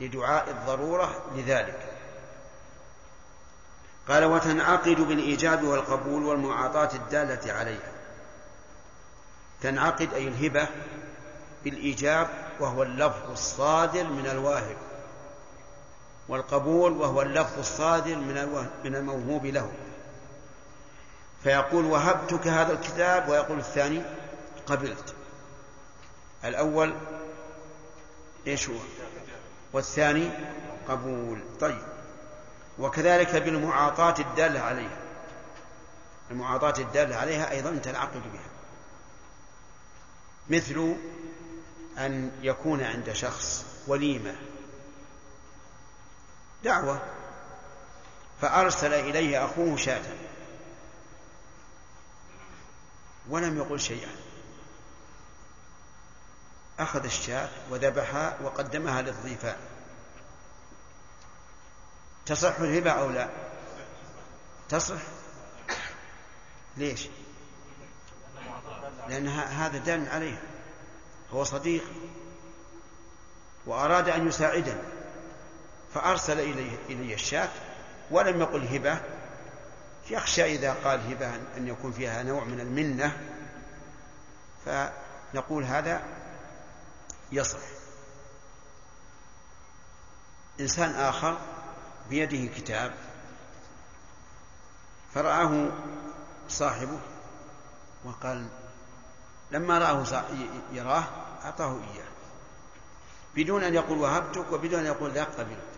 [0.00, 1.88] لدعاء الضرورة لذلك.
[4.08, 7.91] قال وتنعقد بالإيجاب والقبول والمعاطاة الدالة عليها.
[9.62, 10.68] تنعقد أي الهبة
[11.64, 12.28] بالإيجاب
[12.60, 14.76] وهو اللفظ الصادر من الواهب
[16.28, 19.72] والقبول وهو اللفظ الصادر من من الموهوب له.
[21.42, 24.02] فيقول وهبتك هذا الكتاب ويقول الثاني
[24.66, 25.14] قبلت.
[26.44, 26.94] الأول
[28.46, 28.76] إيش هو؟
[29.72, 30.30] والثاني
[30.88, 31.38] قبول.
[31.60, 31.82] طيب.
[32.78, 34.98] وكذلك بالمعاطاة الدالة عليها.
[36.30, 38.51] المعاطاة الدالة عليها أيضا تنعقد بها.
[40.50, 40.96] مثل
[41.98, 44.36] أن يكون عند شخص وليمة.
[46.64, 47.02] دعوة.
[48.40, 50.02] فأرسل إليه أخوه شاة.
[53.28, 54.10] ولم يقل شيئا.
[56.78, 59.56] أخذ الشاة وذبحها وقدمها للضيفان
[62.26, 63.28] تصح الهبة أو لا؟
[64.68, 65.00] تصح.
[66.76, 67.08] ليش؟
[69.12, 70.42] لأن هذا دال عليه.
[71.32, 71.84] هو صديق.
[73.66, 74.82] وأراد أن يساعدني
[75.94, 77.48] فأرسل إليه إلي الشاة.
[78.10, 79.00] ولم يقل هبة.
[80.10, 83.20] يخشى إذا قال هبة أن يكون فيها نوع من المنة.
[84.64, 86.02] فنقول هذا
[87.32, 87.58] يصح.
[90.60, 91.38] إنسان آخر
[92.10, 92.94] بيده كتاب.
[95.14, 95.68] فرآه
[96.48, 96.98] صاحبه
[98.04, 98.48] وقال
[99.52, 100.24] لما رآه
[100.72, 101.04] يراه
[101.44, 102.12] أعطاه إياه.
[103.36, 105.72] بدون أن يقول وهبتك وبدون أن يقول لا قبلت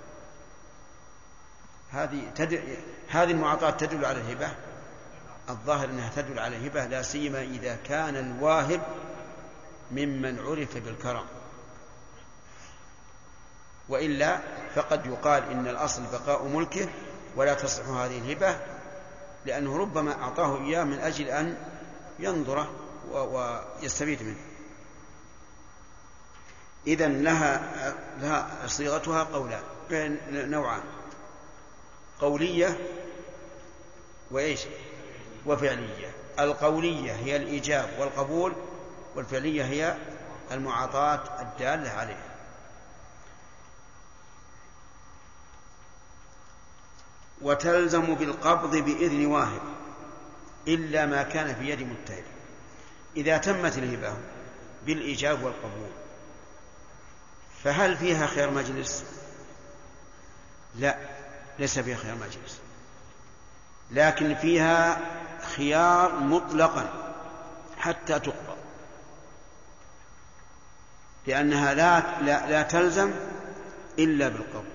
[1.90, 2.76] هذه تدل
[3.08, 4.48] هذه المعاطاة تدل على الهبة.
[5.48, 8.82] الظاهر أنها تدل على الهبة لا سيما إذا كان الواهب
[9.90, 11.24] ممن عرف بالكرم.
[13.88, 14.38] وإلا
[14.74, 16.88] فقد يقال إن الأصل بقاء ملكه
[17.36, 18.56] ولا تصح هذه الهبة
[19.46, 21.56] لأنه ربما أعطاه إياه من أجل أن
[22.18, 24.36] ينظره ويستفيد منه.
[26.86, 29.62] إذا لها لها صيغتها قولان
[30.50, 30.82] نوعان.
[32.20, 32.78] قولية
[34.30, 34.60] وإيش؟
[35.46, 36.14] وفعلية.
[36.38, 38.52] القولية هي الإيجاب والقبول
[39.16, 39.96] والفعلية هي
[40.52, 42.34] المعاطاة الدالة عليها.
[47.42, 49.62] وتلزم بالقبض بإذن واهب
[50.68, 52.33] إلا ما كان في يد متهم
[53.16, 54.14] إذا تمت الهبة
[54.86, 55.90] بالإيجاب والقبول.
[57.64, 59.04] فهل فيها خير مجلس؟
[60.74, 60.96] لا
[61.58, 62.60] ليس فيها خيار مجلس.
[63.90, 65.00] لكن فيها
[65.56, 67.14] خيار مطلقا
[67.78, 68.56] حتى تقبض
[71.26, 73.12] لأنها لا, لا, لا تلزم
[73.98, 74.74] إلا بالقبض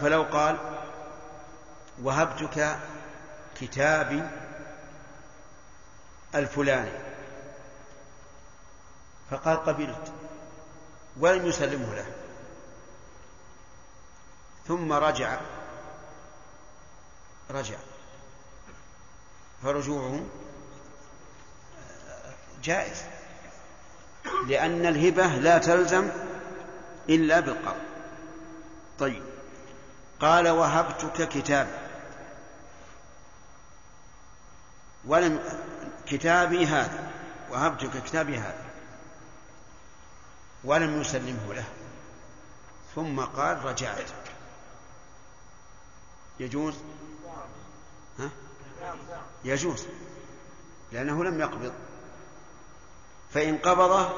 [0.00, 0.56] فلو قال
[2.02, 2.76] وهبتك
[3.60, 4.22] كتابي
[6.34, 6.98] الفلاني.
[9.30, 10.12] فقال قبلت.
[11.20, 12.06] ولم يسلمه له.
[14.68, 15.40] ثم رجع.
[17.50, 17.76] رجع.
[19.62, 20.20] فرجوعه
[22.62, 23.02] جائز.
[24.46, 26.10] لأن الهبة لا تلزم
[27.08, 27.82] إلا بالقرض.
[28.98, 29.22] طيب.
[30.20, 31.68] قال وهبتك كتاب
[35.04, 35.62] ولم
[36.12, 37.10] كتابي هذا
[37.50, 38.64] وهبتك كتابي هذا.
[40.64, 41.64] ولم يسلمه له.
[42.94, 44.10] ثم قال رجعت.
[46.40, 46.74] يجوز؟
[48.18, 48.30] ها؟
[49.44, 49.86] يجوز
[50.92, 51.72] لأنه لم يقبض.
[53.34, 54.12] فإن قبضه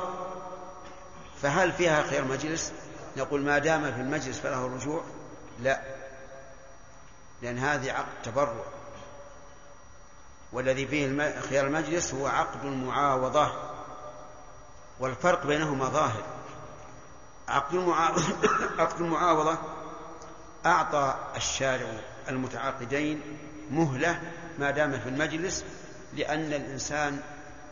[1.42, 2.72] فهل فيها خير مجلس؟
[3.16, 5.04] نقول ما دام في المجلس فله الرجوع.
[5.60, 5.80] لا
[7.42, 8.64] لأن هذه عقد تبرع.
[10.54, 13.52] والذي فيه خيار المجلس هو عقد المعاوضة
[15.00, 16.24] والفرق بينهما ظاهر.
[17.48, 18.22] عقد المعاوضة,
[18.82, 19.58] عقد المعاوضة
[20.66, 21.86] أعطى الشارع
[22.28, 23.20] المتعاقدين
[23.70, 24.20] مهلة
[24.58, 25.64] ما دام في المجلس
[26.16, 27.20] لأن الإنسان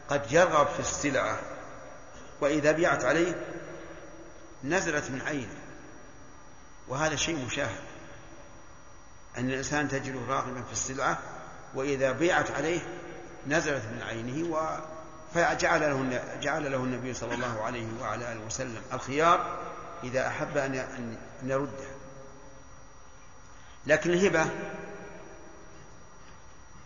[0.09, 1.39] قد يرغب في السلعة
[2.41, 3.47] وإذا بيعت عليه
[4.65, 5.57] نزلت من عينه.
[6.89, 7.81] وهذا شيء مشاهد
[9.39, 11.19] أن الإنسان تجده راغبا في السلعة
[11.75, 12.81] وإذا بيعت عليه
[13.47, 14.79] نزلت من عينه و
[15.35, 19.59] فجعل له جعل له النبي صلى الله عليه وعلى آله وسلم الخيار
[20.05, 21.93] إذا أحب أن يردها
[23.87, 24.47] لكن الهبة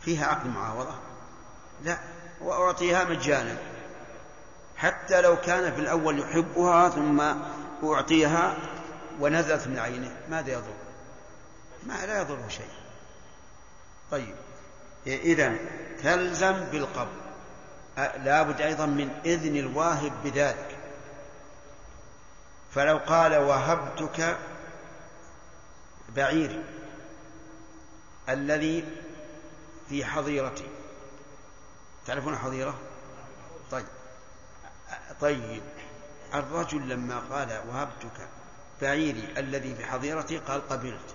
[0.00, 0.94] فيها عقد معاوضة؟
[1.84, 1.98] لا
[2.40, 3.56] وأعطيها مجانا.
[4.76, 7.22] حتى لو كان في الأول يحبها ثم
[7.84, 8.56] أعطيها
[9.20, 10.74] ونزلت من عينه ماذا يضر؟
[11.86, 12.70] ما لا يضره شيء.
[14.10, 14.34] طيب.
[15.06, 15.56] إذا
[16.02, 17.16] تلزم بالقبض.
[17.96, 20.78] لابد أيضا من إذن الواهب بذلك.
[22.74, 24.36] فلو قال وهبتك
[26.16, 26.62] بعير
[28.28, 28.84] الذي
[29.88, 30.68] في حظيرتي.
[32.06, 32.74] تعرفون حظيرة؟
[33.70, 33.86] طيب.
[35.20, 35.62] طيب.
[36.34, 38.28] الرجل لما قال وهبتك
[38.82, 41.14] بعيري الذي في حظيرتي قال قبلت.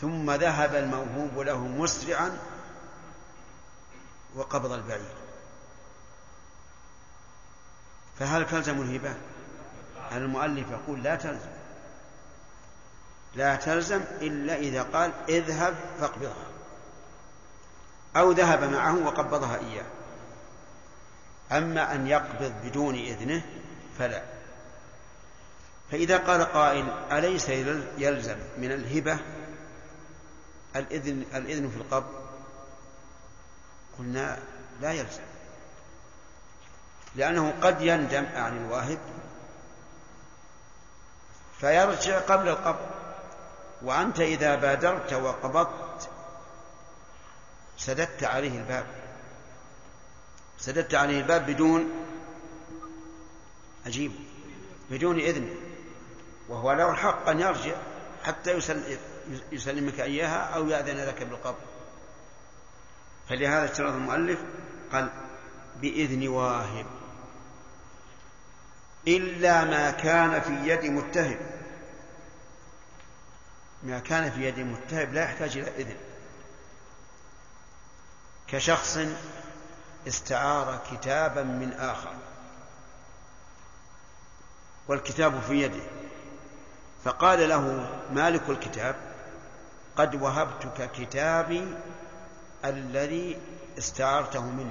[0.00, 2.38] ثم ذهب الموهوب له مسرعا
[4.34, 5.14] وقبض البعير.
[8.18, 9.14] فهل تلزم الهبة؟
[10.12, 11.50] المؤلف يقول لا تلزم.
[13.34, 16.46] لا تلزم إلا إذا قال اذهب فاقبضها.
[18.16, 19.86] أو ذهب معه وقبضها إياه.
[21.52, 23.42] أما أن يقبض بدون إذنه
[23.98, 24.22] فلا.
[25.90, 27.48] فإذا قال قائل أليس
[27.98, 29.18] يلزم من الهبة؟
[30.76, 32.14] الإذن, الإذن في القبض
[33.98, 34.38] قلنا
[34.80, 35.22] لا يلزم.
[37.14, 38.98] لأنه قد يندم عن الواهب
[41.60, 42.86] فيرجع قبل القبض
[43.82, 46.08] وأنت إذا بادرت وقبضت
[47.78, 48.86] سددت عليه الباب.
[50.58, 51.90] سددت عليه الباب بدون
[53.86, 54.12] عجيب
[54.90, 55.54] بدون إذن.
[56.48, 57.74] وهو له الحق أن يرجع
[58.24, 58.52] حتى
[59.52, 61.60] يسلمك إياها أو يأذن لك بالقبض
[63.28, 64.38] فلهذا اشترط المؤلف
[64.92, 65.10] قال
[65.80, 66.86] بإذن واهب.
[69.08, 71.38] إلا ما كان في يد متهم.
[73.82, 75.96] ما كان في يد متهم لا يحتاج إلى إذن.
[78.48, 78.98] كشخص
[80.08, 82.14] استعار كتابا من آخر.
[84.88, 85.82] والكتاب في يده.
[87.04, 89.09] فقال له مالك الكتاب
[90.00, 91.76] قد وهبتك كتابي
[92.64, 93.38] الذي
[93.78, 94.70] استعرته مني.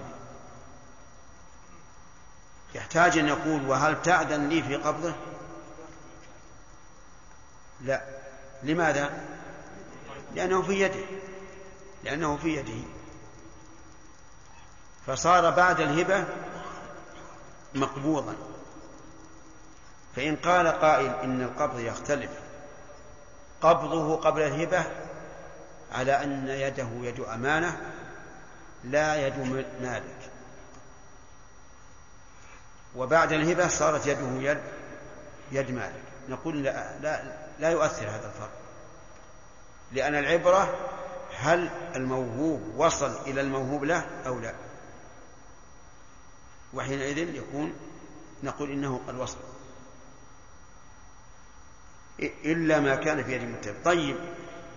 [2.75, 5.13] يحتاج أن يقول وهل تأذن لي في قبضه؟
[7.81, 8.01] لا.
[8.63, 9.25] لماذا؟
[10.35, 11.05] لأنه في يده.
[12.03, 12.87] لأنه في يده.
[15.07, 16.25] فصار بعد الهبة
[17.75, 18.35] مقبوضا.
[20.15, 22.31] فإن قال قائل إن القبض يختلف
[23.61, 25.08] قبضه قبل الهبة
[25.91, 27.91] على أن يده يد أمانة
[28.83, 29.39] لا يد
[29.81, 30.31] مالك.
[32.95, 34.61] وبعد الهبة صارت يده يد
[35.51, 36.03] يد مالك.
[36.29, 38.51] نقول لا, لا, لا يؤثر هذا الفرق.
[39.91, 40.77] لأن العبرة
[41.35, 44.53] هل الموهوب وصل إلى الموهوب له أو لا.
[46.73, 47.73] وحينئذ يكون
[48.43, 49.37] نقول إنه قد وصل.
[52.19, 53.75] إلا ما كان في يد المتهم.
[53.85, 54.17] طيب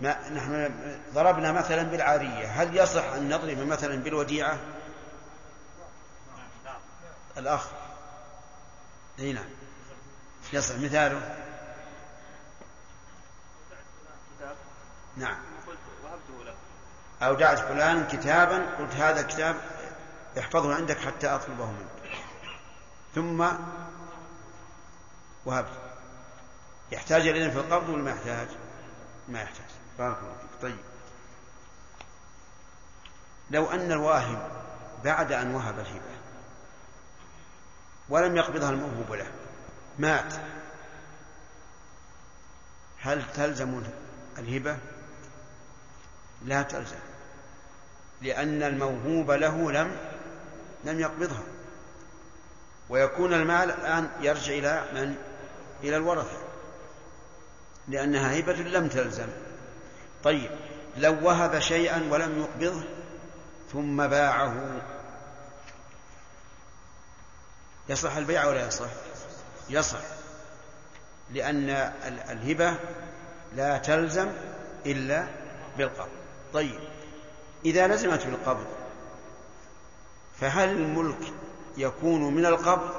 [0.03, 0.71] ما نحن
[1.13, 4.59] ضربنا مثلا بالعارية هل يصح أن نضرب مثلا بالوديعة؟
[7.37, 7.67] الأخ.
[9.19, 9.45] أي نعم.
[10.53, 11.35] يصح مثاله.
[15.17, 15.37] نعم.
[17.21, 19.55] أودعت فلان كتابا قلت هذا كتاب
[20.39, 22.17] احفظه عندك حتى أطلبه منك.
[23.15, 23.47] ثم
[25.45, 25.69] وهبت.
[26.91, 28.47] يحتاج إلينا في القبض ولا ما يحتاج؟
[29.27, 29.82] ما يحتاج.
[29.99, 30.77] بارك الله فيك طيب
[33.51, 34.51] لو أن الواهب
[35.03, 36.13] بعد أن وهب الهبة
[38.09, 39.31] ولم يقبضها الموهوب له
[39.99, 40.33] مات
[42.99, 43.83] هل تلزم
[44.37, 44.77] الهبة؟
[46.45, 46.99] لا تلزم
[48.21, 49.97] لأن الموهوب له لم
[50.83, 51.43] لم يقبضها
[52.89, 55.15] ويكون المال الآن يرجع إلى من؟
[55.83, 56.37] إلى الورثة
[57.87, 59.27] لأنها هبة لم تلزم
[60.23, 60.51] طيب
[60.97, 62.83] لو وهب شيئا ولم يقبضه
[63.71, 64.81] ثم باعه.
[67.89, 68.89] يصح البيع ولا يصح؟
[69.69, 69.99] يصح
[71.31, 71.69] لأن
[72.29, 72.75] الهبة
[73.55, 74.31] لا تلزم
[74.85, 75.27] إلا
[75.77, 76.09] بالقبض.
[76.53, 76.79] طيب
[77.65, 78.65] إذا لزمت بالقبض
[80.39, 81.33] فهل الملك
[81.77, 82.95] يكون من القبض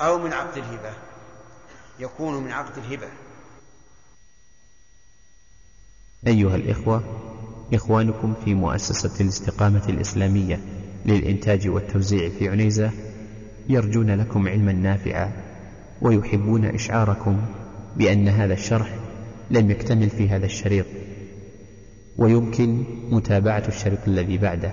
[0.00, 0.92] أو من عقد الهبة؟
[1.98, 3.08] يكون من عقد الهبة.
[6.26, 7.02] أيها الإخوة
[7.74, 10.60] إخوانكم في مؤسسة الاستقامة الإسلامية
[11.06, 12.90] للإنتاج والتوزيع في عنيزة
[13.68, 15.32] يرجون لكم علما نافعا
[16.02, 17.40] ويحبون إشعاركم
[17.96, 18.94] بأن هذا الشرح
[19.50, 20.86] لم يكتمل في هذا الشريط.
[22.18, 24.72] ويمكن متابعة الشريط الذي بعده.